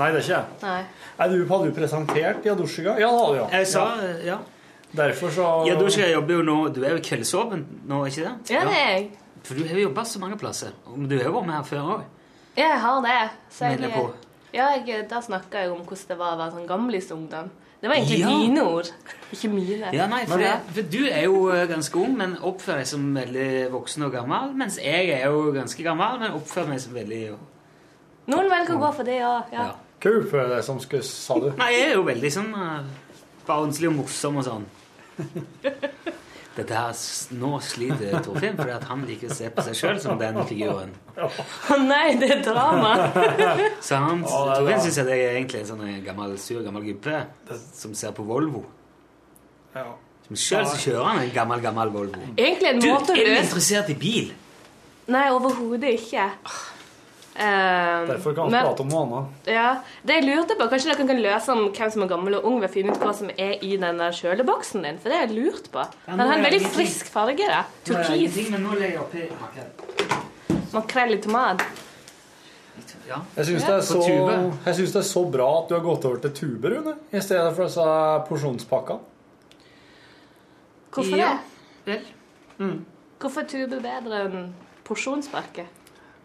Nei, 0.01 0.07
det 0.15 0.23
er 0.23 0.25
ikke 0.25 0.33
jeg. 0.33 0.59
Nei. 0.63 0.79
Er 1.21 1.33
du, 1.33 1.39
Hadde 1.51 1.69
du 1.69 1.75
presentert 1.77 2.47
Yadushika? 2.49 2.95
Ja, 3.03 3.11
det 3.13 3.25
hadde 3.27 3.41
ja. 3.43 3.49
Jeg 3.59 3.69
sa 3.73 3.85
ja. 4.25 4.39
Derfor 4.97 5.35
så 5.35 5.47
Ja, 5.67 5.75
jobber 6.09 6.39
jo 6.39 6.43
nå 6.47 6.57
Du 6.73 6.79
er 6.87 6.95
jo 6.95 7.03
kveldsåpen 7.05 7.67
nå, 7.91 8.05
ikke 8.09 8.23
det? 8.23 8.55
Ja, 8.55 8.63
det 8.65 8.77
er 8.79 8.93
jeg. 8.95 9.09
For 9.45 9.59
du 9.59 9.67
har 9.67 9.77
jo 9.77 9.89
jobba 9.89 10.05
så 10.09 10.23
mange 10.23 10.39
plasser. 10.41 10.73
Du 10.87 11.17
har 11.19 11.29
jo 11.29 11.35
vært 11.37 11.51
med 11.51 11.57
her 11.59 11.67
før 11.69 11.91
òg. 11.97 12.07
Ja, 12.57 12.71
jeg 12.71 12.81
har 12.81 13.03
det. 13.05 13.19
Så 13.53 13.69
jeg, 13.69 13.81
jeg 13.85 14.07
ja, 14.57 14.71
jeg, 14.81 15.05
da 15.11 15.21
snakka 15.21 15.67
jeg 15.67 15.75
om 15.75 15.83
hvordan 15.85 16.09
det 16.09 16.17
var 16.19 16.35
å 16.35 16.41
være 16.41 16.55
sånn 16.57 16.69
gamlisungdom. 16.71 17.51
Det 17.87 17.91
var 17.91 17.97
egentlig 18.01 18.19
Ja. 18.19 18.39
mine 18.39 18.63
ord, 18.63 18.89
ikke 19.33 19.49
mine. 19.49 19.91
Ja, 19.93 20.07
nei, 20.07 20.27
for, 20.27 20.37
Men, 20.39 20.47
for 20.75 20.83
du 20.83 21.05
er 21.07 21.23
jo 21.23 21.51
eh, 21.51 21.69
ganske 21.69 21.99
ung, 21.99 22.17
men 22.19 22.37
oppfører 22.43 22.81
deg 22.83 22.87
som 22.87 23.15
veldig 23.15 23.73
voksen 23.73 24.03
og 24.03 24.13
gammel. 24.13 24.57
Mens 24.59 24.79
jeg 24.83 25.13
er 25.15 25.29
jo 25.31 25.53
ganske 25.55 25.83
gammel, 25.83 26.19
men 26.19 26.35
oppfører 26.35 26.69
meg 26.69 26.81
som 26.81 26.95
veldig 26.95 27.21
Noen 28.27 28.51
velger 28.51 28.75
å 28.75 28.81
gå 28.81 28.91
for 28.97 29.07
det. 29.07 29.21
Ja. 29.21 29.37
ja. 29.53 29.69
Hva 30.03 30.17
oppfører 30.19 30.57
deg 30.57 30.65
som 30.67 30.83
sa 30.83 31.39
du? 31.39 31.53
Nei, 31.61 31.71
jeg 31.77 31.87
er 31.93 31.95
jo 31.95 32.03
veldig 32.11 32.33
sånn 32.41 32.51
uh, 32.59 32.83
barnslig 33.47 33.93
og 33.93 33.99
morsom 34.01 34.43
og 34.43 34.49
sånn. 34.51 34.67
Dette 36.57 36.73
her, 36.73 36.93
Nå 37.37 37.51
sliter 37.61 38.15
Torfinn 38.25 38.57
fordi 38.57 38.73
at 38.73 38.87
han 38.89 39.03
liker 39.05 39.29
å 39.29 39.37
se 39.37 39.51
på 39.53 39.65
seg 39.67 39.77
sjøl 39.77 39.99
som 40.01 40.17
den 40.21 40.39
figuren. 40.49 40.95
Å 41.17 41.77
nei, 41.83 42.15
det 42.21 42.31
er 42.39 42.41
drama! 42.47 42.95
Så 43.85 44.01
han, 44.01 44.25
Torfinn 44.25 44.81
syns 44.87 45.03
jeg 45.03 45.13
er 45.13 45.37
egentlig 45.37 45.63
en 45.65 45.71
sånn 45.75 45.85
gammel, 46.07 46.39
sur 46.41 46.65
gammel 46.65 46.87
gubbe 46.89 47.23
som 47.77 47.93
ser 47.99 48.17
på 48.17 48.25
Volvo. 48.25 48.65
Ja. 49.77 49.91
Som 50.27 50.41
sjøl 50.41 50.65
kjører 50.81 51.05
han 51.11 51.21
en 51.27 51.35
gammel, 51.35 51.61
gammel 51.63 51.93
Volvo. 51.95 52.25
Egentlig 52.35 52.73
en 52.73 52.81
måte 52.83 53.13
å 53.13 53.19
er 53.21 53.29
du 53.29 53.35
er 53.37 53.45
interessert 53.45 53.93
i 53.93 53.99
bil? 54.01 54.33
Nei, 55.13 55.29
overhodet 55.31 55.93
ikke. 56.01 56.31
Um, 57.37 58.07
Derfor 58.09 58.33
kan 58.35 58.47
vi 58.47 58.51
men- 58.55 58.65
prate 58.65 58.81
om 58.81 58.89
noe 58.89 59.01
annet. 59.05 59.49
Ja, 59.53 59.83
det 60.09 60.15
jeg 60.15 60.25
lurte 60.25 60.55
på, 60.57 60.69
Kanskje 60.73 60.89
dere 60.95 61.07
kan 61.07 61.21
løse 61.21 61.53
om 61.53 61.67
hvem 61.71 61.91
som 61.93 62.03
er 62.03 62.09
gammel 62.09 62.35
og 62.39 62.45
ung 62.49 62.61
ved 62.63 62.71
å 62.71 62.73
finne 62.73 62.95
ut 62.95 62.99
hva 63.03 63.13
som 63.15 63.29
er 63.37 63.59
i 63.63 63.77
den 63.77 63.99
kjøleboksen 63.99 64.83
din? 64.87 64.97
For 65.03 65.11
det 65.13 65.19
har 65.19 65.27
jeg 65.27 65.37
lurt 65.37 65.69
på. 65.71 65.85
Den 66.07 66.19
har 66.19 66.27
er 66.33 66.39
en 66.39 66.45
veldig 66.47 66.61
ingenting. 66.63 66.77
frisk 66.79 67.11
farge. 67.13 67.45
da. 67.47 67.61
Er 67.61 67.65
Turkis. 67.85 68.51
makrell. 70.73 71.13
I 71.15 71.21
tomat. 71.21 71.63
Ja. 73.07 73.21
Jeg 73.37 73.47
syns 73.47 73.65
det, 73.65 73.75
er 73.75 73.81
tube. 74.03 74.53
det 74.65 74.97
er 74.97 75.03
så 75.07 75.31
bra 75.31 75.63
at 75.63 75.69
du 75.69 75.75
har 75.77 75.83
gått 75.85 76.05
over 76.05 76.19
til 76.25 76.31
tuber, 76.31 76.71
Rune, 76.75 76.97
i 77.13 77.21
stedet 77.21 77.55
for 77.55 77.65
disse 77.69 77.85
porsjonspakkene. 78.29 79.01
Hvorfor 80.91 81.17
Ja, 81.17 81.39
det? 81.85 82.01
vel. 82.59 82.85
Hvorfor 83.21 83.41
er 83.41 83.49
tube 83.49 83.81
bedre 83.83 84.25
enn 84.25 84.55
porsjonspakke? 84.85 85.67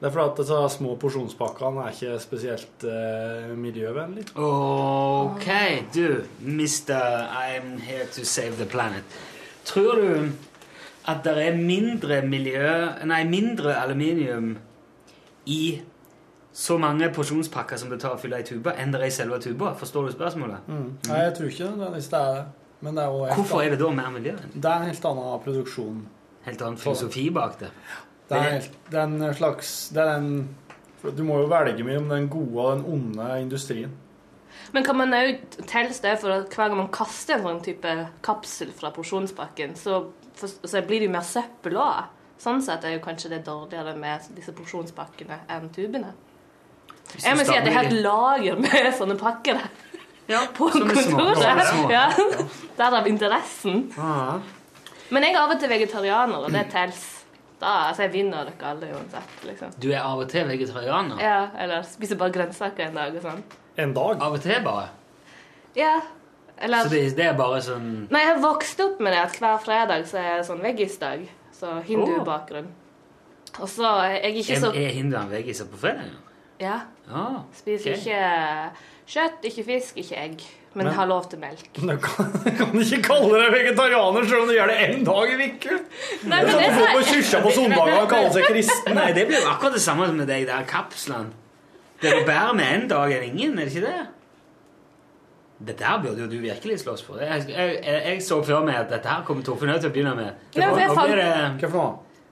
Det 0.02 0.08
er 0.08 0.14
fordi 0.16 0.32
at 0.32 0.40
disse 0.40 0.60
små 0.74 0.96
porsjonspakkene 0.98 1.84
er 1.86 1.92
ikke 1.94 2.16
spesielt 2.24 2.86
uh, 2.90 3.52
miljøvennlige. 3.54 4.34
Ok, 4.42 5.46
du, 5.94 6.24
mister 6.40 7.28
I'm 7.30 7.78
here 7.86 8.08
to 8.16 8.26
save 8.26 8.58
the 8.58 8.66
planet. 8.66 9.04
Tror 9.66 9.96
du 10.02 10.32
at 11.06 11.22
det 11.24 11.36
er 11.46 11.56
mindre 11.58 12.22
miljø 12.26 12.74
Nei, 13.06 13.24
mindre 13.30 13.76
aluminium 13.78 14.58
i 15.46 15.82
så 16.54 16.78
mange 16.82 17.10
porsjonspakker 17.14 17.78
som 17.78 17.94
det 17.94 18.02
tar 18.02 18.18
å 18.18 18.20
fylle 18.22 18.42
ei 18.42 18.46
tube, 18.46 18.74
enn 18.74 18.92
det 18.94 19.04
er 19.04 19.08
i 19.08 19.14
selve 19.14 19.38
tuba? 19.42 19.76
Forstår 19.78 20.10
du 20.10 20.16
spørsmålet? 20.18 20.66
Nei, 20.68 21.24
jeg 21.28 21.36
tror 21.38 21.54
ikke 21.54 21.70
nødvendigvis 21.76 22.10
det 22.12 22.26
er 22.26 22.40
det. 22.40 22.46
Men 22.82 22.98
det 22.98 23.04
er 23.04 23.14
jo 23.14 23.36
Hvorfor 23.38 23.62
er 23.62 23.70
det 23.70 23.80
da 23.80 23.90
mer 23.94 24.10
miljøvennlig? 24.18 24.62
Det 24.62 24.70
er 24.72 24.82
en 24.82 24.90
helt 24.90 25.12
annen 25.14 25.44
produksjon. 25.46 26.06
Helt 26.48 26.62
annen 26.66 26.82
filosofi 26.82 27.30
bak 27.30 27.60
det. 27.62 27.70
Det 28.32 28.40
er, 28.40 28.54
helt, 28.56 28.78
det 28.88 29.00
er 29.00 29.10
en 29.10 29.36
slags 29.36 29.74
det 29.92 30.04
er 30.06 30.14
en, 30.16 30.30
Du 31.18 31.24
må 31.28 31.42
jo 31.42 31.50
velge 31.52 31.84
mellom 31.84 32.08
den 32.14 32.30
gode 32.32 32.64
og 32.64 32.78
den 32.78 32.86
onde 32.88 33.28
industrien. 33.42 33.92
Men 34.72 34.86
kan 34.88 34.96
man 34.96 35.14
òg 35.18 35.40
telles 35.68 36.00
det 36.04 36.14
for 36.22 36.32
at 36.32 36.56
hver 36.56 36.70
gang 36.72 36.80
man 36.80 36.92
kaster 36.94 37.40
en 37.40 37.46
sånn 37.48 37.62
type 37.66 37.94
kapsel 38.24 38.72
fra 38.76 38.92
porsjonspakken, 38.96 39.76
så, 39.80 40.04
for, 40.38 40.48
så 40.64 40.84
blir 40.88 41.04
det 41.04 41.10
jo 41.10 41.16
mer 41.18 41.28
søppel 41.28 41.80
òg? 41.82 42.12
Sånn 42.42 42.62
sett 42.66 42.86
er 42.88 42.96
jo 42.96 43.04
kanskje 43.04 43.34
det 43.36 43.44
dårligere 43.46 43.94
med 44.00 44.32
disse 44.38 44.54
porsjonspakkene 44.58 45.44
enn 45.52 45.68
tubene. 45.76 46.14
Jeg 47.20 47.36
må 47.36 47.44
si 47.46 47.54
at 47.54 47.66
det 47.68 47.74
er 47.74 47.82
helt 47.82 47.98
lager 48.06 48.62
med 48.62 48.92
sånne 49.00 49.18
pakker 49.20 49.60
der. 49.60 49.72
Ja, 50.32 50.46
på 50.58 50.70
kontoret. 50.72 51.92
Ja. 51.92 52.08
Derav 52.80 53.10
interessen. 53.10 53.90
Men 55.12 55.26
jeg 55.28 55.36
er 55.36 55.42
av 55.42 55.52
og 55.52 55.60
til 55.60 55.72
vegetarianer, 55.72 56.46
og 56.48 56.54
det 56.56 56.70
tels. 56.72 57.02
Da, 57.62 57.72
altså, 57.92 58.08
jeg 58.08 58.14
vinner 58.16 58.48
dere 58.50 58.70
alle 58.72 58.88
uansett, 58.96 59.34
liksom. 59.46 59.74
Du 59.82 59.92
er 59.92 60.00
av 60.02 60.24
og 60.24 60.30
til 60.32 60.48
vegetarianer? 60.50 61.20
Ja, 61.22 61.42
eller 61.62 61.84
spiser 61.86 62.18
bare 62.18 62.34
grønnsaker 62.34 62.88
en 62.88 62.98
dag 62.98 63.14
og 63.20 63.22
sånn. 63.28 63.44
En 63.82 63.94
dag? 63.94 64.24
Av 64.26 64.34
og 64.34 64.42
til 64.42 64.64
bare? 64.66 64.88
Ja, 65.78 66.00
eller 66.62 66.84
Så 66.86 66.90
det, 66.94 67.04
det 67.18 67.26
er 67.30 67.38
bare 67.38 67.62
sånn 67.66 67.86
Nei, 68.14 68.22
jeg 68.28 68.42
vokste 68.44 68.86
opp 68.90 69.00
med 69.02 69.14
det 69.16 69.22
at 69.24 69.38
hver 69.42 69.62
fredag 69.64 70.04
så 70.10 70.20
er 70.22 70.42
det 70.42 70.48
sånn 70.50 70.62
veggisdag. 70.66 71.24
Så 71.56 71.76
hindu-bakgrunn. 71.86 72.68
Og 73.60 73.70
så 73.70 73.86
er 74.08 74.18
jeg 74.26 74.42
ikke 74.42 74.56
Er, 74.56 74.62
så 74.66 74.72
er 74.74 74.94
hinduene 74.96 75.30
veggiser 75.32 75.70
på 75.70 75.78
fredag? 75.82 76.12
Ja. 76.62 76.80
Ah, 77.10 77.42
Spiser 77.58 77.98
ikke 77.98 78.22
kjøtt, 79.12 79.46
ikke 79.50 79.66
fisk, 79.68 79.98
ikke 80.02 80.18
egg. 80.22 80.44
Men, 80.74 80.86
Men- 80.88 80.94
har 80.96 81.08
lov 81.10 81.26
til 81.30 81.40
melk. 81.42 81.66
Du 81.76 81.88
kan, 82.00 82.32
kan 82.58 82.78
ikke 82.80 83.02
kalle 83.10 83.42
deg 83.42 83.52
vegetarianer 83.58 84.28
selv 84.30 84.46
om 84.46 84.48
du 84.48 84.54
gjør 84.56 84.72
det 84.72 84.78
én 84.86 85.04
dag 85.08 85.34
i 85.34 85.50
uka. 85.50 85.76
Nei, 85.76 86.30
men 86.30 86.32
Det 86.32 86.38
er 86.38 86.46
det 86.46 86.54
sånn 86.56 86.78
folk 86.80 86.96
på 86.96 87.04
kirka 87.10 87.42
på 87.44 87.52
søndager 87.58 87.98
og 88.00 88.10
kaller 88.14 88.32
seg 88.38 88.48
kristen. 88.54 88.96
Nei, 88.96 89.10
det 89.18 89.26
blir 89.28 89.42
jo 89.44 89.50
akkurat 89.52 89.76
det 89.76 89.84
samme 89.84 90.08
som 90.08 90.16
med 90.22 90.32
deg 90.32 90.48
der 90.48 90.64
kapslene. 90.70 91.34
Det 92.02 92.10
er 92.10 92.20
jo 92.22 92.26
bedre 92.26 92.54
med 92.58 92.72
en 92.78 92.88
dag 92.90 93.12
enn 93.18 93.28
ingen, 93.34 93.60
er 93.60 93.68
det 93.68 93.76
ikke 93.76 93.88
det? 93.92 94.08
Dette 95.62 95.86
her 95.86 96.00
burde 96.02 96.24
jo 96.24 96.30
du 96.32 96.40
virkelig 96.42 96.80
slåss 96.82 97.04
for. 97.06 97.20
Jeg, 97.22 97.44
jeg, 97.52 97.76
jeg, 97.86 98.00
jeg 98.08 98.24
så 98.26 98.40
før 98.48 98.64
meg 98.66 98.80
at 98.80 98.90
dette 98.90 99.12
her 99.12 99.22
kommer 99.28 99.44
Torfinn 99.46 99.70
til 99.76 99.92
å 99.92 99.94
begynne 99.94 100.16
med. 100.18 100.40
Fant- 100.56 101.04
blir 101.12 101.20
det 101.20 101.68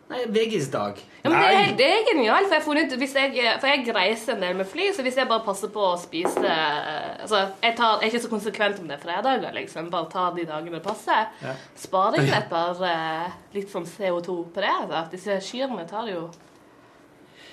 Hva 0.09 0.17
for 0.25 0.71
dag. 0.73 1.01
Ja, 1.23 1.29
men 1.29 1.35
det 1.37 1.49
er, 1.53 1.71
det 1.77 1.85
er 1.85 1.99
genialt, 2.07 2.47
for 2.47 2.55
jeg, 2.55 2.61
har 2.61 2.65
funnet, 2.65 2.93
hvis 2.97 3.11
jeg, 3.13 3.43
for 3.61 3.69
jeg 3.69 3.93
reiser 3.93 4.33
en 4.33 4.41
del 4.41 4.55
med 4.57 4.65
fly, 4.65 4.87
så 4.95 5.03
hvis 5.05 5.19
jeg 5.21 5.29
bare 5.29 5.43
passer 5.45 5.69
på 5.69 5.83
å 5.85 5.91
spise 6.01 6.41
eh, 6.41 7.19
altså, 7.27 7.43
jeg, 7.61 7.75
tar, 7.77 7.99
jeg 7.99 8.07
er 8.07 8.09
ikke 8.09 8.23
så 8.23 8.31
konsekvent 8.31 8.79
om 8.81 8.89
det 8.89 8.97
er 8.97 9.03
fredager, 9.03 9.53
liksom. 9.53 9.91
Bare 9.93 10.09
tar 10.09 10.33
de 10.33 10.47
dagene 10.49 10.79
det 10.79 10.81
passer. 10.87 11.29
Ja. 11.45 11.53
Sparer 11.77 12.23
jeg 12.23 12.31
litt, 12.31 12.49
bare 12.49 12.89
eh, 12.89 13.37
litt 13.59 13.69
sånn 13.69 13.85
CO2 13.85 14.39
på 14.55 14.65
det. 14.65 14.73
Altså. 14.79 15.03
Disse 15.13 15.37
kyrne 15.51 15.85
tar 15.93 16.09
jo 16.09 16.25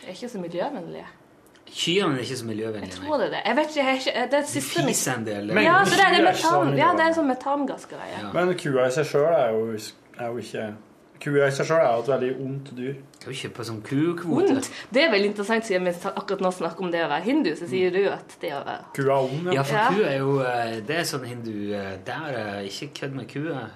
er 0.07 0.17
ikke 0.17 0.33
så 0.33 0.41
miljøvennlige. 0.41 1.13
Kyrne 1.67 2.17
er 2.17 2.25
ikke 2.25 2.41
så 2.41 2.49
miljøvennlige. 2.49 2.89
Jeg 2.89 3.03
tror 3.03 3.21
det 3.21 3.29
er 3.29 3.37
det. 3.37 3.45
Jeg 3.45 3.61
vet 3.61 3.71
ikke, 3.77 3.85
jeg, 3.85 3.93
er 3.93 4.01
ikke 4.01 4.27
det 4.33 4.41
er 4.41 4.51
De 4.55 4.67
fiser 4.71 5.13
en 5.13 5.29
del. 5.29 5.55
Ja, 5.61 5.77
så 5.85 6.01
det 6.01 6.09
er, 6.09 6.17
det 6.17 6.25
metan, 6.31 6.75
ja, 6.79 6.91
det 6.97 7.05
er 7.05 7.13
en 7.13 7.21
sånn 7.21 7.33
metangassgreie. 7.35 8.19
Ja. 8.23 8.33
Men 8.33 8.57
kua 8.57 8.89
i 8.89 8.97
seg 8.97 9.13
sjøl 9.13 9.29
er, 9.29 9.57
er 10.17 10.31
jo 10.31 10.45
ikke 10.47 10.69
Kua 11.21 11.47
i 11.47 11.51
seg 11.51 11.67
sjøl 11.67 11.81
er 11.81 11.93
jo 11.97 12.01
et 12.03 12.09
veldig 12.09 12.31
ondt 12.45 12.71
dyr. 12.77 12.95
Kan 13.23 13.33
jo 13.33 13.39
kjøpe 13.41 13.65
sånn 13.65 13.83
kukvote? 13.83 14.53
Ondt. 14.57 14.71
Det 14.93 15.03
er 15.05 15.11
veldig 15.11 15.31
interessant, 15.33 15.65
siden 15.67 15.85
vi 15.89 15.93
akkurat 16.11 16.41
nå 16.45 16.51
snakker 16.53 16.85
om 16.85 16.91
det 16.93 17.01
å 17.05 17.09
være 17.09 17.25
hindu, 17.25 17.51
så 17.57 17.69
sier 17.71 17.91
du 17.95 18.03
at 18.11 18.37
det 18.41 18.53
å 18.53 18.61
være 18.67 18.85
Kua 18.95 19.17
er 19.17 19.31
ond, 19.31 19.47
Ja, 19.47 19.53
ja. 19.55 19.63
for 19.63 19.77
Ja. 19.77 19.89
ku 19.89 20.03
er 20.03 20.17
jo 20.19 20.41
eh, 20.41 20.81
Det 20.87 20.97
er 20.97 21.03
sånn 21.09 21.25
hindu 21.25 21.73
eh, 21.75 21.97
Der 22.05 22.27
er 22.29 22.63
det 22.63 22.73
ikke 22.73 22.91
kødd 23.01 23.15
med 23.15 23.29
kua. 23.29 23.69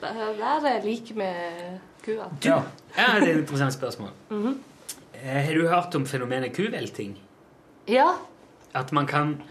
Der 0.00 0.66
er 0.66 0.82
lik 0.84 1.14
med 1.16 1.80
kua. 2.04 2.28
Du, 2.42 2.48
Ja. 2.48 2.62
det 2.96 3.04
er 3.06 3.22
et 3.32 3.38
interessant 3.38 3.72
spørsmål. 3.72 4.10
Mm 4.30 4.42
-hmm. 4.42 4.56
Har 5.24 5.54
du 5.54 5.68
hørt 5.68 5.94
om 5.94 6.06
fenomenet 6.06 6.52
kuvelting? 6.56 7.18
Ja. 7.88 8.08
At 8.74 8.92
man 8.92 9.06
kan 9.06 9.42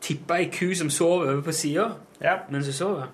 tippe 0.00 0.34
ei 0.34 0.44
ku 0.50 0.74
som 0.74 0.90
sover 0.90 1.32
over 1.32 1.42
på 1.42 1.52
sida 1.52 1.90
Ja. 2.20 2.36
mens 2.50 2.66
hun 2.66 2.72
sover. 2.72 3.06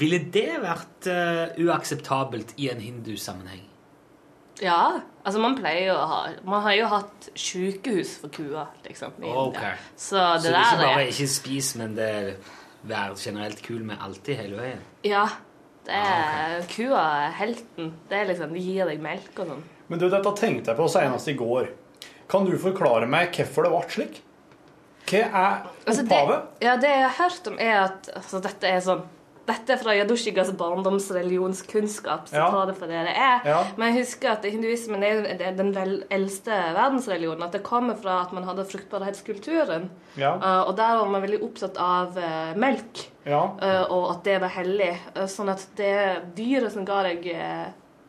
Ville 0.00 0.18
det 0.32 0.46
vært 0.62 1.06
uh, 1.10 1.52
uakseptabelt 1.66 2.54
i 2.56 2.70
en 2.72 2.80
hindusammenheng? 2.80 3.66
ja. 4.62 5.00
Altså, 5.22 5.38
man 5.38 5.54
pleier 5.54 5.84
jo 5.86 5.94
å 5.94 6.06
ha 6.10 6.16
Man 6.42 6.62
har 6.64 6.72
jo 6.74 6.86
hatt 6.90 7.28
sykehus 7.38 8.16
for 8.24 8.32
kuer, 8.34 8.66
liksom. 8.86 9.12
i 9.22 9.28
Ok. 9.30 9.54
India. 9.54 9.74
Så 9.96 10.16
Så 10.18 10.42
det 10.42 10.50
det 10.50 10.56
er 10.58 10.64
ikke 10.66 10.80
bare 10.82 11.02
er 11.04 11.10
ikke 11.12 11.28
spis, 11.30 11.68
men 11.78 11.94
det 11.94 12.08
er 12.08 12.32
vær 12.90 13.14
generelt 13.18 13.62
kul 13.62 13.84
med 13.86 14.00
alltid 14.02 14.36
hele 14.40 14.56
veien? 14.58 14.80
Ja. 15.06 15.26
Det 15.86 15.92
Ah, 15.94 16.58
okay. 16.58 16.66
Kua 16.86 17.04
er 17.26 17.30
helten. 17.38 17.92
Det 18.08 18.18
er 18.18 18.26
liksom, 18.32 18.52
De 18.54 18.60
gir 18.62 18.86
deg 18.86 19.00
melk 19.02 19.38
og 19.42 19.46
sånn. 19.52 19.62
Men 19.88 19.98
du, 20.02 20.08
dette 20.10 20.34
tenkte 20.38 20.70
jeg 20.72 20.78
på 20.78 20.88
senest 20.90 21.28
i 21.28 21.34
går. 21.38 21.70
Kan 22.30 22.44
du 22.46 22.56
forklare 22.58 23.06
meg 23.10 23.32
hvorfor 23.34 23.66
det 23.66 23.72
ble 23.72 23.82
slik? 23.94 24.20
Hva 25.06 25.22
er 25.22 25.66
Altså, 25.86 26.02
det, 26.02 26.10
opphavet? 26.10 26.44
ja, 26.62 26.76
det 26.76 26.90
jeg 26.90 27.02
har 27.08 27.16
hørt 27.18 27.46
om, 27.50 27.58
er 27.58 27.76
at 27.84 28.10
altså, 28.16 28.40
dette 28.42 28.68
er 28.70 28.80
sånn 28.80 29.02
dette 29.48 29.74
er 29.74 29.80
fra 29.80 29.94
Yadushigas 29.96 30.52
barndomsreligionskunnskap. 30.58 32.28
så 32.28 32.36
Ja. 32.36 32.50
ta 32.50 32.66
det 32.66 32.76
for 32.76 32.86
det 32.86 33.06
det 33.06 33.16
er. 33.16 33.40
Ja. 33.44 33.64
Men 33.76 33.92
jeg 33.92 34.04
husker 34.04 34.30
at 34.30 34.44
hinduismen 34.44 35.02
er 35.02 35.26
er 35.40 35.56
den 35.56 35.74
vel 35.74 36.04
eldste 36.10 36.50
verdensreligionen. 36.50 37.42
At 37.42 37.52
det 37.52 37.62
kommer 37.62 37.96
fra 37.96 38.22
at 38.22 38.32
man 38.32 38.44
hadde 38.44 38.64
fruktbarhetskulturen. 38.64 39.90
Ja. 40.16 40.36
Uh, 40.36 40.68
og 40.68 40.76
der 40.76 40.96
var 40.98 41.08
man 41.08 41.22
veldig 41.22 41.42
opptatt 41.42 41.76
av 41.76 42.16
uh, 42.16 42.54
melk, 42.56 43.10
uh, 43.26 43.90
og 43.90 44.10
at 44.10 44.24
det 44.24 44.40
var 44.40 44.48
hellig. 44.48 44.98
Sånn 45.26 45.48
at 45.48 45.66
det 45.76 46.34
dyret 46.36 46.72
som 46.72 46.84
ga 46.84 47.02
deg 47.02 47.26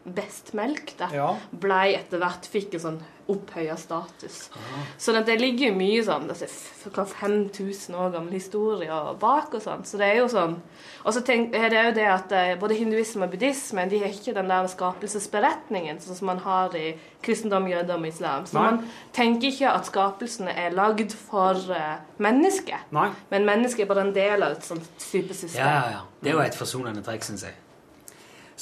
best 0.04 0.54
melk, 0.54 0.98
da, 1.00 1.36
blei 1.52 1.96
etter 1.96 2.20
hvert 2.20 2.46
fikk 2.46 2.74
en 2.74 2.80
sånn 2.80 3.02
opphøya 3.32 3.76
status. 3.80 4.49
Så 4.97 5.13
det, 5.15 5.24
det 5.30 5.38
ligger 5.39 5.76
mye 5.76 6.01
sånn 6.03 6.28
det 6.28 6.36
er 6.43 7.05
5000 7.07 7.95
år 7.95 8.11
gammel 8.17 8.36
historie 8.36 8.97
bak 9.21 9.53
og 9.55 9.63
sånn. 9.63 9.86
Så 9.88 9.99
det 10.01 10.09
er 10.09 10.21
jo 10.21 10.28
sånn 10.32 10.57
Og 11.03 11.15
så 11.15 11.21
er 11.28 11.69
det 11.71 11.80
jo 11.80 11.93
det 11.95 12.07
at 12.07 12.34
eh, 12.36 12.53
både 12.59 12.78
hinduisme 12.80 13.28
og 13.28 13.34
buddhisme 13.34 13.84
de 13.91 13.99
har 14.03 14.11
ikke 14.11 14.36
den 14.36 14.51
der 14.51 14.67
skapelsesberetningen 14.71 15.99
sånn 16.03 16.19
som 16.19 16.30
man 16.32 16.39
har 16.43 16.76
i 16.80 16.93
kristendom, 17.24 17.67
jødedom 17.71 18.03
og 18.03 18.11
islam. 18.11 18.47
Så 18.47 18.57
Nei. 18.57 18.63
man 18.63 18.80
tenker 19.15 19.51
ikke 19.51 19.71
at 19.71 19.88
skapelsene 19.88 20.55
er 20.59 20.76
lagd 20.76 21.15
for 21.15 21.59
uh, 21.71 21.99
mennesket. 22.24 22.91
Men 23.32 23.47
mennesket 23.47 23.86
er 23.86 23.91
bare 23.91 24.07
en 24.07 24.15
del 24.15 24.43
av 24.43 24.57
et 24.57 24.67
sånt 24.67 24.88
type 24.99 25.36
system. 25.36 25.61
Ja, 25.63 25.76
ja, 25.76 25.97
ja. 25.97 26.01
Det 26.24 26.32
er 26.32 26.38
jo 26.39 26.43
et 26.43 26.59
forsonende 26.59 27.03
trekk, 27.05 27.28
syns 27.28 27.47
jeg. 27.47 27.59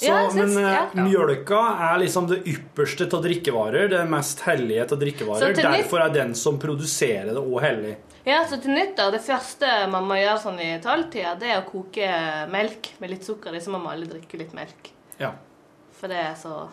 Så, 0.02 0.08
Ja, 0.10 0.22
synes, 0.30 0.54
men 0.56 0.64
eh, 0.64 0.72
ja. 0.96 1.04
mjølka 1.06 1.60
er 1.88 1.98
liksom 2.02 2.26
det 2.30 2.40
ypperste 2.50 3.06
av 3.14 3.22
drikkevarer. 3.24 3.88
Det 3.92 4.00
mest 4.10 4.40
hellige 4.48 4.86
av 4.90 4.98
drikkevarer. 4.98 5.52
Nytt- 5.54 5.62
Derfor 5.62 6.02
er 6.06 6.14
den 6.16 6.34
som 6.34 6.58
produserer 6.58 7.30
det, 7.30 7.38
òg 7.42 7.60
hellig. 7.62 7.94
Ja, 8.26 8.40
så 8.46 8.58
til 8.62 8.70
nyttår, 8.76 9.10
Det 9.16 9.20
første 9.24 9.70
man 9.90 10.04
må 10.06 10.14
gjøre 10.20 10.38
sånn 10.42 10.60
i 10.62 10.68
tolvtida, 10.82 11.36
det 11.38 11.48
er 11.50 11.62
å 11.62 11.66
koke 11.70 12.06
melk 12.50 12.92
med 13.00 13.10
litt 13.10 13.24
sukker 13.26 13.54
i. 13.54 13.60
Så 13.60 13.70
må 13.74 13.80
man 13.82 13.94
alle 13.96 14.06
drikke 14.06 14.38
litt 14.38 14.52
melk. 14.54 14.90
Ja. 15.18 15.32
For 15.98 16.08
det 16.08 16.16
er 16.18 16.34
så 16.38 16.68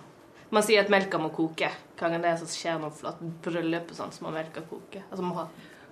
Man 0.52 0.64
sier 0.66 0.82
at 0.82 0.90
melka 0.90 1.20
må 1.22 1.30
koke. 1.30 1.68
Gangen 2.00 2.24
det 2.24 2.32
så 2.40 2.46
skjer 2.50 2.80
noe 2.82 2.90
flott 2.90 3.20
bryllup 3.46 3.92
og 3.92 3.98
sånn, 4.00 4.10
så 4.12 4.24
må 4.26 4.32
melka 4.34 4.62
koke. 4.66 5.04
Altså 5.12 5.22
må 5.22 5.36
ha 5.36 5.44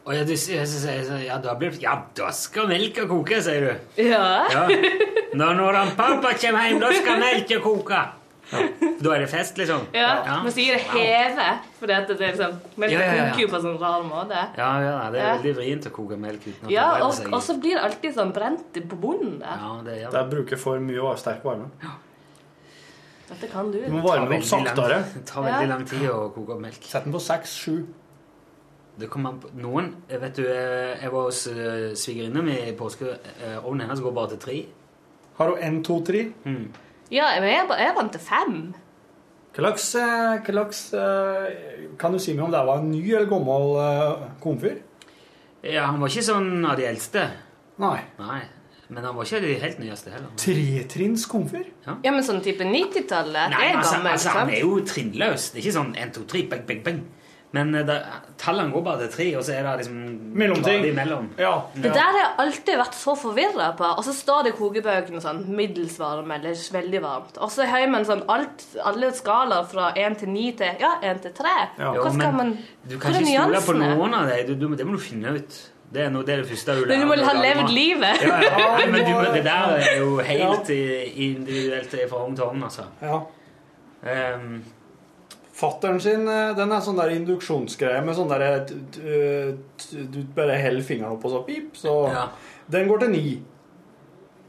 Og 0.08 0.14
ja, 0.16 0.22
jeg, 0.24 0.38
jeg 0.56 0.68
sånn, 0.72 1.20
ja, 1.26 1.36
da 1.44 1.54
blir, 1.60 1.74
ja, 1.84 1.98
da 2.16 2.30
skal 2.32 2.70
melka 2.72 3.04
koke, 3.10 3.42
sier 3.44 3.66
du. 3.68 4.04
Ja. 4.08 4.24
Ja. 4.54 4.62
Når, 5.36 5.58
når 5.60 5.76
han 5.82 5.90
pappa 5.98 6.32
kommer 6.40 6.70
hjem, 6.70 6.80
da 6.80 6.92
skal 6.96 7.20
melka 7.20 7.58
koke. 7.64 8.06
Da 8.48 9.12
er 9.12 9.26
det 9.26 9.28
fest, 9.28 9.58
liksom? 9.60 9.82
Ja, 9.92 10.38
Man 10.40 10.54
sier 10.56 10.78
det 10.78 10.86
heve, 10.94 11.48
for 11.82 11.92
det, 11.92 11.98
det 12.08 12.16
er 12.24 12.30
liksom 12.38 12.54
Melka 12.80 12.96
Ja, 12.96 13.02
ja, 13.04 13.18
ja. 13.18 13.26
koker 13.34 13.42
jo 13.44 13.50
på 13.52 13.58
en 13.60 13.66
sånn 13.66 13.76
rar 13.82 14.06
måte. 14.08 14.44
Ja, 14.56 14.70
ja, 14.86 14.94
det 15.12 15.20
er 15.20 15.26
Ja. 15.26 15.34
veldig 15.36 15.54
vrient 15.58 15.88
å 15.90 15.92
koke 15.98 16.16
melk 16.22 16.48
uten 16.48 16.72
Ja, 16.72 16.86
det 16.96 17.04
og, 17.04 17.12
seg. 17.18 17.28
og 17.36 17.44
så 17.44 17.58
blir 17.60 17.76
det 17.76 17.84
alltid 17.90 18.16
sånn 18.16 18.32
brent 18.32 18.80
på 18.88 19.00
bunnen 19.04 19.36
der. 19.44 19.60
Ja, 19.66 19.74
det 19.84 19.98
gjør 20.00 20.16
De 20.16 20.24
bruker 20.32 20.58
for 20.64 20.80
mye 20.80 21.04
og 21.04 21.20
sterk 21.20 21.44
varme. 21.44 21.68
Ja. 21.84 21.98
Dette 23.28 23.52
kan 23.52 23.72
du. 23.74 23.82
Du 23.84 23.92
må 23.92 24.06
varme 24.08 24.40
opp 24.40 24.48
saktere. 24.48 25.04
Det 25.18 25.26
tar 25.28 25.44
veldig 25.44 25.68
lang 25.74 25.84
tid 25.92 26.08
å 26.10 26.32
koke 26.32 26.56
opp 26.56 26.62
melk. 26.64 26.80
Sett 26.88 27.04
den 27.04 27.12
på 27.12 27.20
seks-sju. 27.20 27.82
Det 28.98 29.10
kommer 29.14 29.30
an 29.36 29.40
på 29.44 29.52
Noen 29.62 29.92
Vet 30.10 30.40
du, 30.40 30.44
eh, 30.50 30.98
jeg 31.04 31.12
var 31.14 31.28
hos 31.30 31.44
uh, 31.52 31.94
svigerinna 31.94 32.42
mi 32.42 32.56
i 32.58 32.74
påske. 32.78 33.14
eh, 33.44 33.60
Ovnen 33.62 33.86
hennes 33.86 34.02
går 34.02 34.16
bare 34.16 34.32
til 34.34 34.40
tre. 34.42 34.58
Har 35.38 35.52
hun 35.54 35.62
én, 35.62 35.84
to, 35.86 36.00
tre? 36.02 36.24
Mm. 36.46 36.66
Ja, 37.14 37.30
men 37.40 37.50
jeg, 37.52 37.68
jeg 37.78 37.96
vant 37.96 38.12
til 38.12 38.24
fem. 38.26 38.58
Hva 39.58 39.72
slags, 39.78 40.84
eh, 40.94 41.02
eh, 41.02 41.88
Kan 41.98 42.14
du 42.14 42.20
si 42.22 42.34
meg 42.34 42.46
om 42.46 42.52
det 42.54 42.66
var 42.66 42.82
en 42.82 42.92
ny 42.92 43.04
eller 43.14 43.30
gammel 43.30 43.78
eh, 43.82 44.28
komfyr? 44.44 44.80
Ja, 45.64 45.88
han 45.92 46.02
var 46.02 46.10
ikke 46.14 46.26
sånn 46.28 46.66
av 46.66 46.78
de 46.78 46.86
eldste. 46.90 47.24
Nei. 47.82 48.00
Nei. 48.20 48.42
Men 48.90 49.04
han 49.04 49.18
var 49.18 49.26
ikke 49.28 49.42
de 49.44 49.56
helt 49.60 49.80
nyeste 49.82 50.14
heller. 50.14 50.30
Tretrinns 50.40 51.26
komfyr? 51.28 51.66
Ja, 51.86 52.12
men 52.14 52.24
sånn 52.24 52.40
type 52.46 52.64
90-tallet 52.64 53.52
Nei, 53.52 53.66
er 53.72 53.80
altså, 53.82 53.98
gammel. 53.98 54.12
altså, 54.14 54.36
han 54.38 54.52
er 54.54 54.62
jo 54.64 54.78
trinnløs. 54.88 55.50
Det 55.52 55.60
er 55.60 55.66
ikke 55.66 55.76
sånn 55.76 55.92
1, 55.98 56.14
2, 56.16 56.24
3, 56.34 56.44
bang, 56.54 56.64
bang, 56.70 56.84
bang. 56.86 57.02
Men 57.56 57.70
eh, 57.76 57.84
det, 57.88 57.96
tallene 58.42 58.74
går 58.74 58.82
bare 58.84 59.06
til 59.06 59.12
tre, 59.14 59.26
og 59.40 59.44
så 59.48 59.54
er 59.56 59.64
det 59.64 59.76
liksom 59.80 60.00
Mellomting. 60.38 60.82
bare 60.82 60.90
imellom. 60.92 61.30
Ja. 61.40 61.54
Det 61.76 61.94
der 61.96 62.02
har 62.04 62.18
jeg 62.20 62.34
alltid 62.44 62.82
vært 62.82 62.98
så 63.00 63.16
forvirra 63.16 63.70
på. 63.80 63.88
Og 63.98 64.04
så 64.04 64.14
står 64.18 64.44
det 64.44 64.52
i 64.52 64.58
kokebøkene 64.58 65.22
sånn 65.24 65.40
middels 65.56 65.96
varm 66.02 66.34
eller 66.36 66.60
veldig 66.76 67.02
varmt. 67.06 67.40
Og 67.40 67.54
så 67.54 67.66
har 67.72 67.88
man 67.94 68.04
sånn 68.10 68.26
alt, 68.28 68.66
alle 68.84 69.14
skalaer 69.16 69.70
fra 69.72 69.94
én 69.96 70.18
til 70.20 70.30
ni 70.34 70.52
til 70.60 70.84
ja, 70.84 70.98
én 71.08 71.24
til 71.24 71.32
tre. 71.38 71.56
Ja. 71.80 71.94
Hva 71.96 72.12
skal 72.12 72.36
man 72.36 72.54
Du 72.84 72.98
kan 73.00 73.16
ikke 73.16 73.40
stole 73.40 73.64
på 73.70 73.78
noen 73.80 74.20
av 74.20 74.28
dem. 74.34 74.46
Du, 74.52 74.68
du, 74.68 74.76
det 74.76 74.86
må 74.86 75.00
du 75.00 75.04
finne 75.08 75.38
ut. 75.40 75.60
Det 75.88 76.02
er, 76.04 76.10
noe, 76.12 76.26
det, 76.28 76.34
er 76.36 76.42
det 76.44 76.50
første 76.50 76.74
du 76.76 76.82
Men 76.90 77.00
du 77.00 77.08
må 77.08 77.16
ha 77.24 77.34
levd 77.40 77.70
livet. 77.72 78.20
Ja, 78.28 78.42
ja. 78.44 78.72
Men 78.92 79.06
du, 79.08 79.14
det 79.32 79.44
der 79.46 79.78
er 79.80 79.94
jo 80.02 80.18
helt 80.20 80.68
i- 80.76 81.30
individuelt 81.30 81.96
fra 82.12 82.26
hånd 82.26 82.36
til 82.36 82.44
hånd, 82.50 82.66
altså. 82.68 82.90
Ja. 83.00 83.22
Um, 84.36 84.58
Fatteren 85.58 85.98
sin 86.04 86.28
eh, 86.30 86.52
den 86.58 86.72
er 86.76 86.82
sånn 86.86 87.00
der 87.00 87.10
induksjonsgreie 87.16 88.04
med 88.06 88.14
sånn 88.18 88.30
der 88.30 88.60
t- 88.70 88.78
t- 88.94 90.04
Du 90.14 90.20
bare 90.38 90.58
heller 90.62 90.86
fingeren 90.86 91.16
opp, 91.16 91.26
og 91.26 91.32
så 91.34 91.40
pip. 91.48 91.72
Så 91.82 91.96
Ja. 92.14 92.28
den 92.70 92.88
går 92.92 93.00
til 93.06 93.10
ni. 93.16 93.28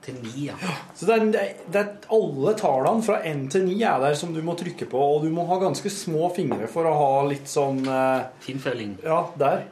til 0.08 0.14
ni, 0.22 0.46
ja. 0.46 0.54
Så 0.96 1.04
det 1.08 1.16
er, 1.18 1.54
det 1.68 1.80
er, 1.80 1.88
alle 2.16 2.54
tallene 2.56 3.02
fra 3.04 3.18
én 3.28 3.42
til 3.52 3.64
ni 3.66 3.82
er 3.84 3.98
der 4.00 4.14
som 4.16 4.30
du 4.32 4.40
må 4.42 4.54
trykke 4.56 4.86
på, 4.88 4.96
og 5.16 5.24
du 5.24 5.28
må 5.34 5.44
ha 5.48 5.58
ganske 5.60 5.90
små 5.92 6.30
fingre 6.34 6.68
for 6.70 6.84
å 6.88 6.94
ha 6.96 7.26
litt 7.28 7.44
sånn 7.50 7.82
eh, 7.86 8.22
Finføling. 8.40 8.94
Ja, 9.04 9.26
der. 9.36 9.64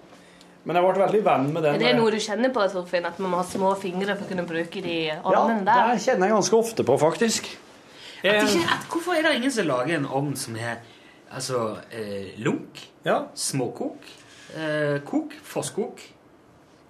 Men 0.67 0.77
jeg 0.77 0.85
ble 0.89 1.05
veldig 1.07 1.23
venn 1.25 1.47
med 1.55 1.63
den. 1.63 1.75
Er 1.77 1.79
det 1.79 1.93
eh, 1.93 1.97
noe 2.01 2.11
du 2.11 2.19
kjenner 2.19 2.53
på, 2.53 2.65
Torfinn? 2.73 3.07
At 3.07 3.21
man 3.23 3.31
må 3.33 3.37
ha 3.41 3.45
små 3.49 3.71
fingre 3.81 4.17
for 4.17 4.27
å 4.27 4.29
kunne 4.33 4.45
bruke 4.49 4.83
de 4.83 4.97
Ja, 5.07 5.21
ovnene 5.23 5.63
det 5.65 6.03
kjenner 6.05 6.27
jeg 6.29 6.35
ganske 6.37 6.59
ofte 6.59 6.85
på, 6.85 6.97
faktisk. 7.01 7.49
At 8.25 8.43
ikke, 8.43 8.67
at, 8.67 8.85
hvorfor 8.91 9.15
er 9.17 9.23
det 9.29 9.35
ingen 9.39 9.53
som 9.55 9.69
lager 9.69 9.95
en 10.01 10.07
ovn 10.11 10.35
som 10.37 10.57
er 10.59 10.81
altså 11.33 11.79
eh, 11.93 12.35
lunk, 12.39 12.83
småkok, 13.35 13.99
eh, 14.57 14.99
kok, 15.05 15.33
fosskok, 15.43 16.01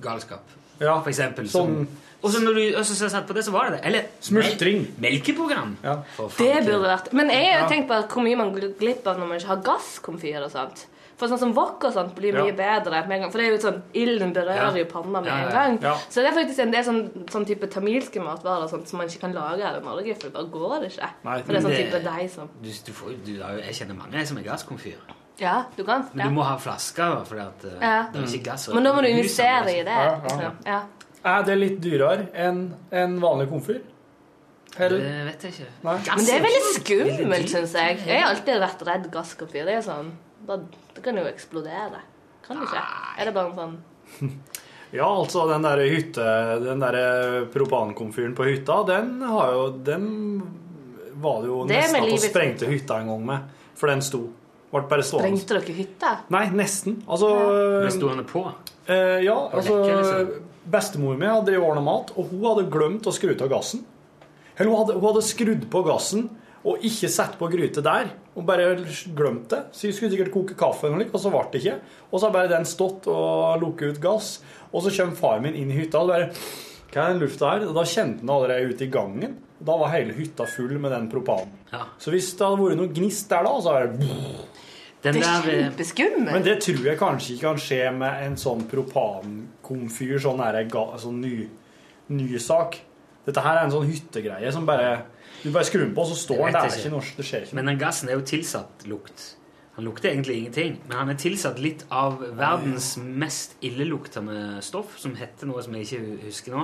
galskap, 0.03 0.45
Ja, 0.81 0.99
for 1.01 1.09
eksempel? 1.11 1.45
sånn- 1.49 1.87
Som, 1.87 1.89
og 2.23 2.31
så 2.33 2.41
når 2.43 2.55
du 2.55 2.85
så 2.85 3.09
satt 3.09 3.27
på 3.27 3.35
det, 3.35 3.45
så 3.45 3.53
var 3.53 3.71
det 3.71 3.79
det. 3.79 3.87
Eller 3.87 4.03
Smultring. 4.21 4.87
mel- 4.99 5.13
melkeprogram. 5.13 5.77
Ja. 5.83 6.03
Det 6.19 6.65
burde 6.67 6.83
vært 6.83 7.13
Men 7.13 7.29
jeg 7.31 7.53
har 7.53 7.63
jo 7.63 7.69
tenkt 7.75 7.89
på 7.89 8.09
hvor 8.09 8.23
mye 8.25 8.37
man 8.37 8.53
går 8.53 8.77
glipp 8.79 9.07
av 9.07 9.19
når 9.19 9.27
man 9.29 9.39
ikke 9.39 9.47
har 9.47 9.63
gasskomfyr 9.63 10.43
og 10.45 10.51
sånt. 10.51 10.87
For 11.17 11.29
sånn 11.29 11.39
som 11.39 11.53
wok 11.57 11.83
og 11.85 11.93
sånt 11.95 12.15
blir 12.15 12.33
mye 12.35 12.53
Ja. 12.53 12.81
bedre. 12.81 13.07
Med 13.09 13.17
en 13.17 13.21
gang, 13.23 13.31
for 13.33 13.39
det 13.39 13.47
er 13.47 13.57
jo 13.57 13.71
sånn, 13.71 13.83
Ilden 13.95 14.35
berører 14.35 14.55
Ja. 14.75 14.77
jo 14.77 14.85
panna 14.85 15.21
med 15.23 15.27
Ja, 15.27 15.37
en 15.39 15.43
ja, 15.45 15.51
gang. 15.51 15.79
ja. 15.83 15.95
Så 16.11 16.21
det 16.23 16.27
er 16.27 16.33
faktisk 16.45 16.59
en 16.59 16.71
del 16.71 16.85
sånn, 16.85 17.27
sånn 17.31 17.47
type 17.47 17.67
tamilske 17.71 18.21
matvarer 18.21 18.69
sånt, 18.69 18.87
som 18.89 18.99
man 18.99 19.07
ikke 19.09 19.21
kan 19.21 19.33
lage 19.33 19.63
her 19.63 19.77
i 19.81 19.81
Norge, 19.85 20.15
for 20.15 20.23
det 20.29 20.33
bare 20.35 20.47
går 20.47 20.81
det 20.83 20.93
ikke. 20.93 21.09
Nei, 21.25 21.43
for 21.43 21.53
det 21.53 21.57
er 21.65 21.69
sånn 21.69 21.77
type 21.77 21.91
det- 21.93 22.05
deig 22.05 22.31
som 22.31 22.49
Du, 22.63 22.69
du 22.69 22.93
får, 22.93 23.25
du, 23.25 23.33
jeg 23.39 23.73
kjenner 23.75 23.97
mange 23.97 24.27
som 24.27 24.37
er 24.37 24.43
gasskomfyr. 24.43 24.97
Ja, 25.39 25.65
du 25.77 25.85
kan. 25.85 26.07
Men 26.15 26.27
Ja. 26.27 26.29
du 26.29 26.35
må 26.35 26.43
ha 26.45 26.57
flasker, 26.57 27.25
for 27.27 27.37
at, 27.39 27.65
eh, 27.65 27.79
Ja. 27.81 28.07
det 28.13 28.23
er 28.23 28.27
ikke 28.39 28.45
gass. 28.45 28.69
Men 28.69 28.83
da 28.85 28.93
må 28.93 29.01
du 29.03 29.09
investere 29.09 29.69
i 29.69 29.83
det. 29.85 29.87
Ja, 29.87 30.21
ja, 30.41 30.51
ja. 30.67 30.83
Er 31.25 31.43
det 31.43 31.59
litt 31.59 31.81
dyrere 31.81 32.29
enn 32.35 32.75
en 32.93 33.21
vanlig 33.21 33.49
komfyr? 33.51 33.81
Det 34.79 34.91
vet 34.91 35.43
jeg 35.43 35.53
ikke. 35.53 35.67
Nei. 35.85 35.99
Men 36.17 36.25
det 36.27 36.35
er 36.35 36.45
veldig 36.45 36.65
skummelt, 36.77 37.49
syns 37.49 37.73
jeg. 37.73 37.99
Jeg 38.07 38.23
har 38.23 38.35
alltid 38.35 38.61
vært 38.61 38.87
redd 38.87 39.11
gasskomfyr. 39.11 39.65
Det 39.65 39.75
er 39.75 39.83
sånn, 39.83 40.11
da, 40.47 40.59
det 40.97 41.05
kan 41.05 41.19
jo 41.21 41.27
eksplodere. 41.29 42.03
Kan 42.47 42.61
det 42.61 42.69
ikke? 42.69 42.85
Er 43.19 43.29
det 43.29 43.35
bare 43.37 43.51
en 43.53 43.59
sånn 43.61 44.33
Ja, 44.97 45.09
altså 45.09 45.49
den 45.51 45.65
der 45.67 45.81
hytte 45.91 46.25
Den 46.63 46.83
der 46.85 46.97
propankomfyren 47.51 48.37
på 48.39 48.47
hytta, 48.47 48.79
den 48.87 49.17
har 49.27 49.57
jo 49.57 49.65
Den 49.83 50.07
var 51.17 51.41
det 51.43 51.51
jo 51.51 51.63
Det 51.67 51.81
nesten 51.81 52.05
at 52.05 52.13
vi 52.13 52.19
sprengte 52.23 52.69
hytta 52.71 53.01
en 53.01 53.09
gang 53.09 53.23
med. 53.25 53.55
For 53.77 53.89
den 53.89 54.03
sto. 54.05 54.27
Ble 54.73 54.83
bare 54.91 55.05
stående. 55.07 55.39
Sprengte 55.41 55.57
dere 55.57 55.77
hytta? 55.79 56.11
Nei, 56.35 56.43
nesten. 56.53 56.99
Altså 57.09 57.31
ja. 57.33 57.91
Sto 57.95 58.11
henne 58.13 58.25
på? 58.29 58.43
Eh, 58.85 59.23
ja, 59.25 59.37
altså 59.49 59.79
liksom. 59.81 60.35
Bestemor 60.67 61.17
mi 61.17 61.29
hadde 61.29 61.47
drevet 61.49 61.65
ordna 61.65 61.85
mat, 61.87 62.11
og 62.19 62.33
hun 62.33 62.45
hadde 62.45 62.67
glemt 62.73 63.07
å 63.09 63.15
skru 63.15 63.33
av 63.33 63.49
gassen. 63.49 63.85
Eller 64.57 64.71
hun 64.71 64.81
hadde, 64.83 64.97
hun 64.99 65.09
hadde 65.09 65.25
skrudd 65.25 65.65
på 65.73 65.83
gassen 65.87 66.29
og 66.67 66.83
ikke 66.87 67.09
satt 67.13 67.37
på 67.39 67.49
gryte 67.53 67.83
der. 67.85 68.09
Og 68.37 68.45
bare 68.49 68.73
glemt 69.17 69.49
det. 69.53 69.63
Så 69.73 69.87
jeg 69.87 69.97
skulle 69.97 70.13
sikkert 70.13 70.33
koke 70.35 70.57
kaffe, 70.59 70.91
noe, 70.91 71.07
og 71.13 71.21
så 71.23 71.31
ble 71.33 71.45
det 71.53 71.63
ikke. 71.63 71.77
Og 72.11 72.19
så 72.19 72.27
har 72.27 72.35
bare 72.35 72.51
den 72.53 72.67
stått 72.69 73.07
og 73.13 73.63
lukket 73.63 73.97
ut 73.97 74.03
gass. 74.03 74.31
Og 74.73 74.83
så 74.85 74.93
kommer 74.97 75.19
far 75.21 75.43
min 75.45 75.55
inn 75.57 75.71
i 75.71 75.79
hytta 75.79 76.03
og 76.03 76.11
bare 76.11 76.31
Hva 76.91 77.03
er 77.05 77.13
den 77.13 77.23
lufta 77.23 77.51
her? 77.53 77.67
Og 77.69 77.75
da 77.77 77.83
kjente 77.87 78.23
han 78.25 78.33
allerede 78.33 78.73
ute 78.73 78.87
i 78.87 78.91
gangen. 78.93 79.35
Da 79.59 79.77
var 79.79 79.93
hele 79.95 80.15
hytta 80.17 80.47
full 80.49 80.77
med 80.81 80.93
den 80.93 81.09
propanen. 81.13 81.53
Så 82.01 82.13
hvis 82.13 82.31
det 82.37 82.47
hadde 82.47 82.63
vært 82.63 82.81
noe 82.81 82.93
gnist 82.93 83.31
der 83.31 83.47
da, 83.47 83.55
så 83.61 83.75
er 83.77 83.91
det 83.93 84.11
Den 85.05 85.19
Det 85.21 85.23
er 85.23 85.49
eh, 85.49 85.59
kjempeskummelt. 85.67 86.33
men 86.33 86.43
det 86.43 86.57
tror 86.65 86.87
jeg 86.89 86.99
kanskje 86.99 87.35
ikke 87.35 87.47
kan 87.47 87.61
skje 87.63 87.83
med 87.95 88.23
en 88.27 88.37
sånn 88.41 88.65
propankomfyr, 88.71 90.17
sånn, 90.19 90.41
sånn 90.99 91.21
ny, 91.21 91.35
ny 92.09 92.39
sak. 92.43 92.81
Dette 93.27 93.45
her 93.45 93.61
er 93.61 93.67
en 93.67 93.75
sånn 93.75 93.87
hyttegreie 93.87 94.51
som 94.55 94.67
bare 94.67 95.05
Du 95.47 95.53
bare 95.55 95.67
skrur 95.69 95.87
på, 95.95 96.03
og 96.03 96.11
så 96.11 96.19
står 96.19 96.41
den. 96.49 96.57
Det 96.57 96.63
er 96.67 96.79
ikke. 96.81 96.95
Norsk, 96.97 97.17
det 97.21 97.27
skjer 97.29 97.45
ikke. 97.47 97.57
Men 97.59 97.71
den 97.71 97.79
gassen 97.81 98.11
er 98.11 98.19
jo 98.19 98.25
tilsatt 98.27 98.87
lukt. 98.91 99.27
Han 99.77 99.85
lukter 99.85 100.09
egentlig 100.09 100.39
ingenting, 100.41 100.79
men 100.89 100.97
han 100.97 101.11
er 101.13 101.19
tilsatt 101.21 101.59
litt 101.61 101.83
av 101.93 102.23
verdens 102.39 102.95
mest 102.97 103.59
illeluktende 103.61 104.63
stoff, 104.65 104.95
som 104.99 105.13
heter 105.19 105.51
noe 105.51 105.61
som 105.63 105.77
jeg 105.77 105.85
ikke 105.85 106.23
husker 106.23 106.55
nå. 106.57 106.63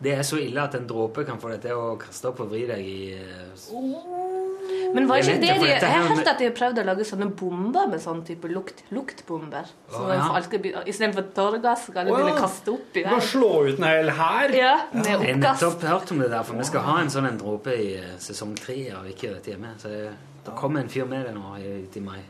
Det 0.00 0.14
er 0.16 0.24
så 0.24 0.40
ille 0.40 0.62
at 0.64 0.78
en 0.78 0.86
dråpe 0.88 1.26
kan 1.28 1.36
få 1.42 1.52
deg 1.52 1.66
til 1.66 1.76
å 1.76 1.90
kaste 2.00 2.30
opp 2.32 2.40
og 2.40 2.48
vri 2.54 2.62
deg 2.70 2.80
i 2.80 3.12
eh, 3.18 3.50
Men 4.94 5.08
var 5.08 5.20
ikke 5.22 5.36
det 5.38 5.40
det, 5.40 5.56
de, 5.62 5.68
Jeg 5.70 5.92
har 5.92 6.08
hørt 6.08 6.30
at 6.32 6.40
de 6.40 6.46
har 6.48 6.54
prøvd 6.56 6.80
å 6.82 6.84
lage 6.88 7.06
sånne 7.08 7.28
bomber 7.40 7.90
med 7.90 8.02
sånn 8.02 8.22
type 8.26 8.50
lukt, 8.50 8.82
luktbomber. 8.94 9.68
Så 9.90 10.02
man 10.06 10.18
ja. 10.18 10.82
Istedenfor 10.90 11.28
tåregass 11.36 11.86
skal 11.88 12.02
alle 12.04 12.16
begynne 12.16 12.36
å 12.36 12.40
kaste 12.40 12.74
opp 12.74 12.96
i 12.96 13.04
Du 13.04 13.10
kan 13.10 13.24
slå 13.24 13.50
ut 13.68 13.78
en 13.78 13.88
hel 13.88 14.12
hær. 14.18 14.56
Ja, 14.56 14.72
med 14.92 15.06
Jeg 15.06 15.20
har 15.20 15.42
nettopp 15.44 15.86
hørt 15.90 16.14
om 16.14 16.24
det 16.24 16.30
der, 16.32 16.46
for 16.48 16.60
vi 16.60 16.68
skal 16.70 16.86
ha 16.88 16.96
en 17.02 17.12
sånn 17.12 17.28
en 17.30 17.40
dråpe 17.40 17.76
i 17.76 17.90
eh, 18.00 18.16
sesong 18.22 18.56
tre 18.58 18.78
av 18.96 19.08
Ikke 19.10 19.34
vet 19.36 19.52
hjemme. 19.52 19.74
Så 19.80 19.92
det, 19.92 20.14
det 20.46 20.56
kommer 20.58 20.84
en 20.84 20.90
fyr 20.92 21.08
med 21.10 21.28
det 21.28 21.36
nå 21.36 21.54
Ut 21.60 21.96
i 21.96 22.04
mai. 22.04 22.20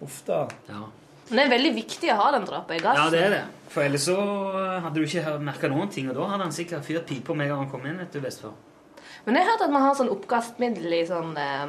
Uff 0.00 0.22
da. 0.26 0.46
Ja. 0.70 0.86
Men 1.30 1.38
det 1.38 1.44
er 1.44 1.52
veldig 1.52 1.70
viktig 1.76 2.08
å 2.10 2.16
ha 2.18 2.30
den 2.34 2.46
dråpa 2.48 2.74
i 2.74 2.80
gassen. 2.82 3.04
ja, 3.04 3.10
det 3.12 3.20
er 3.28 3.34
det. 3.36 3.42
For 3.70 3.86
ellers 3.86 4.08
så 4.08 4.16
hadde 4.82 4.96
du 4.96 5.04
ikke 5.04 5.36
merka 5.46 5.70
noen 5.70 5.92
ting, 5.92 6.08
og 6.10 6.16
da 6.18 6.26
hadde 6.32 6.48
han 6.48 6.54
sikkert 6.54 6.88
fyrt 6.88 7.06
pipa 7.06 7.36
med 7.38 7.46
en 7.46 7.52
gang 7.52 7.62
han 7.64 7.70
kom 7.70 7.86
inn. 7.86 8.00
vet 8.02 8.16
du, 8.16 8.18
vestfra. 8.24 8.50
Men 9.26 9.36
jeg 9.36 9.44
har 9.44 9.52
hørt 9.52 9.64
at 9.66 9.72
man 9.74 9.82
har 9.84 9.94
sånn 9.98 10.10
oppkastmiddel 10.12 10.92
i 10.96 11.02
sånn 11.08 11.34
eh, 11.36 11.64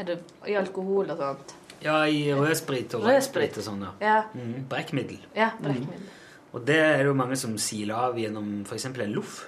er 0.00 0.08
det, 0.08 0.18
I 0.46 0.56
alkohol 0.60 1.10
og 1.10 1.18
sånt. 1.18 1.54
Ja, 1.84 1.98
i 2.08 2.30
rødsprit 2.32 2.94
og 2.96 3.02
Rødsprit. 3.04 3.58
og 3.60 3.64
sånn, 3.66 3.82
ja. 3.84 3.90
Ja. 4.00 4.20
Mm, 4.32 4.64
Brekkmiddel. 4.70 5.18
Ja, 5.36 5.50
brekkmiddel. 5.60 6.06
Og 6.54 6.62
det 6.64 6.78
er 6.80 6.98
det 7.02 7.10
jo 7.10 7.16
mange 7.18 7.36
som 7.36 7.56
siler 7.58 7.98
av 8.08 8.16
gjennom 8.16 8.62
f.eks. 8.64 8.86
en 8.86 9.12
loff. 9.12 9.40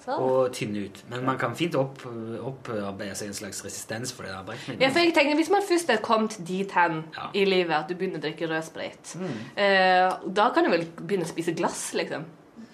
Så. 0.00 0.14
Og 0.16 0.52
tynne 0.56 0.86
ut. 0.88 0.98
Men 1.12 1.24
man 1.28 1.36
kan 1.38 1.52
fint 1.56 1.74
opp, 1.76 2.00
opparbeide 2.40 3.14
seg 3.18 3.28
en 3.30 3.36
slags 3.36 3.60
resistens 3.66 4.14
for 4.16 4.24
det 4.24 4.32
der 4.32 4.46
brekkmiddelet. 4.48 4.82
Ja, 4.86 4.88
for 4.94 5.04
jeg 5.04 5.12
tenker, 5.16 5.36
Hvis 5.36 5.50
man 5.52 5.64
først 5.68 5.90
er 5.92 6.00
kommet 6.04 6.38
dit 6.48 6.72
hen 6.72 7.02
i 7.36 7.44
livet 7.44 7.74
at 7.76 7.88
du 7.88 7.94
begynner 7.94 8.16
å 8.20 8.24
drikke 8.24 8.48
rødsprit, 8.48 9.14
eh, 9.60 10.08
da 10.40 10.48
kan 10.56 10.64
du 10.64 10.70
vel 10.72 10.86
begynne 11.02 11.28
å 11.28 11.30
spise 11.30 11.52
glass, 11.56 11.90
liksom? 11.94 12.24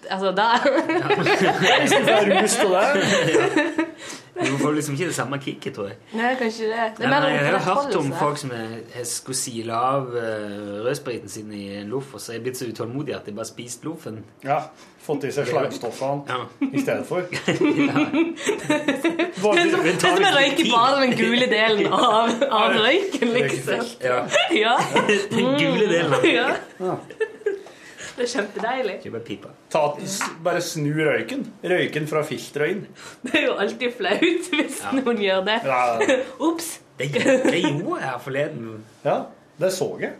Altså, 0.09 0.31
da 0.31 0.47
får 0.63 2.29
rus 2.31 2.55
til 2.55 2.69
det. 2.69 2.85
Du 4.37 4.57
får 4.57 4.71
liksom 4.77 4.93
ikke 4.93 5.05
det 5.09 5.15
samme 5.15 5.37
kicket, 5.41 5.73
tror 5.73 5.87
jeg. 5.89 5.95
Nei, 6.13 6.35
kanskje 6.37 6.67
det. 6.69 6.83
det 6.97 7.05
er 7.05 7.09
Nei, 7.09 7.29
jeg 7.33 7.53
har 7.55 7.63
hørt 7.65 7.95
om 7.97 8.11
folk 8.19 8.37
som 8.37 8.51
er, 8.53 8.75
er 8.93 9.07
skulle 9.09 9.37
sile 9.37 9.73
av 9.73 10.11
uh, 10.13 10.83
rødspriten 10.85 11.29
sin 11.31 11.49
i 11.57 11.63
en 11.79 11.89
loff, 11.89 12.13
og 12.13 12.21
så 12.21 12.31
er 12.31 12.37
jeg 12.37 12.43
blitt 12.45 12.59
så 12.59 12.67
utålmodig 12.69 13.15
at 13.17 13.25
de 13.25 13.33
bare 13.37 13.49
spist 13.49 13.85
loffen. 13.87 14.19
Ja. 14.45 14.59
Fått 15.07 15.25
i 15.25 15.31
seg 15.33 15.47
slagstoffene 15.49 16.37
i 16.67 16.81
stedet 16.83 17.05
for. 17.07 17.25
Det 19.37 19.61
er 19.63 19.69
som, 19.71 19.83
det 19.83 19.91
er 19.93 19.99
som 20.01 20.23
å 20.27 20.31
røyke 20.33 20.63
bare 20.69 21.01
den 21.01 21.13
gule 21.17 21.45
delen 21.49 21.93
av, 21.93 22.31
av 22.51 22.73
røyken, 22.75 23.31
liksom. 23.33 23.83
Ja. 24.03 24.17
Ja. 24.53 24.73
Den 25.31 25.53
gule 25.57 25.87
delen 25.87 26.13
av 26.17 26.25
Ja. 26.27 26.49
Det 28.17 28.25
er 28.25 28.31
kjempedeilig. 28.31 28.95
Kjøpe 29.03 29.19
pipa. 29.27 29.51
Ta, 29.69 29.83
bare 30.43 30.61
snu 30.65 30.89
røyken. 31.05 31.43
Røyken 31.69 32.07
fra 32.09 32.23
filteret 32.25 32.71
inn. 32.73 32.79
Det 33.21 33.35
er 33.37 33.45
jo 33.45 33.57
alltid 33.61 33.93
flaut 33.99 34.49
hvis 34.57 34.79
noen 34.97 35.21
gjør 35.21 35.43
det. 35.45 35.57
Ja. 35.69 35.83
Ops. 36.49 36.71
Det, 36.97 37.11
det 37.13 37.59
gjorde 37.61 37.99
jeg 38.01 38.07
her 38.09 38.17
forleden. 38.23 38.71
Ja, 39.05 39.19
det 39.61 39.69
så 39.75 39.91
jeg. 40.01 40.15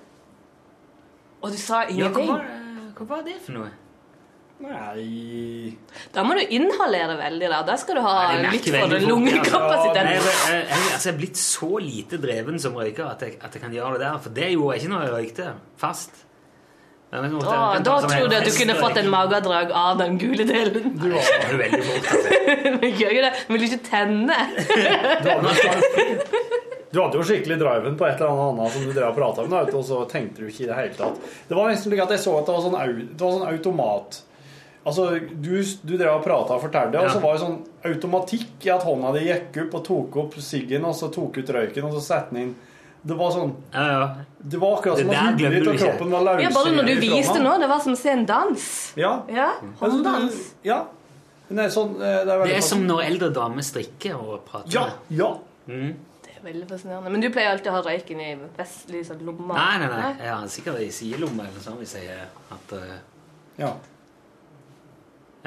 Og 1.42 1.52
du 1.54 1.58
sa 1.58 1.84
Ja, 1.90 2.10
hva, 2.14 2.22
ingenting? 2.22 2.94
hva 2.98 3.10
var 3.16 3.26
det 3.26 3.36
for 3.46 3.58
noe? 3.58 3.74
Nei 4.58 5.76
Da 6.16 6.24
må 6.26 6.34
du 6.34 6.42
inhalere 6.54 7.14
veldig, 7.20 7.50
da. 7.52 7.60
Da 7.66 7.76
skal 7.78 8.00
du 8.00 8.02
ha 8.06 8.14
Nei, 8.42 8.54
litt 8.56 8.70
for 8.74 8.90
den 8.94 9.06
lungekapasiteten. 9.10 10.08
Nei, 10.08 10.16
jeg, 10.18 10.24
jeg, 10.26 10.64
jeg, 10.64 10.80
altså, 10.88 11.10
jeg 11.10 11.14
er 11.14 11.20
blitt 11.20 11.42
så 11.42 11.70
lite 11.82 12.22
dreven 12.22 12.58
som 12.62 12.78
røyker 12.78 13.06
at 13.10 13.26
jeg, 13.26 13.38
at 13.42 13.54
jeg 13.58 13.66
kan 13.66 13.74
gjøre 13.76 13.98
det 14.00 14.06
der. 14.08 14.22
For 14.26 14.38
det 14.38 14.50
gjorde 14.54 14.78
jeg 14.78 14.84
ikke 14.86 14.94
når 14.96 15.06
jeg 15.06 15.14
røykte 15.18 15.52
fast. 15.82 16.24
Da 17.08 17.22
trodde 17.24 17.40
jeg 17.40 17.84
da 17.88 17.94
en 17.96 18.10
tror 18.12 18.28
du 18.28 18.36
at 18.36 18.44
du 18.44 18.52
kunne 18.52 18.74
fått 18.76 18.98
en 19.00 19.10
magedrag 19.12 19.70
av 19.72 20.00
den 20.02 20.18
gule 20.20 20.44
delen. 20.48 20.98
Du 21.00 21.08
var 21.14 21.54
veldig 21.62 21.84
fort, 21.88 22.10
altså. 22.12 22.30
Men 22.82 22.98
gjør 23.00 23.14
jo 23.16 23.22
det. 23.24 23.34
Vil 23.48 23.64
du 23.64 23.68
ikke 23.70 23.84
tenne? 23.88 24.40
Du 26.88 27.02
hadde 27.02 27.20
jo 27.20 27.24
skikkelig 27.28 27.58
driven 27.60 27.98
på 28.00 28.06
et 28.08 28.22
eller 28.24 28.40
annet 28.48 28.72
som 28.74 28.86
du 28.88 28.94
drev 28.96 29.10
og 29.10 29.18
prata 29.18 29.44
om, 29.44 29.52
og 29.76 29.84
så 29.86 29.98
tenkte 30.10 30.40
du 30.40 30.48
ikke 30.48 30.64
i 30.64 30.70
det 30.70 30.78
hele 30.78 30.96
tatt. 30.96 31.18
Det 31.50 31.58
var 31.58 31.68
nesten 31.68 31.92
slik 31.92 32.00
at 32.00 32.14
jeg 32.16 32.22
så 32.24 32.38
at 32.40 32.48
det 32.48 32.56
var 32.56 32.64
sånn, 32.64 32.78
det 33.12 33.26
var 33.26 33.34
sånn 33.36 33.50
automat. 33.50 34.20
Altså, 34.88 35.08
du, 35.20 35.52
du 35.84 35.94
drev 36.00 36.14
og 36.14 36.24
prata 36.24 36.56
og 36.56 36.64
fortalte, 36.64 37.02
og 37.04 37.12
så 37.12 37.20
var 37.20 37.36
det 37.36 37.44
sånn 37.44 37.58
automatikk 37.92 38.70
i 38.70 38.72
at 38.72 38.88
hånda 38.88 39.12
di 39.18 39.26
gikk 39.28 39.60
opp 39.66 39.76
og 39.82 39.84
tok 39.90 40.18
opp 40.24 40.40
siggen, 40.40 40.88
og 40.88 40.96
så 40.96 41.12
tok 41.12 41.42
ut 41.42 41.52
røyken, 41.58 41.90
og 41.90 41.98
så 41.98 42.06
satte 42.06 42.32
den 42.32 42.46
inn. 42.46 42.56
Det 43.08 43.16
var 43.18 43.32
sånn 43.32 43.54
Ja, 43.74 43.86
ja. 43.92 44.08
Det 44.48 44.60
var 44.62 44.78
akkurat 44.78 45.00
som 45.02 45.10
at 45.12 45.18
hodet 45.18 45.52
ditt 45.54 45.68
og 45.68 45.80
kroppen 45.82 46.12
var 46.14 46.26
løsere. 46.28 46.44
Ja, 46.46 46.52
bare 46.56 46.74
når 46.76 46.88
du 46.88 46.94
viste 47.02 47.40
nå, 47.44 47.56
det 47.62 47.70
var 47.72 47.82
som 47.84 47.96
å 47.96 48.00
se 48.00 48.14
en 48.14 48.26
dans. 48.30 48.68
Ja. 49.00 49.14
Ja, 49.34 49.48
hånddans. 49.82 50.38
Ja. 50.68 50.82
Men 51.48 51.62
det 51.62 51.66
er 51.70 51.74
sånn 51.74 51.94
eh, 51.96 52.20
Det 52.28 52.34
er, 52.34 52.44
Det 52.50 52.58
er 52.58 52.66
som 52.68 52.84
når 52.88 53.04
eldre 53.06 53.30
damer 53.36 53.66
strikker 53.66 54.20
og 54.20 54.42
prater. 54.48 54.74
Ja, 54.76 54.86
ja. 55.16 55.30
Mm. 55.68 55.94
Det 56.24 56.34
er 56.36 56.44
veldig 56.46 56.68
fascinerende. 56.70 57.12
Men 57.12 57.24
du 57.24 57.30
pleier 57.34 57.54
alltid 57.56 57.72
å 57.72 57.78
ha 57.78 57.84
røyken 57.88 58.24
i 58.24 58.32
vestlig 58.58 59.04
sånn 59.08 59.24
lomma. 59.28 59.56
Nei, 59.56 59.78
nei, 59.84 59.92
nei. 59.94 60.12
Jeg 60.22 60.34
har 60.34 60.52
sikkert 60.52 60.84
i 60.84 60.90
sidelomma 60.96 61.48
eller 61.48 61.64
sånn 61.64 61.80
hvis 61.82 61.96
jeg 62.00 62.12
har 62.12 62.28
hatt 62.52 62.76
eh, 62.80 62.98
Ja. 63.64 63.72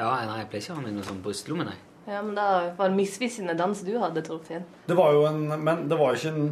Ja, 0.00 0.08
nei, 0.24 0.40
jeg 0.40 0.50
pleier 0.50 0.64
ikke 0.64 0.74
å 0.74 0.80
ha 0.80 0.82
den 0.84 0.92
i 0.92 0.96
noen 0.96 1.08
sånn 1.08 1.22
brystlomme, 1.24 1.68
nei. 1.68 1.78
Ja, 2.08 2.22
men 2.24 2.32
da 2.34 2.46
var 2.78 2.88
det 2.90 2.96
misvisende 2.96 3.54
dans 3.58 3.82
du 3.84 3.92
hadde, 4.00 4.22
Torfinn. 4.24 4.64
Det 4.88 4.96
var 4.98 5.12
jo 5.14 5.26
en 5.28 5.42
Men 5.62 5.84
det 5.90 5.98
var 6.00 6.16
ikke 6.16 6.32
en 6.32 6.46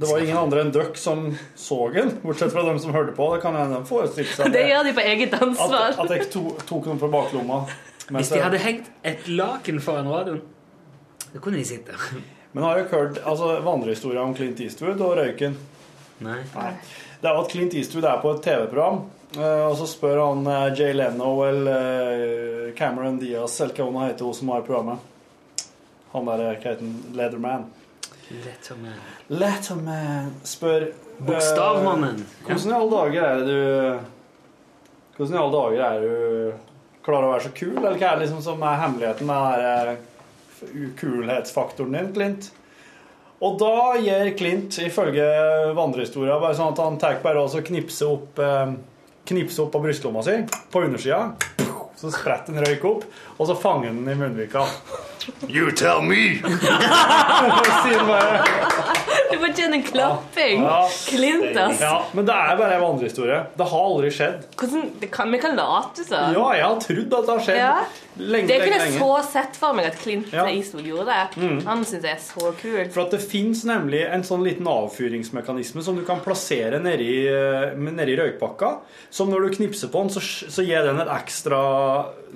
det 0.00 0.08
var 0.08 0.22
ingen 0.22 0.38
andre 0.40 0.62
enn 0.64 0.70
dere 0.72 0.96
som 0.96 1.26
så 1.60 1.76
den, 1.92 2.14
bortsett 2.22 2.54
fra 2.54 2.62
dem 2.64 2.78
som 2.80 2.94
hørte 2.96 3.12
på. 3.12 3.26
Det 3.34 3.42
kan 3.42 3.56
hende 3.58 3.82
de 3.82 3.88
forestilte 3.88 4.32
seg 4.38 4.52
Det 4.56 4.62
gjør 4.70 4.86
de 4.86 4.92
på 4.96 5.02
eget 5.04 5.34
ansvar. 5.36 5.90
at, 5.90 5.98
at 6.06 6.14
jeg 6.14 6.28
to, 6.32 6.44
tok 6.64 6.88
noen 6.88 7.00
fra 7.02 7.10
baklomma. 7.12 7.58
Hvis 8.16 8.30
de 8.32 8.40
hadde 8.40 8.60
hengt 8.62 8.88
et 9.06 9.28
laken 9.28 9.80
foran 9.84 10.08
radioen, 10.08 10.40
da 11.30 11.38
kunne 11.38 11.60
de 11.60 11.66
sitte. 11.68 11.98
Men 12.52 12.64
har 12.64 12.80
dere 12.80 12.88
hørt 12.90 13.20
altså, 13.28 13.52
vandrehistorier 13.62 14.22
om 14.22 14.32
Clint 14.34 14.62
Eastwood 14.64 15.02
og 15.04 15.18
røyken? 15.20 15.58
Nei. 16.24 16.40
Det 17.20 17.28
er 17.28 17.36
jo 17.36 17.44
at 17.44 17.52
Clint 17.52 17.76
Eastwood 17.76 18.08
er 18.08 18.22
på 18.24 18.32
et 18.34 18.40
TV-program, 18.46 19.02
eh, 19.36 19.66
og 19.68 19.76
så 19.78 19.86
spør 19.88 20.22
han 20.24 20.48
eh, 20.48 20.80
Jay 20.80 20.96
Leno 20.96 21.34
eller 21.44 21.92
eh, 22.08 22.72
Cameron 22.78 23.20
Diaz, 23.20 23.58
eller 23.60 23.76
hva 23.76 23.86
hun 23.86 24.00
heter, 24.00 24.24
hun 24.24 24.38
som 24.40 24.54
har 24.54 24.64
programmet. 24.64 25.04
Han 26.16 26.32
der, 26.32 26.56
Katen 26.64 26.96
Leatherman. 27.14 27.68
Letterman. 28.30 28.98
Letterman 29.26 30.30
spør 30.46 30.86
eh, 30.86 30.98
Bokstavmannen. 31.18 32.22
Hvordan 32.46 32.70
i 32.70 32.76
alle 32.76 32.90
dager 32.94 33.26
er 33.26 33.40
det 33.40 33.46
du 33.48 35.16
Hvordan 35.16 35.34
i 35.34 35.40
alle 35.40 35.56
dager 35.56 35.82
er 35.86 36.04
du 36.04 36.70
klarer 37.04 37.26
å 37.26 37.32
være 37.32 37.44
så 37.48 37.52
kul, 37.56 37.74
eller 37.80 37.98
hva 37.98 38.12
er 38.12 38.18
det 38.18 38.26
liksom 38.26 38.42
som 38.44 38.62
er 38.64 38.80
hemmeligheten 38.80 39.28
med 39.28 39.42
den 39.42 39.64
der, 39.64 39.90
ukulhetsfaktoren 40.60 40.96
kulhetsfaktoren 41.00 41.96
din, 41.96 42.10
Clint? 42.16 42.50
Og 43.40 43.56
da 43.60 43.96
gir 44.00 44.34
Clint, 44.36 44.76
ifølge 44.84 45.26
vandrehistoria, 45.76 46.36
bare 46.40 46.56
sånn 46.58 46.74
at 46.74 46.82
han 46.84 47.00
tar 47.00 47.18
bare 47.24 47.56
og 47.56 47.66
knipser 47.66 48.12
opp, 48.12 48.40
eh, 48.40 48.76
knipser 49.32 49.66
opp 49.66 49.74
på 49.76 49.82
brystlomma 49.84 50.24
si, 50.24 50.36
på 50.72 50.84
undersida. 50.84 51.59
Så 52.00 52.08
spretter 52.14 52.56
en 52.56 52.64
røyk 52.64 52.84
opp, 52.88 53.02
og 53.36 53.48
så 53.50 53.54
fanger 53.60 53.90
den 53.92 54.08
i 54.08 54.14
munnvika. 54.16 54.62
You 55.52 55.68
tell 55.76 56.00
me! 56.00 56.40
Sier 57.84 58.06
bare 58.08 58.99
Du 59.30 59.38
fortjener 59.38 59.78
en 59.78 59.82
klapping. 59.86 60.62
Ja. 60.64 60.78
Klint, 61.06 61.56
ass. 61.56 61.80
Ja, 61.80 61.94
men 62.16 62.26
det 62.28 62.34
er 62.34 62.58
bare 62.58 62.76
en 62.76 62.82
vandrehistorie. 62.84 63.40
Det 63.56 63.66
har 63.72 63.86
aldri 63.90 64.10
skjedd. 64.14 64.46
Hvordan, 64.60 64.90
det 65.00 65.10
kan, 65.14 65.32
vi 65.32 65.40
kan 65.42 65.56
late 65.58 66.04
som. 66.06 66.34
Ja, 66.36 66.46
jeg 66.58 66.64
har 66.66 66.80
trodd 66.84 67.16
at 67.20 67.28
det 67.28 67.34
har 67.34 67.44
skjedd. 67.46 67.60
Ja. 67.60 67.74
Lenge, 68.20 68.50
det 68.50 68.58
kunne 68.60 68.80
jeg 68.82 68.96
så 68.98 69.10
sett 69.24 69.56
for 69.56 69.76
meg 69.78 69.86
at 69.92 70.00
Clint 70.02 70.32
Ja. 70.34 70.44
Eastwood 70.50 70.84
gjorde. 70.88 71.16
Mm. 71.40 71.60
Han 71.68 71.84
syns 71.88 72.04
jeg 72.04 72.16
er 72.18 72.22
så 72.24 72.52
kul. 72.58 72.82
For 72.92 73.04
at 73.06 73.14
det 73.16 73.22
fins 73.22 73.62
nemlig 73.68 74.02
en 74.10 74.26
sånn 74.26 74.44
liten 74.44 74.68
avfyringsmekanisme 74.68 75.84
som 75.86 75.96
du 75.96 76.04
kan 76.08 76.20
plassere 76.24 76.82
nedi, 76.82 77.12
eh, 77.30 77.72
nedi 77.78 78.18
røykpakka. 78.20 78.74
Som 79.14 79.32
når 79.32 79.46
du 79.48 79.56
knipser 79.60 79.92
på 79.92 80.04
den, 80.04 80.12
så, 80.12 80.20
så 80.22 80.66
gir 80.66 80.84
den 80.86 81.00
et 81.00 81.10
ekstra 81.20 81.62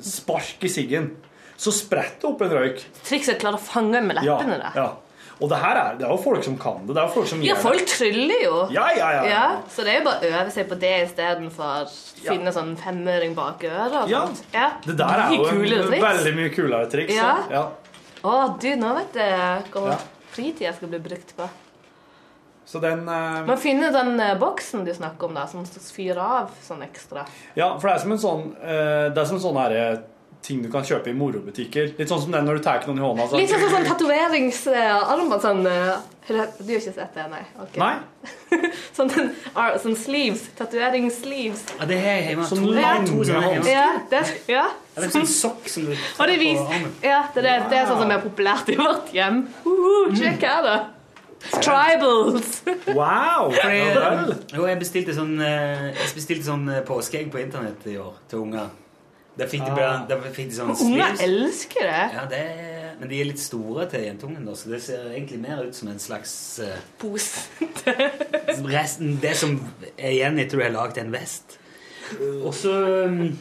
spark 0.01 0.65
i 0.65 0.73
siggen. 0.73 1.13
Så 1.57 1.71
spretter 1.75 2.25
det 2.25 2.31
opp 2.33 2.43
en 2.43 2.55
røyk. 2.57 2.81
Trikset 3.07 3.37
er 3.37 3.39
å 3.39 3.43
klare 3.45 3.61
å 3.61 3.63
fange 3.63 3.95
den 3.95 4.09
med 4.09 4.19
leppene. 4.19 4.59
Ja, 4.59 4.73
ja. 4.75 4.89
Og 5.43 5.49
det 5.51 5.57
her 5.59 5.77
er, 5.81 5.95
det 5.99 6.05
er 6.07 6.13
jo 6.13 6.19
folk 6.23 6.45
som 6.47 6.55
kan 6.63 6.85
det. 6.87 6.95
Det 6.95 7.03
er 7.03 7.09
folk 7.11 7.27
som 7.27 7.41
Ja, 7.43 7.55
folk 7.59 7.87
tryller 7.91 8.43
jo. 8.45 8.59
Ja, 8.71 8.85
ja, 8.97 9.09
ja, 9.17 9.25
ja. 9.27 9.45
Så 9.69 9.83
det 9.83 9.95
er 9.95 9.99
jo 9.99 10.05
bare 10.07 10.21
å 10.21 10.31
øve 10.43 10.51
seg 10.55 10.69
på 10.71 10.79
det 10.79 10.93
istedenfor 11.09 11.65
å 11.83 11.89
finne 12.23 12.53
sånn 12.55 12.77
femøring 12.79 13.35
bak 13.35 13.65
øret. 13.67 13.97
og 14.05 14.09
Ja. 14.13 14.21
sånt. 14.29 14.45
ja. 14.55 14.69
Det 14.87 14.97
der 14.97 15.25
er 15.25 15.35
jo 15.35 15.49
en 15.51 15.65
veldig 15.91 16.35
mye 16.39 16.55
kulere 16.55 16.87
triks. 16.91 17.15
Ja. 17.17 17.33
ja. 17.51 17.65
Å, 18.25 18.59
du, 18.63 18.71
nå 18.77 18.95
vet 19.01 19.15
jeg 19.15 19.65
hva 19.75 19.89
Ja. 19.91 19.99
fritida 20.31 20.73
skal 20.73 20.89
bli 20.89 20.99
brukt 21.03 21.35
på. 21.37 21.49
Så 22.67 22.81
den 22.81 23.03
eh, 23.09 23.43
Man 23.45 23.59
finner 23.59 23.91
den 23.93 24.19
eh, 24.21 24.39
boksen 24.41 24.85
du 24.87 24.95
snakker 24.95 25.27
om, 25.29 25.35
da, 25.35 25.47
som 25.47 25.67
fyrer 25.67 26.17
av 26.23 26.51
sånn 26.65 26.81
ekstra. 26.87 27.27
Ja, 27.59 27.75
for 27.79 27.89
det 27.91 27.97
er 27.97 28.01
som 28.07 28.13
en 28.13 28.19
sånn 28.23 28.57
eh, 28.63 29.11
Det 29.13 29.19
er 29.21 29.25
som 29.29 29.37
en 29.37 29.43
sånn 29.43 29.59
her, 29.61 29.75
ting 30.45 30.61
du 30.63 30.69
kan 30.73 30.85
kjøpe 30.85 31.09
i 31.09 31.15
morobutikker. 31.17 31.95
Litt 31.99 32.11
sånn 32.11 32.21
som 32.21 32.35
den 32.35 32.45
når 32.45 32.59
du 32.59 32.65
tar 32.67 32.83
noen 32.87 32.99
i 33.01 33.05
hånda. 33.05 33.29
så- 33.31 33.39
Litt 33.41 33.49
sånn 33.51 33.71
sånn 33.73 33.87
tatoveringsarmbånd. 33.89 35.41
Sånn, 35.41 35.67
eh, 35.67 35.97
du 36.29 36.37
har 36.37 36.81
ikke 36.81 36.95
sett 36.95 37.15
det, 37.15 37.25
nei? 37.31 37.41
Okay. 37.65 37.81
Nei. 37.81 38.69
sånn, 38.97 39.11
ar- 39.57 39.79
sånn 39.81 39.97
sleeves. 39.97 40.43
Tatoveringssleeves. 40.59 41.65
Ja, 41.81 41.87
det 41.89 41.99
har 42.03 42.19
jeg 42.19 42.29
hjemme. 42.31 42.49
Sånn 42.49 42.67
lange. 42.77 43.65
Ja, 43.69 43.87
det, 44.11 44.23
ja. 44.49 44.67
Sånn 45.09 45.27
sokk 45.27 45.67
som 45.69 45.87
du 45.89 45.93
Og 45.97 46.27
det, 46.29 46.39
vis, 46.39 46.61
ja, 47.03 47.23
det, 47.35 47.45
er, 47.45 47.65
det 47.71 47.79
er 47.81 47.87
sånn 47.89 48.05
som 48.05 48.11
er 48.15 48.21
populært 48.23 48.69
i 48.69 48.77
vårt 48.79 49.11
hjem. 49.17 49.47
Uh, 49.67 50.13
sjekk 50.15 50.45
her, 50.45 50.63
da. 50.69 50.77
Tribals. 51.61 52.63
Wow! 52.95 53.51
Fordi, 53.53 53.81
jo, 54.55 54.65
jeg 54.69 54.79
bestilte 54.81 55.13
sånn, 55.17 55.35
eh, 55.45 55.91
jeg 55.93 56.15
bestilte 56.17 56.47
sånn 56.47 56.69
eh, 56.73 56.81
påskeegg 56.87 57.29
på 57.33 57.41
internett 57.43 57.85
i 57.91 57.97
år 58.01 58.15
til 58.31 58.45
unger. 58.47 58.71
Da 59.35 59.49
fikk 59.51 59.65
de, 59.67 59.75
bare, 59.75 60.05
da 60.07 60.19
fikk 60.31 60.53
de 60.53 60.57
sånn 60.57 60.71
Unger 60.71 61.17
elsker 61.25 61.89
det. 61.91 62.03
Ja, 62.15 62.25
det 62.31 62.39
er, 62.39 62.93
men 63.01 63.11
de 63.11 63.19
er 63.19 63.27
litt 63.27 63.43
store 63.43 63.89
til 63.91 64.05
jentungen, 64.07 64.47
så 64.55 64.71
det 64.71 64.81
ser 64.85 65.09
egentlig 65.11 65.41
mer 65.43 65.65
ut 65.67 65.75
som 65.75 65.91
en 65.91 65.99
slags 66.03 66.35
uh, 66.63 66.77
Pose. 67.03 67.43
resten, 68.71 69.17
Det 69.23 69.35
som 69.39 69.57
er 69.97 70.15
igjen 70.15 70.39
etter 70.39 70.61
du 70.61 70.67
har 70.67 70.75
lagd 70.77 71.01
en 71.03 71.11
vest. 71.15 71.59
Og 72.45 72.53
så 72.55 72.75
um, 73.09 73.33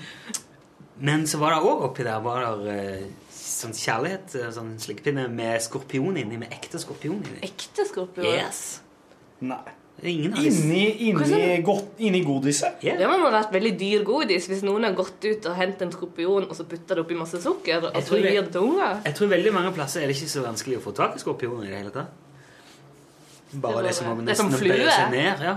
Men 1.03 1.27
så 1.29 1.37
var 1.41 1.53
det 1.53 1.67
òg 1.67 1.85
oppi 1.89 2.05
der 2.07 2.25
var 2.25 2.47
det 2.63 2.79
uh, 3.03 3.11
sånn 3.63 3.75
kjærlighet, 3.77 4.33
eh, 4.39 4.49
sånn 4.55 4.73
slikkepinne 4.81 5.27
med 5.31 5.61
skorpion 5.63 6.17
inni, 6.19 6.39
med 6.41 6.53
ekte 6.55 6.81
skorpion 6.81 7.21
inni. 7.21 7.39
Ekte 7.45 7.85
skorpion? 7.87 8.27
Yes. 8.27 8.81
Nei. 9.43 9.61
Ingen 10.01 10.33
har 10.33 10.43
Inni, 10.43 10.85
inni, 11.07 11.61
godt, 11.63 11.93
inni 11.99 12.23
godiset? 12.25 12.81
Det 12.81 13.07
må 13.07 13.19
ha 13.23 13.29
vært 13.31 13.53
veldig 13.53 13.71
dyr 13.79 14.03
godis 14.03 14.47
hvis 14.49 14.63
noen 14.65 14.83
har 14.83 14.95
gått 14.97 15.23
ut 15.23 15.45
og 15.47 15.55
hentet 15.55 15.81
en 15.85 15.91
skorpion 15.93 16.43
og 16.49 16.55
så 16.57 16.65
putta 16.67 16.95
det 16.97 17.05
oppi 17.05 17.15
masse 17.15 17.39
sukker, 17.39 17.85
og 17.93 18.01
så 18.03 18.17
gir 18.19 18.41
det 18.41 18.51
til 18.51 18.65
unger. 18.65 18.99
Jeg 19.05 19.15
tror 19.15 19.31
veldig 19.31 19.53
mange 19.53 19.71
plasser 19.77 20.01
er 20.03 20.07
det 20.11 20.17
ikke 20.17 20.31
så 20.33 20.43
vanskelig 20.43 20.81
å 20.81 20.83
få 20.83 20.91
tak 20.97 21.15
i 21.15 21.19
skorpioner 21.23 21.69
i 21.69 21.71
det 21.71 21.77
hele 21.77 21.93
tatt. 21.95 22.11
Bare 23.53 23.83
Det 23.83 23.85
det 23.91 23.95
som 23.95 24.07
bare- 24.09 24.25
det 24.25 24.35
som 24.37 24.49
nesten 24.49 24.67
å 24.67 24.73
bøye 24.73 24.91
seg 24.91 25.11
ned. 25.11 25.39
Ja. 25.47 25.55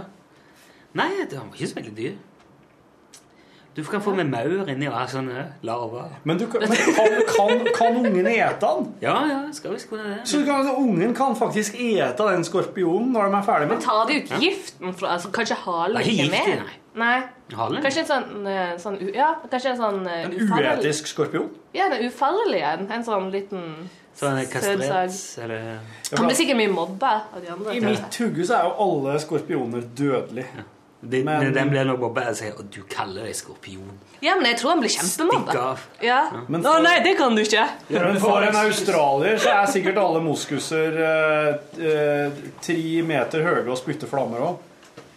Nei, 0.94 1.10
det 1.28 1.38
var 1.38 1.46
ikke 1.52 1.68
så 1.72 1.74
veldig 1.80 1.96
dyr. 1.96 2.14
Du 3.76 3.82
kan 3.84 4.00
få 4.00 4.14
med 4.16 4.24
maur 4.32 4.68
inni 4.72 4.86
og 4.88 4.94
ha 4.96 5.02
sånne 5.06 5.42
larver. 5.68 6.08
Men, 6.24 6.38
du, 6.40 6.46
kan- 6.48 6.62
men 6.64 6.70
kan, 6.96 7.16
kan, 7.28 7.66
kan 7.76 7.96
ungen 8.00 8.26
ete 8.30 8.56
den? 8.60 8.86
Ja, 9.02 9.16
ja, 9.28 9.40
skal 9.52 9.74
visst 9.74 9.90
kunne 9.90 10.04
det. 10.14 10.20
Så 10.24 10.40
kan, 10.46 10.62
altså, 10.62 10.72
ungen 10.80 11.12
kan 11.14 11.36
faktisk 11.36 11.74
ete 11.76 12.28
den 12.30 12.44
skorpionen 12.48 13.12
når 13.12 13.28
de 13.28 13.36
er 13.36 13.42
ferdig 13.50 13.68
med 13.68 13.76
Men 13.76 13.84
tar 13.84 14.06
de 14.08 14.16
ut 14.22 14.32
giften 14.40 14.94
fra 14.96 15.12
altså, 15.18 15.28
Kanskje 15.36 15.58
halen 15.66 16.00
ikke 16.02 16.24
er 16.24 16.32
med? 16.56 16.72
Nei. 16.96 17.18
Halen? 17.52 17.82
Kanskje 17.84 18.00
en 18.06 18.08
sånn, 18.08 18.46
eh, 18.48 18.72
sånn 18.80 18.96
Ja, 19.14 19.28
kanskje 19.52 19.74
en 19.74 19.80
sånn 19.82 20.06
eh, 20.08 20.22
En 20.24 20.32
ufarlig- 20.32 20.78
uetisk 20.78 21.06
skorpion? 21.12 21.50
Ja, 21.76 21.90
en 21.92 22.06
ufarlig 22.08 22.62
en. 22.64 22.86
En 22.90 23.04
sånn 23.04 23.28
liten 23.34 23.66
Sånn 24.16 24.38
kastrert, 24.48 25.12
eller 25.44 25.76
Han 26.16 26.24
blir 26.30 26.36
sikkert 26.38 26.56
mye 26.56 26.72
mobba 26.72 27.10
av 27.36 27.42
de 27.44 27.50
andre. 27.52 27.74
I 27.76 27.80
mitt 27.84 28.16
så 28.48 28.54
er 28.56 28.64
jo 28.64 28.72
alle 28.86 29.18
skorpioner 29.20 29.84
dødelige. 29.94 30.64
De, 30.64 30.64
Men- 31.10 31.24
men 31.44 31.52
den 31.54 31.70
blir 31.70 31.84
nok 31.84 32.00
mobba 32.00 32.28
og 32.30 32.36
sier 32.36 32.52
at 32.58 32.70
du 32.70 32.82
kaller 32.90 33.24
deg 33.24 33.34
skorpion. 33.34 33.90
Ja, 34.22 34.34
men 34.36 34.46
jeg 34.46 34.58
tror 34.58 34.70
han 34.74 34.80
blir 34.80 34.90
kjempemobba. 34.90 35.54
av. 35.56 35.80
Ja. 36.02 36.20
Men 36.48 36.62
Å 36.64 36.82
nei, 36.82 37.00
det 37.04 37.16
kan 37.18 37.34
du 37.36 37.42
ikke! 37.42 37.66
Men 37.90 38.18
for 38.20 38.42
en 38.42 38.56
australier 38.56 39.36
så 39.38 39.52
er 39.62 39.66
sikkert 39.66 39.96
alle 40.02 40.20
moskuser 40.24 40.96
eh, 40.98 41.56
eh, 41.80 42.30
tre 42.62 43.02
meter 43.02 43.42
høye 43.44 43.66
og 43.68 43.76
spytter 43.78 44.06
flammer 44.10 44.40
òg. 44.40 44.56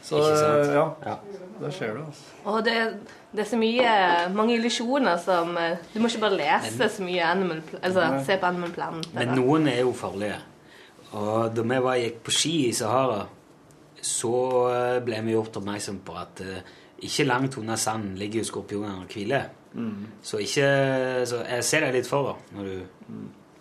Så 0.04 0.18
Ikke 0.18 0.38
sant? 0.38 0.68
eh, 0.68 1.08
ja. 1.10 1.18
Der 1.60 1.72
ser 1.72 1.94
du, 1.94 2.00
altså. 2.06 2.22
Og 2.46 2.64
det, 2.64 2.76
det 3.36 3.42
er 3.44 3.50
så 3.50 3.58
mye, 3.60 4.30
mange 4.34 4.56
illusjoner 4.56 5.18
som 5.20 5.58
eh, 5.60 5.76
Du 5.94 6.00
må 6.00 6.08
ikke 6.08 6.22
bare 6.22 6.38
lese 6.40 6.88
så 6.90 7.04
mye 7.04 7.22
Animal 7.28 7.60
Altså 7.84 8.06
se 8.26 8.38
på 8.40 8.48
Animal 8.48 8.72
Planet. 8.72 9.10
Men 9.14 9.34
noen 9.36 9.68
er 9.68 9.82
jo 9.82 9.92
farlige. 9.92 10.38
Og 11.12 11.52
da 11.56 11.62
vi 11.62 11.80
var, 11.84 11.96
gikk 12.00 12.22
på 12.24 12.32
ski 12.32 12.54
i 12.70 12.72
Sahara, 12.78 13.26
så 14.02 14.34
eh, 14.74 15.00
ble 15.06 15.22
vi 15.26 15.36
gjort 15.36 15.58
oppmerksom 15.62 16.00
på 16.06 16.16
at 16.20 16.42
eh, 16.46 16.74
ikke 17.08 17.26
langt 17.28 17.58
unna 17.62 17.78
sanden 17.80 18.16
ligger 18.20 18.42
jo 18.44 18.50
skorpionene 18.50 19.04
og 19.06 19.14
hviler. 19.14 19.50
Mm. 19.74 20.08
Så 20.26 20.40
ikke 20.42 20.66
Så 21.30 21.44
jeg 21.46 21.64
ser 21.64 21.86
deg 21.86 22.00
litt 22.00 22.08
for, 22.10 22.32
da, 22.34 22.58
når 22.58 22.70
du 22.72 23.20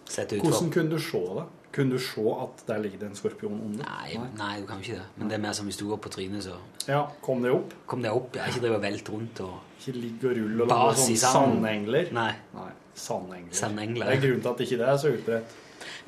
setter 0.08 0.38
utfor. 0.40 0.50
Hvordan 0.50 0.72
kunne 0.72 0.90
du 0.96 0.98
se 1.04 1.20
det? 1.38 1.44
Kunne 1.78 1.98
du 1.98 2.00
se 2.02 2.24
at 2.42 2.62
der 2.66 2.78
ligger 2.82 3.02
det 3.02 3.08
en 3.10 3.14
skorpion 3.18 3.58
under? 3.60 3.84
Nei, 3.84 4.16
nei, 4.38 4.54
du 4.62 4.66
kan 4.66 4.80
ikke 4.82 4.96
det. 4.96 5.04
Men 5.18 5.28
det 5.28 5.36
er 5.36 5.42
mer 5.44 5.52
som 5.54 5.68
hvis 5.68 5.76
du 5.78 5.84
går 5.90 6.00
på 6.02 6.10
trynet, 6.14 6.42
så 6.46 6.56
Ja, 6.88 7.02
Kom 7.22 7.42
det 7.44 7.52
opp? 7.52 7.74
kom 7.86 8.02
det 8.02 8.10
opp. 8.10 8.34
Jeg 8.40 8.54
ikke 8.54 8.64
drive 8.64 8.78
og 8.80 8.82
velte 8.82 9.12
rundt 9.12 9.40
og 9.44 9.58
Ikke 9.78 9.98
ligge 10.00 10.30
og 10.30 10.36
rulle 10.40 10.62
og 10.64 10.68
lage 10.72 10.96
sånne 11.04 11.22
sandengler? 11.22 12.12
Nei. 12.16 12.32
Nei, 12.56 12.70
Sandengler. 12.98 13.54
Sandengler. 13.54 14.06
Det 14.08 14.16
er 14.16 14.22
grunnen 14.24 14.42
til 14.42 14.50
at 14.50 14.60
ikke 14.64 14.78
det 14.80 14.88
er 14.88 14.96
så 14.96 15.12
utbredt. 15.14 15.56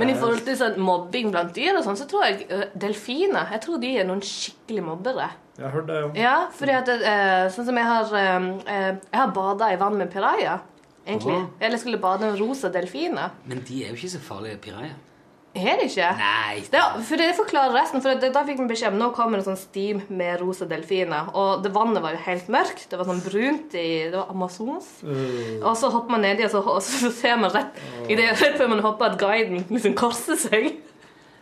Men 0.01 0.11
i 0.13 0.17
forhold 0.19 0.45
til 0.47 0.57
sånn 0.61 0.79
mobbing 0.81 1.31
blant 1.35 1.55
dyr 1.57 1.79
og 1.79 1.85
sånn, 1.87 1.99
så 1.99 2.07
tror 2.11 2.27
jeg 2.27 2.47
eh, 2.49 2.67
delfiner 2.75 3.53
Jeg 3.55 3.63
tror 3.65 3.81
de 3.83 3.93
er 4.01 4.09
noen 4.09 4.23
skikkelig 4.25 4.85
mobbere. 4.87 5.29
Jeg 5.59 5.67
har 5.67 5.75
hørt 5.77 5.89
det, 5.91 6.01
jo. 6.01 6.11
Ja, 6.17 6.35
fordi 6.57 6.73
at 6.79 6.89
eh, 6.97 7.47
Sånn 7.53 7.69
som 7.69 7.77
jeg 7.77 7.89
har 7.89 8.15
eh, 8.17 8.49
eh, 8.65 8.91
Jeg 9.11 9.21
har 9.21 9.35
bada 9.37 9.69
i 9.73 9.79
vann 9.81 9.99
med 10.01 10.13
piraja. 10.13 10.59
Egentlig. 11.07 11.37
Eller 11.61 11.81
skulle 11.81 11.99
bade 12.01 12.29
med 12.29 12.41
rosa 12.41 12.69
delfiner. 12.73 13.33
Men 13.49 13.63
de 13.67 13.85
er 13.85 13.93
jo 13.93 13.99
ikke 13.99 14.13
så 14.15 14.21
farlige 14.23 14.61
piraja. 14.69 14.95
Er 15.51 15.81
det 15.81 15.89
ikke? 15.89 16.09
Nei. 16.15 16.61
Det, 16.71 16.81
for 17.09 17.19
det 17.19 17.31
forklarer 17.35 17.75
resten. 17.75 18.03
For 18.03 18.15
det, 18.23 18.31
Da 18.35 18.45
fikk 18.47 18.61
vi 18.63 18.69
beskjed 18.71 18.95
om 18.95 19.01
nå 19.01 19.09
kommer 19.17 19.41
det 19.41 19.49
sånn 19.49 19.59
stim 19.59 20.05
med 20.07 20.39
rosa 20.43 20.69
delfiner. 20.71 21.33
Og 21.35 21.65
det 21.65 21.73
vannet 21.75 22.05
var 22.05 22.15
jo 22.15 22.21
helt 22.29 22.53
mørkt. 22.55 22.87
Det 22.91 23.01
var 23.01 23.09
sånn 23.09 23.25
brunt 23.25 23.75
i 23.75 23.89
Det 24.13 24.15
var 24.15 24.31
Amazons. 24.31 24.93
Og 25.03 25.75
så 25.81 25.91
hopper 25.91 26.15
man 26.15 26.23
nedi, 26.27 26.47
og 26.47 26.55
så, 26.55 26.63
og 26.63 26.79
så 26.87 27.11
ser 27.15 27.41
man 27.43 27.51
rett 27.55 27.83
i 28.07 28.19
det, 28.19 28.31
rett 28.39 28.61
før 28.61 28.71
man 28.77 28.85
hopper, 28.87 29.11
at 29.11 29.19
guiden 29.21 29.67
liksom 29.73 29.99
korser 29.99 30.39
seg. 30.39 30.71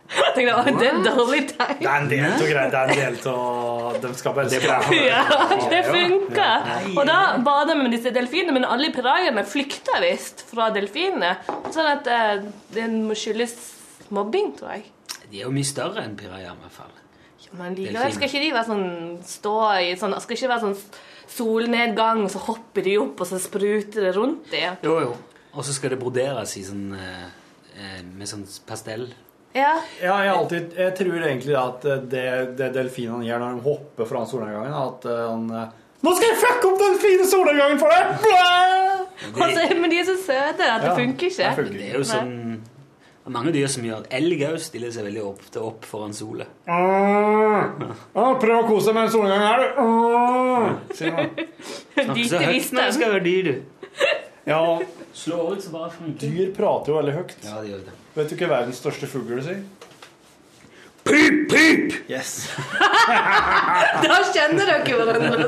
Jeg 0.09 0.31
tenkte, 0.33 0.53
oh, 0.57 0.65
Det 0.79 0.87
er 0.89 1.01
dårlig 1.05 1.41
tegn. 1.51 1.75
Det 1.77 1.85
er 1.85 1.99
en 2.01 2.07
del 2.09 2.23
av 2.25 2.39
greia. 2.41 2.69
Det 2.73 2.79
er 2.79 2.93
en 2.93 2.97
del 2.97 3.17
av 3.29 3.97
De 4.01 4.13
skal 4.17 4.33
bare 4.33 4.49
skremme. 4.49 5.01
Ja, 5.05 5.23
det 5.69 5.81
funka! 5.85 6.47
Og 6.95 7.03
da 7.05 7.17
bada 7.45 7.75
vi 7.75 7.83
med 7.83 7.93
disse 7.93 8.13
delfinene, 8.15 8.55
men 8.57 8.65
alle 8.65 8.89
pirajaene 8.95 9.45
flykta 9.45 10.01
visst 10.01 10.47
fra 10.49 10.71
delfinene. 10.73 11.35
Sånn 11.69 11.91
at 11.91 12.09
uh, 12.09 12.47
det 12.73 12.87
må 12.95 13.17
skyldes 13.17 13.53
mobbing, 14.15 14.53
tror 14.59 14.75
jeg. 14.77 14.89
De 15.29 15.37
er 15.39 15.45
jo 15.45 15.53
mye 15.53 15.67
større 15.67 16.03
enn 16.05 16.15
pirajaer, 16.19 16.55
i 16.57 16.63
hvert 16.65 16.75
fall. 16.75 16.95
Ja, 17.45 17.51
Men 17.61 17.75
likevel 17.77 18.11
skal 18.15 18.27
ikke 18.29 18.41
de 18.43 18.51
være 18.55 18.67
sånn 18.67 18.87
stå 19.25 19.53
i 19.85 19.93
sånn 19.97 20.15
Skal 20.21 20.35
ikke 20.35 20.49
være 20.51 20.63
sånn 20.67 20.75
solnedgang, 21.29 22.23
og 22.25 22.31
så 22.33 22.41
hopper 22.49 22.85
de 22.85 22.97
opp, 22.99 23.21
og 23.23 23.29
så 23.29 23.39
spruter 23.41 24.07
det 24.07 24.13
rundt 24.17 24.49
dem. 24.53 24.77
Jo, 24.85 24.97
jo. 25.05 25.15
Og 25.53 25.65
så 25.65 25.73
skal 25.75 25.93
det 25.95 25.99
broderes 26.01 26.55
i 26.59 26.63
sånn 26.67 26.91
eh, 26.97 27.25
eh, 27.77 27.99
med 28.05 28.29
sånn 28.29 28.45
pastell. 28.69 29.07
Ja. 29.55 29.71
Ja, 30.01 30.17
jeg, 30.25 30.33
alltid, 30.35 30.75
jeg 30.77 30.93
tror 30.99 31.23
egentlig 31.25 31.55
at 31.57 31.85
det, 32.11 32.25
det 32.59 32.67
delfinene 32.75 33.25
gjør 33.25 33.41
når 33.41 33.55
de 33.57 33.63
hopper 33.65 34.09
fra 34.09 34.25
solnedgangen, 34.29 34.75
at 34.77 35.07
eh, 35.09 35.23
han 35.29 35.47
eh, 35.63 35.77
Nå 35.99 36.13
skal 36.15 36.29
jeg 36.29 36.37
fucke 36.39 36.67
opp 36.69 36.77
den 36.79 36.93
fine 37.01 37.25
solnedgangen 37.27 37.79
for 37.81 37.91
deg! 37.91 38.11
Blæh! 38.23 38.99
Altså, 39.43 39.65
men 39.81 39.91
de 39.91 39.97
er 39.99 40.05
så 40.07 40.13
søte 40.21 40.63
at 40.63 40.83
det 40.85 40.91
Ja, 40.91 40.93
funker 40.95 41.27
ikke. 41.27 41.41
det 41.41 41.55
funker 41.57 41.73
Det 41.81 41.87
er 41.89 41.97
jo 41.97 42.05
sånn 42.07 42.29
det 43.29 43.35
er 43.35 43.37
mange 43.43 43.51
dyr 43.53 43.67
som 43.69 43.83
gjør 43.85 44.05
Elg 44.17 44.39
òg 44.47 44.55
stiller 44.63 44.89
seg 44.89 45.05
veldig 45.05 45.21
ofte 45.29 45.61
opp 45.61 45.83
foran 45.85 46.15
sola. 46.17 46.47
Ah, 46.65 47.67
ah, 48.17 48.31
prøv 48.41 48.55
å 48.55 48.63
kose 48.65 48.89
deg 48.89 48.95
med 48.97 49.03
en 49.03 49.11
solnedgang 49.13 49.43
her, 49.45 49.59
du. 49.61 49.67
Ah, 49.83 50.71
sier 50.97 51.13
man. 51.13 51.29
Snakker 51.93 52.23
så 52.31 52.39
høyt 52.41 52.71
når 52.73 52.87
du 52.89 52.95
skal 52.97 53.13
være 53.13 53.21
dyr, 53.27 53.49
du. 53.51 53.53
Ja, 54.49 54.61
Slå 55.13 55.37
ut 55.53 55.61
så 55.61 55.75
bare 55.75 55.91
funker. 55.93 56.25
dyr 56.25 56.49
prater 56.57 56.89
jo 56.89 56.97
veldig 56.97 57.13
høyt. 57.19 57.35
Ja, 57.45 57.59
det 57.61 57.69
gjør 57.69 57.85
det. 57.85 57.93
Vet 58.17 58.33
du 58.33 58.35
hva 58.39 58.49
verdens 58.55 58.81
største 58.81 59.11
fugl 59.13 59.43
sier? 59.45 59.61
Pip, 61.05 61.37
pip! 61.53 61.99
Yes. 62.09 62.33
Da 64.09 64.17
kjenner 64.33 64.65
dere 64.65 65.05
hverandre. 65.05 65.45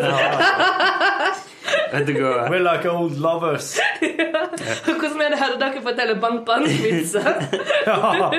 We're 1.94 2.60
like 2.60 2.86
old 2.86 3.18
lovers. 3.18 3.78
ja. 4.02 4.46
Hvordan 4.86 5.22
er 5.22 5.30
det 5.30 5.40
her 5.40 5.58
dere 5.60 5.82
fortelle 5.84 6.16
bank-bank-vitser? 6.22 7.34
Ja. 7.88 8.32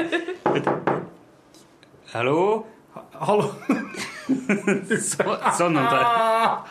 Hallo? 2.12 2.66
Hallo. 3.14 3.48
Så, 5.00 5.36
sånn 5.58 5.78
omtrent. 5.80 6.68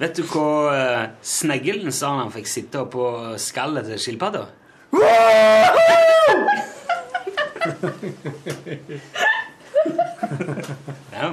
Vet 0.00 0.16
du 0.16 0.22
hva 0.32 0.46
uh, 0.72 1.02
sneglen 1.20 1.92
sa 1.92 2.14
han 2.22 2.32
fikk 2.32 2.48
sitte 2.48 2.84
på 2.92 3.04
skallet 3.40 3.90
til 3.90 4.00
skilpadda? 4.00 4.46
Ja. 11.12 11.28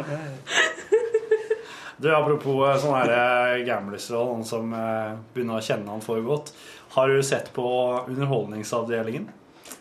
Du, 1.98 2.08
Apropos 2.14 2.62
eh, 2.68 2.78
sånne 2.78 3.04
eh, 3.10 4.14
og 4.14 4.28
noen 4.30 4.44
som 4.46 4.74
eh, 4.78 5.16
begynner 5.34 5.58
å 5.58 5.66
kjenne 5.66 5.90
han 5.96 6.04
for 6.06 6.22
godt. 6.26 6.52
Har 6.94 7.10
du 7.10 7.22
sett 7.26 7.50
på 7.56 7.68
Underholdningsavdelingen 8.06 9.26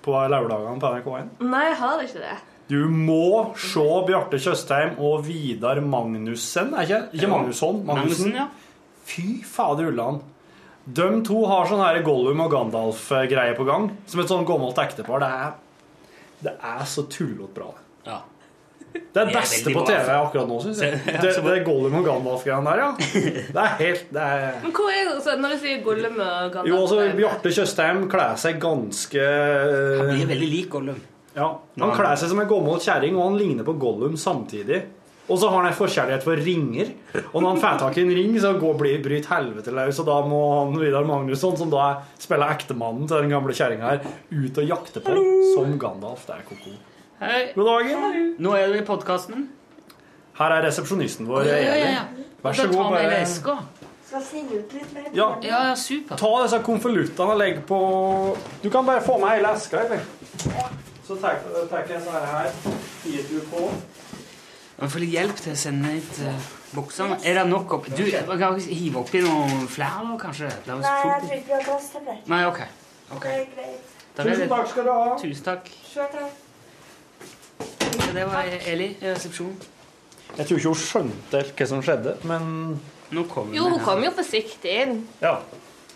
på 0.04 0.14
lørdagene 0.32 0.80
på 0.80 0.92
NRK1? 0.94 1.32
Nei, 1.44 1.64
jeg 1.68 1.80
har 1.82 2.04
ikke 2.06 2.22
det. 2.22 2.36
Du 2.66 2.78
må 2.90 3.52
se 3.60 3.84
Bjarte 4.08 4.40
Tjøstheim 4.42 4.96
og 4.98 5.26
Vidar 5.26 5.78
Magnussen. 5.84 6.72
Er 6.74 6.88
ikke, 6.88 7.02
ikke 7.14 7.30
Magnusson? 7.30 7.82
Magnussen. 7.84 8.32
Magnussen, 8.32 8.40
ja. 8.40 8.48
Fy 9.06 9.26
fader 9.46 9.92
ullan. 9.92 10.22
De 10.86 11.06
to 11.26 11.42
har 11.50 11.68
sånn 11.68 11.82
her 11.82 12.00
Gollum 12.06 12.40
og 12.46 12.50
Gandalf-greie 12.54 13.54
på 13.58 13.66
gang. 13.68 13.90
Som 14.10 14.22
et 14.22 14.32
sånn 14.32 14.46
gammelt 14.48 14.80
ektepar. 14.82 15.22
Det 15.22 15.30
er, 15.44 16.16
det 16.46 16.56
er 16.72 16.88
så 16.90 17.04
tullete 17.10 17.52
bra. 17.54 17.70
Ja. 18.06 18.22
Det 18.93 19.01
er 19.03 19.11
Det 19.12 19.24
det 19.26 19.34
beste 19.37 19.72
på. 19.72 19.82
TV 19.89 20.11
akkurat 20.12 20.49
nå, 20.49 20.59
syns 20.64 20.80
jeg. 20.84 21.01
Det, 21.22 21.32
det 21.45 21.57
Gollum 21.66 21.95
og 22.01 22.05
Gandalf-greiene 22.07 22.72
der, 22.72 22.82
ja. 22.82 22.91
Det 23.53 23.62
er 23.62 23.74
helt 23.80 24.11
det 24.12 24.22
er, 24.22 24.59
Men 24.62 24.74
hva 24.76 24.87
er 24.93 25.11
det 25.11 25.16
så 25.24 25.37
når 25.41 25.55
du 25.57 25.59
sier 25.64 25.82
Gollum 25.84 26.20
og 26.20 26.53
Gandalf? 26.55 26.70
Jo, 26.70 26.80
altså, 26.84 27.07
Bjarte 27.20 27.53
Tjøstheim 27.59 28.05
kler 28.12 28.37
seg 28.41 28.61
ganske 28.62 29.26
Han 29.26 30.12
blir 30.14 30.30
veldig 30.32 30.51
lik 30.53 30.70
Gollum. 30.72 31.01
Ja, 31.37 31.51
Han 31.80 31.93
kler 31.97 32.16
seg 32.16 32.30
som 32.32 32.41
en 32.41 32.49
gammel 32.49 32.80
kjerring, 32.80 33.18
og 33.18 33.26
han 33.30 33.41
ligner 33.41 33.66
på 33.66 33.76
Gollum 33.80 34.16
samtidig. 34.20 34.84
Og 35.26 35.41
så 35.43 35.49
har 35.51 35.59
han 35.59 35.66
en 35.72 35.74
forkjærlighet 35.74 36.22
for 36.22 36.39
ringer. 36.39 36.93
Og 37.32 37.41
når 37.43 37.49
han 37.49 37.61
får 37.61 37.78
tak 37.82 37.97
i 37.99 38.05
en 38.07 38.12
ring, 38.14 38.37
så 38.41 38.53
går, 38.61 38.76
blir, 38.78 39.01
bryter 39.03 39.32
helvete 39.34 39.74
løs. 39.74 39.99
Og 39.99 40.07
da 40.07 40.20
må 40.22 40.43
han 40.61 40.76
Vidar 40.78 41.07
Magnusson, 41.09 41.57
som 41.59 41.72
da 41.72 41.80
er, 41.89 42.05
spiller 42.22 42.53
ektemannen 42.55 43.09
til 43.11 43.24
den 43.24 43.34
gamle 43.34 43.57
kjerringa 43.59 43.91
her, 43.91 44.07
ut 44.30 44.61
og 44.62 44.70
jakte 44.70 45.03
på 45.03 45.16
Hallo. 45.16 45.41
som 45.57 45.74
Gandalf. 45.82 46.22
Det 46.28 46.39
er 46.39 46.47
ko-ko. 46.47 46.76
Hei. 47.16 47.52
God 47.54 47.64
dagen. 47.64 48.34
Nå 48.38 48.50
er 48.52 48.66
du 48.68 48.74
i 48.76 48.82
podkasten. 48.84 49.46
Her 50.36 50.52
er 50.52 50.66
resepsjonisten 50.66 51.24
vår, 51.24 51.46
Ja, 51.48 51.56
ja, 51.64 51.76
ja. 51.80 52.02
Vær 52.42 52.52
så 52.52 52.66
god. 52.68 52.90
Bare 52.92 53.08
veska. 53.08 53.54
Skal 54.06 54.22
sende 54.26 54.58
ut 54.60 54.74
litt 54.76 54.92
mer. 54.92 55.06
Ja. 55.16 55.28
Ja, 55.42 55.62
ja, 55.70 55.74
super. 55.80 56.20
ta 56.20 56.32
disse 56.42 56.60
konvoluttene 56.66 57.32
og 57.32 57.40
legg 57.40 57.62
på 57.66 57.80
Du 58.62 58.68
kan 58.70 58.84
bare 58.86 59.00
få 59.02 59.16
med 59.18 59.32
hele 59.32 59.54
eska, 59.56 59.80
eller? 59.86 60.04
Så 61.08 61.16
tar 61.16 61.40
jeg 61.88 62.04
sånn 62.04 62.28
her. 62.34 62.52
Gir 63.08 63.26
du 63.32 63.40
på. 63.48 63.64
Man 64.76 64.92
får 64.92 65.06
litt 65.06 65.16
hjelp 65.16 65.40
til 65.40 65.56
å 65.56 65.58
sende 65.64 65.96
ut 65.96 66.22
uh, 66.28 66.54
boksene. 66.76 67.16
Er 67.24 67.40
det 67.40 67.48
nok 67.48 67.78
opp... 67.78 67.88
Du, 67.96 68.04
kan 68.12 68.58
vi 68.60 68.76
hive 68.76 69.00
oppi 69.00 69.24
noen 69.24 69.64
flere, 69.72 70.04
da, 70.04 70.16
kanskje? 70.20 70.52
La 70.68 70.76
oss 70.76 70.84
Nei, 70.84 70.96
jeg 71.00 71.20
tror 71.24 71.38
ikke 71.40 71.48
vi 71.48 71.56
har 71.56 71.68
plass 71.70 71.92
til 71.94 72.10
det. 72.12 72.22
Nei, 72.28 72.44
ok. 72.44 72.66
ok. 73.08 73.22
Det 73.24 73.44
greit. 73.56 73.94
Er 74.16 74.34
Tusen 74.34 74.50
takk 74.52 74.74
skal 74.74 74.84
du 74.84 74.92
ha. 74.92 75.14
Tusen 75.22 75.46
takk. 75.48 75.78
Sjøl 75.86 76.12
takk. 76.12 76.42
Det 78.16 78.24
var 78.32 78.48
Eli 78.72 78.90
i 78.96 79.10
resepsjonen. 79.10 79.56
Jeg 80.36 80.48
tror 80.48 80.58
ikke 80.58 80.72
hun 80.72 80.80
skjønte 80.80 81.38
helt 81.40 81.58
hva 81.60 81.66
som 81.70 81.82
skjedde, 81.84 82.16
men 82.28 82.46
Nå 83.14 83.22
kommer 83.30 83.54
Jo, 83.54 83.68
hun 83.70 83.82
kom 83.84 84.02
jo 84.04 84.10
forsiktig 84.16 84.72
inn. 84.82 84.98
ja. 85.22 85.38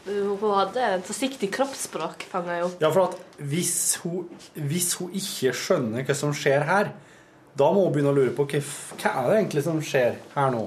Hun 0.01 0.39
hadde 0.57 0.81
et 0.81 1.05
forsiktig 1.05 1.51
kroppsspråk, 1.53 2.23
fanga 2.31 2.55
jeg 2.57 2.65
opp. 2.65 2.77
Ja, 2.81 2.89
for 2.89 3.11
at 3.11 3.41
hvis 3.51 3.99
hun, 4.01 4.31
hvis 4.57 4.95
hun 4.97 5.13
ikke 5.13 5.53
skjønner 5.53 6.07
hva 6.09 6.17
som 6.17 6.33
skjer 6.35 6.65
her, 6.65 6.89
da 7.61 7.69
må 7.75 7.85
hun 7.85 7.93
begynne 7.93 8.15
å 8.15 8.17
lure 8.17 8.33
på 8.35 8.47
hva, 8.49 8.63
hva 8.97 9.13
er 9.13 9.29
det 9.29 9.37
egentlig 9.43 9.65
som 9.67 9.83
skjer 9.85 10.17
her 10.35 10.55
nå. 10.55 10.63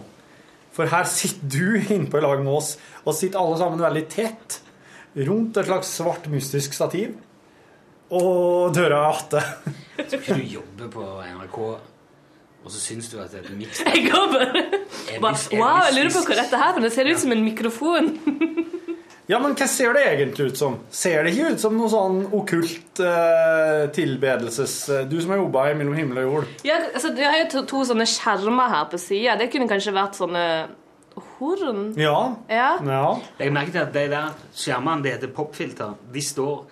For 0.74 0.90
her 0.90 1.10
sitter 1.10 1.50
du 1.50 1.80
inne 1.96 2.12
på 2.14 2.22
i 2.22 2.24
lag 2.24 2.44
med 2.46 2.54
oss, 2.54 2.76
og 3.04 3.18
sitter 3.18 3.42
alle 3.42 3.58
sammen 3.62 3.82
veldig 3.82 4.06
tett 4.14 4.60
rundt 5.18 5.58
et 5.58 5.70
slags 5.70 5.96
svart, 5.98 6.30
mystisk 6.30 6.78
stativ. 6.78 7.18
Og 8.12 8.74
døra 8.76 9.00
er 9.00 9.10
atte. 9.14 9.42
Skal 9.98 10.20
ikke 10.20 10.38
du 10.40 10.46
jobbe 10.60 10.90
på 10.92 11.08
NRK, 11.24 11.58
og 12.64 12.72
så 12.72 12.80
syns 12.80 13.10
du 13.12 13.18
at 13.22 13.32
det 13.34 13.44
er 13.44 13.50
et 13.52 13.58
miks 13.60 13.82
Jeg 13.84 14.06
går 14.08 14.30
bare 14.34 14.64
Wow, 15.22 15.84
jeg 15.88 15.96
lurer 15.98 16.14
på 16.16 16.24
hva 16.28 16.38
dette 16.40 16.60
her 16.60 16.70
er, 16.70 16.76
for 16.76 16.86
det 16.86 16.94
ser 16.96 17.10
ut 17.12 17.22
som 17.22 17.34
en 17.36 17.44
mikrofon. 17.46 18.14
Ja, 19.30 19.38
men 19.40 19.54
hva 19.56 19.68
ser 19.72 19.96
det 19.96 20.02
egentlig 20.04 20.50
ut 20.52 20.60
som? 20.60 20.74
Ser 20.92 21.24
det 21.24 21.32
ikke 21.32 21.54
ut 21.54 21.62
som 21.62 21.78
noe 21.80 21.88
sånn 21.92 22.18
okkult 22.36 23.00
eh, 23.04 23.86
tilbedelses... 23.96 24.74
Du 25.08 25.16
som 25.24 25.32
har 25.32 25.40
jobba 25.40 25.70
mellom 25.80 25.96
himmel 25.96 26.20
og 26.24 26.26
jord. 26.28 26.50
Ja, 26.68 26.82
altså, 26.90 27.14
det 27.16 27.24
har 27.24 27.38
jo 27.40 27.46
to, 27.54 27.64
to 27.72 27.84
sånne 27.88 28.08
skjermer 28.10 28.74
her 28.74 28.90
på 28.92 29.00
sida. 29.00 29.38
Det 29.40 29.48
kunne 29.54 29.70
kanskje 29.72 29.96
vært 29.96 30.20
sånne 30.20 30.44
horn. 31.38 31.94
Ja. 32.00 32.18
Ja. 32.52 32.70
ja. 32.84 33.06
Jeg 33.40 33.56
merket 33.56 33.80
at 33.86 33.96
de 33.96 34.06
der 34.12 34.34
skjermene 34.52 35.06
det 35.06 35.16
heter 35.16 35.32
popfilter, 35.36 35.96
de 36.14 36.24
står, 36.24 36.66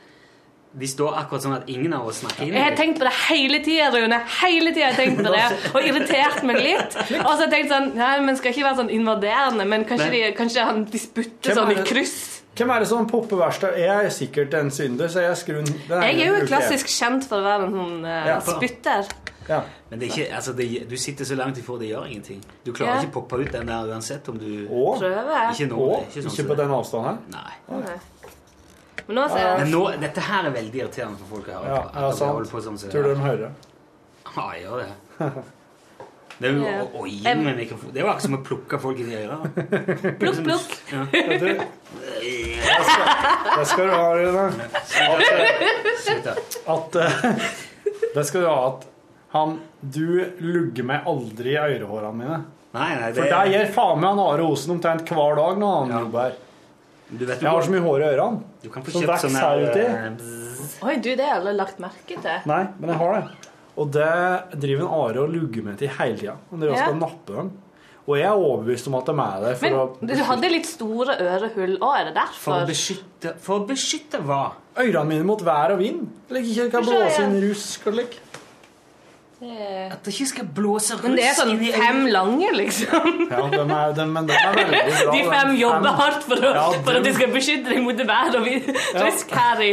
de 0.74 0.88
står 0.88 1.18
akkurat 1.20 1.44
sånn 1.44 1.56
at 1.58 1.70
ingen 1.70 1.92
av 1.94 2.06
oss 2.08 2.22
snakker 2.22 2.46
inn 2.46 2.54
i 2.54 2.58
Jeg 2.58 2.64
har 2.64 2.76
tenkt 2.80 3.00
på 3.02 3.04
det 3.08 3.14
hele 3.28 3.60
tida, 3.66 3.90
Rune. 3.92 4.20
Hele 4.40 4.72
tida 4.72 4.86
har 4.88 4.94
jeg 4.94 5.00
tenkt 5.02 5.24
på 5.26 5.34
det, 5.34 5.48
og 5.76 5.88
irritert 5.90 6.44
meg 6.48 6.62
litt. 6.64 6.96
Og 6.96 7.26
så 7.28 7.34
har 7.34 7.42
jeg 7.48 7.54
tenkt 7.58 7.74
sånn 7.74 7.90
Nei, 7.98 8.12
men 8.24 8.38
skal 8.40 8.54
ikke 8.54 8.68
være 8.70 8.80
sånn 8.84 8.94
invaderende, 8.96 9.66
men 9.68 9.84
kanskje, 9.90 10.12
de, 10.14 10.22
kanskje 10.38 10.68
han, 10.70 10.86
de 10.92 11.02
sputter 11.02 11.58
sånn 11.58 11.74
i 11.76 11.82
kryss. 11.84 12.16
Hvem 12.56 12.72
er 12.76 12.84
det 12.84 12.88
som 12.90 13.06
popper 13.08 13.40
verst? 13.40 13.64
Jeg 13.80 13.90
er 14.08 14.10
sikkert 14.12 14.56
en 14.60 14.72
synder, 14.76 15.12
så 15.12 15.24
jeg 15.24 15.38
skrur 15.40 15.62
Jeg 15.64 16.00
er 16.00 16.24
jo 16.26 16.34
bruker 16.36 16.50
klassisk 16.52 16.92
kjent 16.92 17.28
for 17.28 17.40
å 17.40 17.46
være 17.48 17.68
en 17.70 17.76
sånn 17.78 18.08
uh, 18.08 18.16
Ja. 18.28 18.40
spytter. 18.44 19.12
Ja. 19.48 19.62
Men 19.90 20.00
det 20.00 20.08
er 20.08 20.12
ikke, 20.14 20.26
altså 20.38 20.54
det, 20.56 20.68
du 20.88 20.96
sitter 21.00 21.28
så 21.28 21.36
langt 21.36 21.58
ifra, 21.60 21.78
det 21.82 21.90
gjør 21.92 22.06
ingenting. 22.12 22.42
Du 22.64 22.72
klarer 22.72 23.00
Ja. 23.00 23.02
ikke 23.04 23.16
poppe 23.20 23.40
ut 23.42 23.52
den 23.52 23.68
der 23.72 23.90
uansett 23.92 24.28
om 24.32 24.38
du 24.40 24.68
Åh. 24.70 25.00
Prøver. 25.00 25.52
Ikke 25.52 25.68
nå. 25.72 25.80
Åh. 25.80 25.96
det 26.00 26.08
ikke, 26.12 26.24
sånn 26.28 26.32
Ikke 26.36 26.48
på 26.52 26.56
det. 26.56 26.64
den 26.64 26.76
avstanden 26.78 27.08
her? 27.10 27.18
Nei. 27.36 27.82
Nei. 27.88 27.98
Men 29.08 29.18
nå 29.18 29.24
ser 29.32 29.42
jeg 29.46 29.64
Men 29.64 29.72
nå, 29.74 29.82
dette 30.02 30.28
her 30.28 30.50
er 30.50 30.54
veldig 30.56 30.84
irriterende 30.84 31.18
for 31.22 31.38
folk 31.38 31.50
å 31.50 31.58
høre 31.62 31.72
Ja, 31.74 31.82
ja 31.96 32.12
sant. 32.12 32.52
sånn 32.52 32.78
Tror 32.92 33.08
du 33.08 33.14
de 33.14 33.22
hører? 33.24 33.58
Ja, 34.36 34.46
jeg 34.56 34.64
gjør 34.68 34.86
det. 34.86 34.92
Det 36.42 36.50
er 36.50 36.56
jo 36.56 36.64
Ja. 36.66 36.86
å, 36.98 37.04
gi 37.06 37.34
med 37.38 37.58
mikrofon. 37.60 37.92
Det 37.94 38.02
var 38.02 38.16
akkurat 38.16 38.24
som 38.26 38.34
å 38.34 38.42
plukke 38.42 38.78
folk 38.82 38.98
i 38.98 39.04
de 39.06 39.18
øra. 39.20 39.36
Plukk, 40.18 40.40
plukk. 40.48 40.72
Ja. 40.90 41.04
Du, 41.38 41.50
Det 43.60 43.66
skal 43.70 43.86
du 43.86 43.94
ha, 43.94 44.08
Rune. 44.18 44.46
At 46.66 46.96
eh, 46.96 47.12
Det 48.16 48.26
skal 48.26 48.42
du 48.42 48.48
ha 48.50 48.56
at 48.72 48.88
han 49.36 49.60
Du 49.82 50.08
lugger 50.42 50.84
meg 50.88 51.06
aldri 51.08 51.54
i 51.54 51.60
ørehårene 51.62 52.18
mine. 52.18 52.40
Nei, 52.72 52.90
nei, 52.96 53.12
For 53.14 53.28
der 53.28 53.52
gjør 53.52 53.72
faen 53.76 54.00
meg 54.02 54.10
han 54.14 54.24
Are 54.24 54.48
Osen 54.48 54.74
omtrent 54.78 55.10
hver 55.12 55.38
dag 55.38 55.60
når 55.60 55.78
han 55.78 55.94
jobber 56.00 56.26
her. 56.26 56.40
Du 57.12 57.26
vet 57.26 57.42
Jeg 57.44 57.52
har 57.52 57.66
så 57.66 57.72
mye 57.74 57.84
hår 57.84 58.04
i 58.04 58.10
ørene. 58.14 58.44
Du 58.64 58.70
kan 58.72 58.86
få 58.86 58.94
Som 58.96 59.04
kjøpt 59.04 59.26
sånn 59.26 59.36
her 59.36 59.64
eh, 59.76 60.86
Oi, 60.88 60.94
du, 61.04 61.10
det 61.12 61.26
har 61.26 61.34
jeg 61.34 61.40
aldri 61.42 61.56
lagt 61.58 61.82
merke 61.84 62.16
til. 62.24 62.46
Nei, 62.50 62.62
men 62.80 62.94
jeg 62.94 63.00
har 63.02 63.18
det. 63.18 63.50
Og 63.82 63.92
det 63.96 64.14
driver 64.62 64.86
en 64.86 64.96
Are 65.02 65.26
og 65.26 65.34
lugger 65.34 65.66
med 65.66 65.78
til 65.82 65.92
hele 65.98 66.18
tida. 66.20 66.38
Han 66.52 66.64
driver 66.64 66.78
og 66.78 66.82
skal 66.86 66.98
nappe 67.02 67.36
dem. 67.36 67.52
Og 68.02 68.18
jeg 68.18 68.26
er 68.26 68.40
overbevist 68.44 68.88
om 68.90 68.96
at 68.98 69.10
de 69.12 69.14
er 69.14 69.44
der 69.44 69.58
for 69.60 69.68
Men 69.68 69.78
å 69.78 70.10
du 70.10 70.24
hadde 70.26 70.50
litt 70.50 70.68
store 70.68 71.16
ørehull 71.22 71.76
òg, 71.78 71.94
er 72.00 72.10
det 72.16 72.24
For 72.34 72.64
å 72.64 72.66
beskytte 72.68 73.36
For 73.44 73.62
å 73.62 73.68
beskytte 73.70 74.24
hva? 74.26 74.42
Ørene 74.82 75.06
mine 75.12 75.28
mot 75.28 75.44
vær 75.46 75.76
og 75.76 75.84
vind. 75.84 76.08
Eller 76.32 76.48
ikke 76.48 76.70
kan 76.74 76.88
blåse 76.88 77.28
inn 77.28 77.38
rusk 77.44 77.88
og 77.92 77.98
slik. 78.00 78.18
At 79.42 80.04
det 80.06 80.12
ikke 80.14 80.26
skal 80.30 80.46
blåse 80.54 80.94
rusk 80.94 81.04
Men 81.08 81.16
det 81.18 81.24
er 81.26 81.34
sånn 81.34 81.56
de 81.58 81.72
fem 81.74 82.04
lange, 82.14 82.50
liksom. 82.54 83.08
Ja, 83.32 83.40
de 83.50 83.62
er, 83.64 83.94
de, 83.98 84.04
men 84.06 84.28
de 84.30 84.36
er 84.38 84.52
veldig 84.54 84.82
bra. 84.86 85.14
De 85.16 85.22
fem 85.32 85.54
jobber 85.58 85.96
hardt 85.98 86.28
for, 86.28 86.44
å, 86.46 86.52
Ja, 86.60 86.66
for 86.86 87.00
at 87.00 87.08
de 87.08 87.14
skal 87.16 87.32
beskytte 87.34 87.72
deg 87.74 87.82
mot 87.82 88.04
vær 88.12 88.38
og 88.38 88.46
vind. 88.46 88.70
ja. 88.94 89.08
her 89.40 89.64
i 89.66 89.72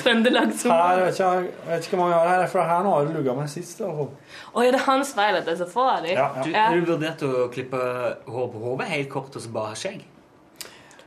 Trøndelag. 0.00 0.54
som- 0.56 0.72
Her, 0.72 1.02
vet 1.04 1.20
ikke, 1.20 1.28
jeg 1.36 1.52
vet 1.68 1.84
ikke 1.90 1.96
hvor 1.98 2.02
mange 2.06 2.16
jeg 2.16 2.30
har 2.30 2.40
her, 2.40 2.46
for 2.54 2.62
her 2.72 2.82
nå 2.88 2.94
har 2.96 3.04
du 3.10 3.12
lugga 3.18 3.36
meg 3.42 3.52
sist. 3.52 3.80
i 3.80 3.84
hvert 3.84 4.00
fall. 4.00 4.10
Oi, 4.54 4.66
er 4.66 4.72
det 4.78 4.80
hans 4.88 5.12
feil 5.20 5.36
at 5.42 5.44
det 5.44 5.52
er 5.52 5.60
så 5.66 5.68
få 5.68 5.84
av 5.90 6.02
dem? 6.08 6.16
Ja, 6.16 6.30
Du, 6.42 6.50
Ja. 6.56 6.64
Du 6.72 6.80
vurderte 6.94 7.28
å 7.44 7.46
klippe 7.52 7.84
hår 8.26 8.48
på 8.56 8.64
hodet 8.64 8.88
helt 8.88 9.10
kort 9.12 9.36
og 9.36 9.42
så 9.44 9.52
bare 9.52 9.76
skjegg? 9.76 10.00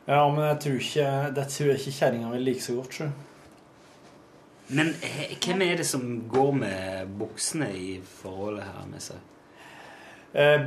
Ja, 0.05 0.21
men 0.29 0.43
jeg 0.51 0.59
tror 0.67 0.81
ikke, 0.85 1.11
det 1.33 1.47
tror 1.49 1.67
jeg 1.73 1.79
ikke 1.81 1.97
kjerringa 1.97 2.31
vil 2.37 2.45
like 2.45 2.61
så 2.61 2.75
godt. 2.77 2.93
sjø. 3.01 3.09
Men 4.69 4.93
eh, 5.03 5.35
hvem 5.43 5.61
er 5.61 5.75
det 5.81 5.85
som 5.85 6.21
går 6.31 6.51
med 6.55 7.07
buksene 7.19 7.67
i 7.75 7.99
forholdet 8.21 8.63
her 8.63 8.85
med 8.91 9.01
seg? 9.03 9.15
Eh, 10.33 10.61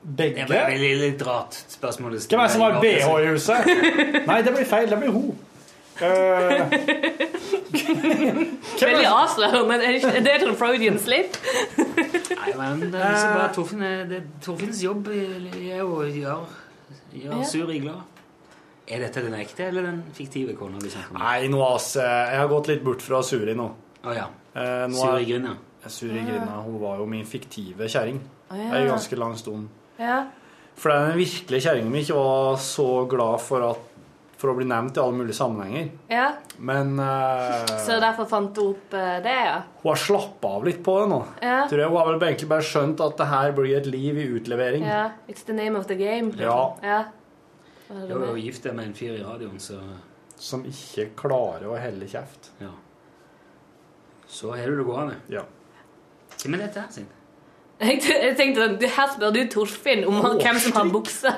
Det 0.00 0.16
begge? 0.16 0.40
er 0.56 0.70
veldig 0.72 0.94
litt 1.04 1.22
rart 1.28 1.54
spørsmål. 1.68 2.16
Hvem 2.24 2.40
er 2.40 2.44
det 2.48 2.52
som 2.56 2.62
har. 2.64 2.72
BH 2.80 3.08
i 3.20 3.26
huset? 3.34 3.58
Nei, 4.26 4.40
det 4.42 4.52
blir 4.56 4.64
feil. 4.68 4.88
Det 4.90 4.98
blir 5.02 5.12
ho. 5.14 5.24
Uh, 6.00 6.06
Veldig 8.80 9.04
avslørende. 9.06 9.66
men 9.68 9.80
Er 9.84 9.98
det 10.24 10.32
er 10.32 10.38
det 10.40 10.48
en 10.48 10.56
Freudian 10.56 10.96
slip? 10.98 11.36
Nei, 11.76 12.52
men 12.56 12.80
det 12.92 13.00
er 13.02 13.10
liksom 13.12 13.32
bare 13.36 13.52
Torfinn, 13.54 13.84
Torfinns 14.44 14.80
jobb 14.84 15.08
er 15.12 15.82
å 15.84 16.00
gjøre, 16.08 16.46
gjøre 17.12 17.20
Ja. 17.20 17.44
Suri 17.44 17.78
glad. 17.82 18.00
Er 18.90 19.04
dette 19.04 19.22
den 19.22 19.34
ekte 19.38 19.68
eller 19.68 19.84
den 19.86 20.00
fiktive 20.16 20.56
kona 20.58 20.80
du 20.82 20.88
snakker 20.90 21.14
om? 21.14 21.20
Nei, 21.22 21.46
nå 21.52 21.60
ass, 21.74 21.92
jeg 22.00 22.38
har 22.40 22.48
gått 22.50 22.70
litt 22.72 22.82
bort 22.86 23.02
fra 23.06 23.20
Suri 23.22 23.54
nå. 23.54 23.68
Å 24.02 24.14
ja. 24.16 24.24
Eh, 24.54 24.86
nå 24.90 24.96
Suri 24.98 25.36
er- 25.36 25.90
Suri 25.90 26.20
Grinda, 26.26 26.58
hun 26.64 26.80
var 26.82 26.98
jo 26.98 27.06
min 27.08 27.24
fiktive 27.24 27.86
kjerring. 27.88 28.18
oh, 28.50 28.56
ja. 28.58 28.74
En 28.80 28.88
ganske 28.90 29.16
lang 29.16 29.36
stund. 29.38 29.68
Ja. 29.98 30.24
For 30.76 30.90
det 30.90 30.96
er 30.98 31.06
den 31.12 31.18
virkelige 31.20 31.62
kjerringa 31.66 31.90
mi 31.92 32.02
ikke 32.02 32.16
var 32.18 32.56
så 32.56 32.88
glad 33.08 33.40
for, 33.44 33.64
at, 33.70 33.78
for 34.40 34.50
å 34.52 34.56
bli 34.58 34.66
nevnt 34.68 34.96
i 34.96 35.00
alle 35.00 35.16
mulige 35.16 35.36
sammenhenger. 35.38 35.88
ja. 36.10 36.26
Men 36.58 36.98
eh, 37.00 37.70
Så 37.86 37.96
derfor 38.02 38.26
fant 38.28 38.50
du 38.54 38.60
opp 38.74 38.92
eh, 38.92 39.20
det, 39.24 39.36
ja? 39.46 39.62
hun 39.82 39.88
har 39.92 39.96
slappa 40.02 40.48
av 40.58 40.66
litt 40.68 40.82
på 40.84 40.98
det 41.00 41.06
nå. 41.14 41.20
Ja. 41.40 41.62
Tror 41.70 41.80
jeg 41.80 41.88
Hun 41.88 41.96
har 41.96 42.10
vel 42.10 42.20
egentlig 42.28 42.48
bare 42.50 42.66
skjønt 42.68 43.00
at 43.06 43.16
det 43.16 43.28
her 43.30 43.52
blir 43.56 43.76
et 43.78 43.86
liv 43.86 44.18
i 44.20 44.26
utlevering. 44.36 44.84
ja. 44.84 45.06
It's 45.28 45.46
the 45.46 45.54
name 45.56 45.78
of 45.78 45.86
the 45.86 45.96
game. 45.96 46.32
Ja. 46.36 46.74
ja. 46.82 47.04
Jeg 47.90 48.20
var 48.20 48.26
jo 48.30 48.38
gift 48.38 48.64
med 48.74 48.84
en 48.86 48.94
fyr 48.94 49.16
i 49.18 49.22
radioen, 49.24 49.58
så 49.60 49.80
Som 50.40 50.62
ikke 50.64 51.08
klarer 51.18 51.66
å 51.68 51.76
helle 51.80 52.06
kjeft. 52.08 52.50
ja. 52.60 52.70
Så 54.30 54.52
har 54.54 54.70
du 54.70 54.76
det 54.78 54.84
gående. 54.86 55.16
Ja. 55.28 55.42
Hvem 56.42 56.54
er 56.54 56.58
dette 56.62 56.80
her, 56.80 56.90
sin? 56.94 57.08
Jeg, 57.80 57.98
jeg 58.06 58.36
tenkte 58.38 58.62
at 58.68 58.84
her 58.94 59.08
spør 59.16 59.32
du 59.34 59.40
Torfinn 59.50 60.04
om 60.06 60.20
Hårstrikk? 60.20 60.44
hvem 60.44 60.58
som 60.62 60.72
har 60.76 60.92
bukse. 60.92 61.32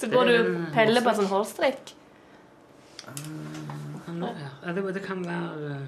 Så 0.00 0.08
går 0.08 0.24
du 0.24 0.32
og 0.38 0.66
peller 0.72 1.04
på 1.04 1.12
en 1.12 1.18
sånn 1.20 1.28
hårstrikk. 1.28 1.92
Ja, 4.66 4.72
det, 4.72 4.94
det 4.96 5.02
kan 5.04 5.20
være 5.26 5.70
eh, 5.70 5.82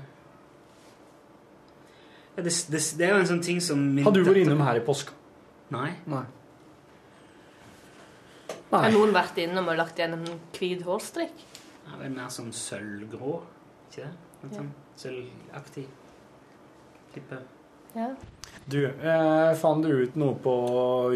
ja, 2.36 2.42
det, 2.42 2.52
det, 2.70 2.80
det 2.98 3.06
er 3.06 3.14
jo 3.14 3.20
en 3.22 3.30
sånn 3.32 3.42
ting 3.42 3.60
som 3.64 3.80
Har 4.04 4.12
du 4.14 4.20
vært 4.26 4.42
innom 4.44 4.60
her 4.66 4.78
i 4.78 4.84
påska? 4.84 5.14
Nei. 5.74 5.94
Nei. 6.06 6.24
Har 8.72 8.90
noen 8.92 9.14
vært 9.16 9.38
innom 9.40 9.70
og 9.72 9.78
lagt 9.80 10.00
igjen 10.00 10.18
en 10.18 10.26
hvit 10.56 10.82
hårstrikk? 10.84 11.44
Det 11.88 11.94
er 11.94 12.00
vel 12.02 12.16
mer 12.16 12.32
sånn 12.32 12.50
sølvgrå, 12.52 13.38
ikke 13.88 14.02
det? 14.02 14.10
Litt 14.42 14.58
sånn 14.58 14.74
sølvaktig. 14.98 15.86
Type. 17.14 17.38
Ja. 17.94 18.10
Du, 18.68 18.82
eh, 18.84 19.54
fant 19.56 19.84
du 19.84 19.88
ut 20.04 20.16
noe 20.20 20.36
på 20.44 20.54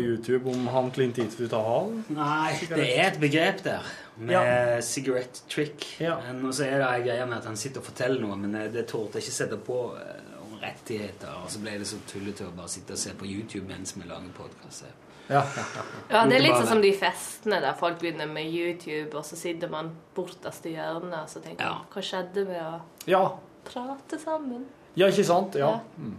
YouTube 0.00 0.48
om 0.48 0.64
han 0.72 0.88
Clint 0.94 1.20
Eastwood 1.20 1.52
har 1.52 1.66
hal? 1.68 1.92
Nei, 2.16 2.54
det 2.70 2.86
er 2.94 3.10
et 3.10 3.20
begrep 3.20 3.60
der 3.66 3.92
med 4.16 4.80
cigarette 4.86 5.44
trick. 5.52 5.84
Men, 6.00 6.40
og 6.48 6.56
så 6.56 6.64
er 6.66 6.80
det 6.80 6.88
greia 6.88 7.04
greie 7.04 7.28
med 7.28 7.42
at 7.42 7.50
han 7.50 7.60
sitter 7.60 7.84
og 7.84 7.90
forteller 7.90 8.24
noe, 8.24 8.38
men 8.40 8.56
eh, 8.56 8.70
det 8.72 8.86
torde 8.88 9.20
jeg 9.20 9.26
ikke 9.26 9.36
sette 9.42 9.60
på 9.68 9.78
eh, 10.00 10.34
om 10.40 10.56
rettigheter. 10.62 11.36
Og 11.44 11.52
så 11.52 11.60
ble 11.60 11.76
det 11.82 11.88
så 11.92 12.00
tullete 12.08 12.48
å 12.48 12.56
bare 12.56 12.72
sitte 12.72 12.96
og 12.96 13.04
se 13.04 13.12
på 13.20 13.28
YouTube 13.28 13.68
mens 13.68 13.92
vi 13.98 14.08
lager 14.08 14.32
podkast. 14.40 14.88
Ja, 15.32 15.42
ja, 15.56 15.64
ja. 15.76 15.84
Ja, 16.12 16.24
det 16.28 16.36
er 16.36 16.44
litt 16.44 16.58
sånn 16.58 16.68
som 16.74 16.82
de 16.84 16.90
festene 16.98 17.60
der 17.64 17.76
folk 17.78 17.98
begynner 18.02 18.28
med 18.28 18.50
YouTube, 18.52 19.10
og 19.16 19.24
så 19.24 19.38
sitter 19.40 19.70
man 19.72 19.88
bortest 20.16 20.66
i 20.68 20.74
hjørnet 20.76 21.16
og 21.22 21.30
så 21.32 21.40
tenker 21.44 21.70
man, 21.70 21.86
hva 21.94 22.04
skjedde 22.04 22.44
med 22.50 22.60
å 22.60 22.74
Ja, 23.10 23.22
prate 23.68 24.18
sammen? 24.20 24.66
ja 24.98 25.08
ikke 25.08 25.24
sant? 25.24 25.56
Ja. 25.56 25.72
Ja. 25.78 25.80
Mm. 25.96 26.18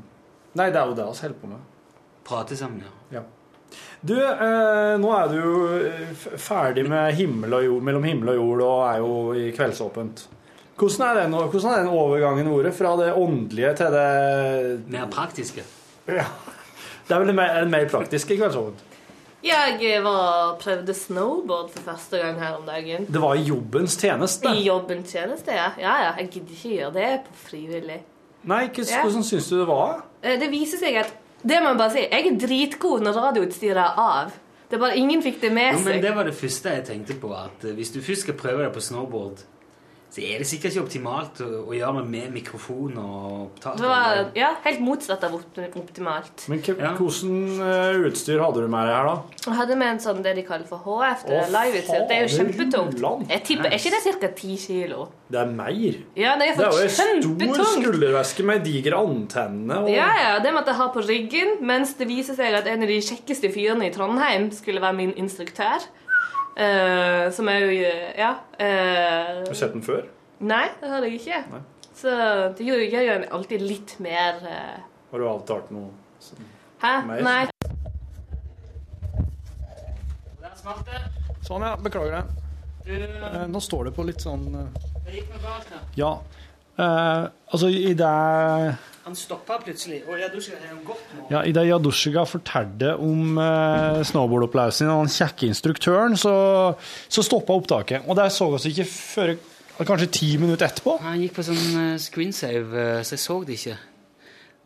Nei, 0.58 0.68
det 0.74 0.82
er 0.82 0.90
jo 0.90 0.98
det 0.98 1.06
vi 1.06 1.22
holder 1.22 1.40
på 1.44 1.52
med. 1.54 1.64
Prate 2.26 2.58
sammen, 2.58 2.82
ja. 2.86 3.20
Ja. 3.20 3.24
Du, 4.04 4.16
eh, 4.20 4.94
nå 5.02 5.12
er 5.16 5.30
du 5.32 5.36
jo 5.40 5.54
eh, 5.78 6.14
ferdig 6.38 6.84
med 6.90 7.14
himmel 7.18 7.54
og 7.58 7.64
jord, 7.66 7.86
mellom 7.88 8.04
himmel 8.06 8.34
og 8.34 8.40
jord 8.42 8.64
og 8.66 8.82
er 8.90 8.98
jo 9.02 9.12
i 9.38 9.46
Kveldsåpent. 9.56 10.26
Hvordan 10.78 11.06
er 11.08 11.20
den, 11.22 11.36
hvordan 11.38 11.70
er 11.72 11.84
den 11.86 11.94
overgangen 11.94 12.50
ordet 12.50 12.74
fra 12.76 12.96
det 13.00 13.12
åndelige 13.14 13.76
til 13.78 13.94
det 13.94 14.08
Mer 14.94 15.08
praktiske. 15.14 15.64
Ja. 16.10 16.26
Det 17.08 17.14
er 17.14 17.20
vel 17.22 17.30
det 17.32 17.36
mer, 17.38 17.54
det 17.64 17.72
mer 17.72 17.86
praktiske 17.92 18.36
i 18.36 18.40
Kveldsåpent. 18.42 18.82
Jeg 19.44 20.04
var, 20.04 20.56
prøvde 20.62 20.94
snowboard 20.96 21.72
for 21.74 21.84
første 21.92 22.18
gang 22.22 22.40
her 22.40 22.54
om 22.56 22.64
dagen. 22.68 23.06
Det 23.12 23.22
var 23.22 23.36
i 23.36 23.44
jobbens 23.44 23.98
tjeneste. 24.00 24.48
I 24.56 24.64
jobbens 24.70 25.12
tjeneste, 25.12 25.52
ja. 25.52 25.72
Ja, 25.80 25.96
ja, 26.06 26.12
jeg 26.22 26.30
gidder 26.32 26.56
ikke 26.56 26.76
gjøre 26.78 26.94
det 26.94 27.10
på 27.28 27.36
frivillig. 27.50 28.00
Nei, 28.44 28.62
hvordan, 28.68 28.88
Ja. 28.92 29.02
hvordan 29.04 29.24
syns 29.24 29.50
du 29.50 29.60
det 29.60 29.68
var? 29.68 30.04
Eh, 30.24 30.40
Det 30.40 30.50
viser 30.52 30.78
seg 30.80 30.96
at 30.96 31.14
Det 31.46 31.60
må 31.62 31.68
jeg 31.74 31.78
bare 31.78 31.92
si. 31.92 32.00
Jeg 32.12 32.28
er 32.28 32.38
dritgod 32.48 33.02
når 33.04 33.14
radioutstyret 33.20 33.78
er 33.78 34.00
av. 34.00 34.32
Det 34.70 34.78
er 34.78 34.80
bare 34.80 34.96
ingen 34.98 35.22
fikk 35.22 35.42
det 35.42 35.52
med 35.52 35.74
Jo, 35.74 35.80
men 35.80 36.02
det 36.02 36.16
var 36.16 36.24
det 36.24 36.34
første 36.36 36.70
jeg 36.70 36.86
tenkte 36.86 37.14
på. 37.20 37.34
At 37.36 37.66
eh, 37.66 37.74
Hvis 37.76 37.92
du 37.92 38.00
først 38.02 38.22
skal 38.22 38.34
prøve 38.34 38.64
deg 38.64 38.72
på 38.74 38.80
snowboard, 38.82 39.44
så 40.14 40.22
er 40.22 40.44
det 40.44 40.46
sikkert 40.46 40.76
ikke 40.76 40.86
optimalt 40.86 41.40
å, 41.42 41.50
å 41.66 41.74
gjøre 41.74 42.04
det 42.04 42.10
med 42.14 42.34
mikrofon 42.36 42.98
og 43.02 43.30
opptak. 43.48 43.80
Det 43.82 43.90
var 43.90 44.20
ja, 44.38 44.52
helt 44.64 44.84
motsatt 44.86 45.24
av 45.26 45.34
optimalt. 45.36 46.46
Men 46.52 46.62
ja. 46.62 46.92
hvordan 47.00 47.64
eh, 47.66 48.02
utstyr 48.10 48.44
hadde 48.44 48.62
du 48.62 48.70
med 48.70 48.86
deg 48.90 48.94
her, 48.94 49.10
da? 49.10 49.40
Jeg 49.48 49.58
hadde 49.58 49.78
med 49.82 49.96
en 49.96 50.02
sånn 50.04 50.22
det 50.26 50.36
de 50.38 50.46
kaller 50.46 50.70
for 50.70 50.86
HF. 50.86 51.26
Det 51.26 51.40
oh, 51.40 51.50
live 51.56 51.74
liveutstyr. 51.74 52.06
Det 52.10 52.18
er 52.18 52.28
jo 52.28 52.32
kjempetungt. 52.38 53.02
Jeg 53.32 53.44
tipper, 53.48 53.70
Er 53.72 53.80
ikke 53.80 53.94
det 53.96 54.02
ca. 54.22 54.30
10 54.44 54.58
kilo? 54.68 55.08
Det 55.34 55.42
er 55.42 55.50
mer. 55.50 55.98
Ja, 56.20 56.36
det 56.38 56.52
er 56.52 56.62
Det 56.62 56.68
er 56.68 56.78
jo 56.78 57.34
en 57.34 57.56
stor 57.58 57.72
skulderveske 57.74 58.46
med 58.46 58.64
digre 58.68 59.02
antenne. 59.02 59.82
Og... 59.82 59.90
Ja, 59.92 60.12
ja, 60.20 60.38
det 60.44 60.54
måtte 60.54 60.74
jeg 60.74 60.82
ha 60.82 60.90
på 60.94 61.04
ryggen, 61.08 61.58
mens 61.66 61.96
det 61.98 62.10
viser 62.10 62.38
seg 62.38 62.54
at 62.60 62.70
en 62.70 62.86
av 62.86 62.94
de 62.94 63.02
kjekkeste 63.02 63.50
fyrene 63.54 63.90
i 63.90 63.94
Trondheim 63.96 64.52
skulle 64.54 64.84
være 64.84 65.00
min 65.02 65.18
instruktør. 65.18 65.90
Eh, 66.54 67.32
som 67.34 67.50
er 67.50 67.64
jo 67.66 67.72
Ja. 68.18 68.34
Uh, 68.60 69.42
Har 69.42 69.50
du 69.50 69.56
sett 69.58 69.74
den 69.74 69.86
før? 69.86 70.06
Nei, 70.40 70.68
det 70.82 70.90
hadde 70.90 71.10
jeg 71.10 71.22
ikke. 71.22 71.44
Nei. 71.52 71.62
Så 71.94 72.14
det 72.58 72.66
gjør 72.68 72.82
jo 72.84 73.02
jo 73.08 73.18
alltid 73.38 73.62
litt 73.62 73.96
mer 74.04 74.42
uh... 74.44 74.78
Har 75.12 75.22
du 75.22 75.28
avtalt 75.30 75.72
noe? 75.72 75.92
sånn? 76.20 76.46
Hæ? 76.84 76.94
Mer? 77.08 77.22
Nei. 77.24 77.44
Sånn, 81.44 81.64
ja. 81.64 81.76
Beklager 81.80 82.18
det. 82.18 82.44
Eh, 82.86 83.46
Nå 83.48 83.60
står 83.64 83.90
det 83.90 83.94
på 83.96 84.04
litt 84.08 84.24
sånn 84.24 84.48
eh, 84.60 85.20
Ja. 85.96 86.18
Eh, 86.76 87.24
altså, 87.48 87.70
i 87.70 87.94
det 87.96 88.14
Han 89.04 89.16
stoppa 89.20 89.58
plutselig. 89.60 90.02
og 90.08 90.16
ja, 90.16 90.30
har 90.32 90.68
ha 90.70 90.76
godt 90.88 91.16
nå. 91.18 91.26
ja, 91.32 91.42
I 91.44 91.52
det 91.52 91.66
Jadushiga 91.68 92.24
fortalte 92.24 92.94
om 92.96 93.36
eh, 93.36 94.00
snowboardopplevelsen 94.08 94.92
og 94.94 95.02
den 95.04 95.12
kjekke 95.12 95.50
instruktøren, 95.52 96.16
så, 96.16 96.36
så 97.12 97.24
stoppa 97.26 97.58
opptaket. 97.60 98.08
Og 98.08 98.16
det 98.16 98.30
så 98.32 98.48
oss 98.56 98.70
ikke 98.70 98.88
før 98.88 99.34
kanskje 99.82 100.08
ti 100.08 100.30
minutter 100.40 100.70
etterpå. 100.70 101.02
Han 101.04 101.20
gikk 101.20 101.36
på 101.36 101.48
sånn 101.50 101.82
eh, 101.82 101.98
screensave, 102.00 102.86
eh, 102.86 103.02
så 103.04 103.18
jeg 103.18 103.26
så 103.26 103.42
det 103.44 103.58
ikke. 103.60 103.82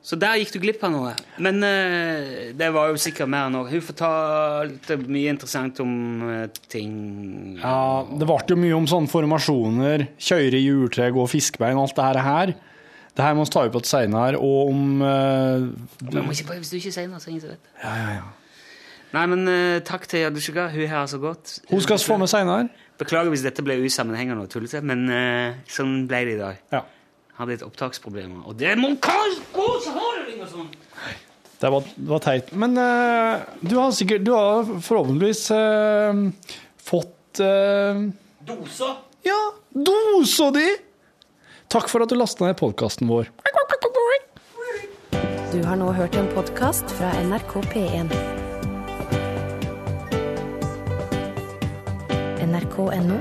Så 0.08 0.16
der 0.16 0.38
gikk 0.40 0.54
du 0.54 0.62
glipp 0.64 0.84
av 0.88 0.94
noe. 0.94 1.10
Men 1.44 1.58
uh, 1.60 2.54
det 2.56 2.68
var 2.72 2.94
jo 2.94 3.00
sikkert 3.02 3.28
mer 3.28 3.50
enn 3.50 3.58
noe. 3.58 3.68
Hun 3.68 3.82
fortalte 3.84 4.96
mye 5.04 5.34
interessant 5.34 5.82
om 5.84 5.92
uh, 6.24 6.46
ting 6.72 7.58
Ja, 7.60 8.06
det 8.08 8.30
ble 8.30 8.38
jo 8.54 8.60
mye 8.62 8.78
om 8.78 8.88
sånne 8.88 9.12
formasjoner, 9.12 10.06
kjøre 10.16 10.62
i 10.62 10.64
juletre, 10.64 11.10
gå 11.12 11.26
fiskebein, 11.28 11.82
alt 11.82 11.98
det 11.98 12.24
her. 12.24 12.56
Det 13.18 13.26
her 13.26 13.34
må 13.34 13.48
vi 13.48 13.50
ta 13.50 13.64
opp 13.66 13.74
igjen 13.80 13.90
seinere, 13.90 14.38
og 14.38 14.68
om 14.70 14.82
uh, 15.02 15.64
må 16.14 16.36
ikke, 16.36 16.60
Hvis 16.60 16.70
du 16.70 16.76
ikke 16.78 16.92
sier 16.94 17.08
noe, 17.10 17.18
så 17.18 17.32
er 17.32 17.34
ingen 17.34 17.42
som 17.48 17.54
vet 17.56 17.64
det. 17.64 17.72
Ja, 17.82 17.94
ja, 17.98 18.12
ja. 18.20 18.28
Nei, 19.16 19.24
men 19.32 19.48
uh, 19.50 19.78
takk 19.88 20.06
til 20.12 20.22
Yadushika. 20.22 20.68
Hun 20.70 20.92
har 20.92 21.08
så 21.10 21.18
godt. 21.18 21.56
Hun 21.72 21.82
skal 21.82 21.98
vi 21.98 22.06
få 22.12 22.20
med 22.22 22.30
seinere. 22.30 22.68
Beklager 23.02 23.34
hvis 23.34 23.46
dette 23.46 23.66
ble 23.66 23.80
usammenhengende 23.82 24.46
og 24.46 24.52
tullete, 24.54 24.84
men 24.86 25.08
uh, 25.10 25.58
sånn 25.72 26.04
ble 26.10 26.22
det 26.30 26.38
i 26.38 26.40
dag. 26.44 26.62
Ja. 26.76 26.84
Hadde 27.40 27.56
litt 27.56 27.66
opptaksproblemer. 27.66 28.46
Og 28.46 28.58
det 28.60 28.78
må 28.78 28.94
hva 28.94 29.18
gå, 29.56 29.68
så 29.82 29.98
har 29.98 30.22
du 30.28 30.38
og 30.38 30.48
sånn! 30.54 30.70
Det 31.58 31.74
var, 31.74 31.90
det 31.96 32.10
var 32.12 32.22
teit. 32.22 32.54
Men 32.54 32.78
uh, 32.78 33.42
du 33.66 33.80
har 33.80 33.90
sikkert 33.98 34.26
Du 34.28 34.36
har 34.38 34.68
forhåpentligvis 34.86 35.48
uh, 35.58 36.54
fått 36.86 37.42
uh, 37.42 38.06
Dosa? 38.46 38.94
Ja, 39.26 39.40
dosa 39.74 40.52
di! 40.54 40.68
Takk 41.68 41.90
for 41.92 42.04
at 42.04 42.10
du 42.10 42.16
lasta 42.16 42.46
ned 42.48 42.58
podkasten 42.60 43.08
vår. 43.12 43.28
Du 45.52 45.60
har 45.64 45.76
nå 45.80 45.92
hørt 45.92 46.16
en 46.16 46.28
podkast 46.32 46.92
fra 46.96 47.12
NRK 47.24 47.54
P1. 47.74 48.12
nrk.no 52.48 53.20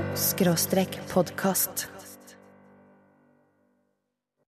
podkast. 1.11 1.96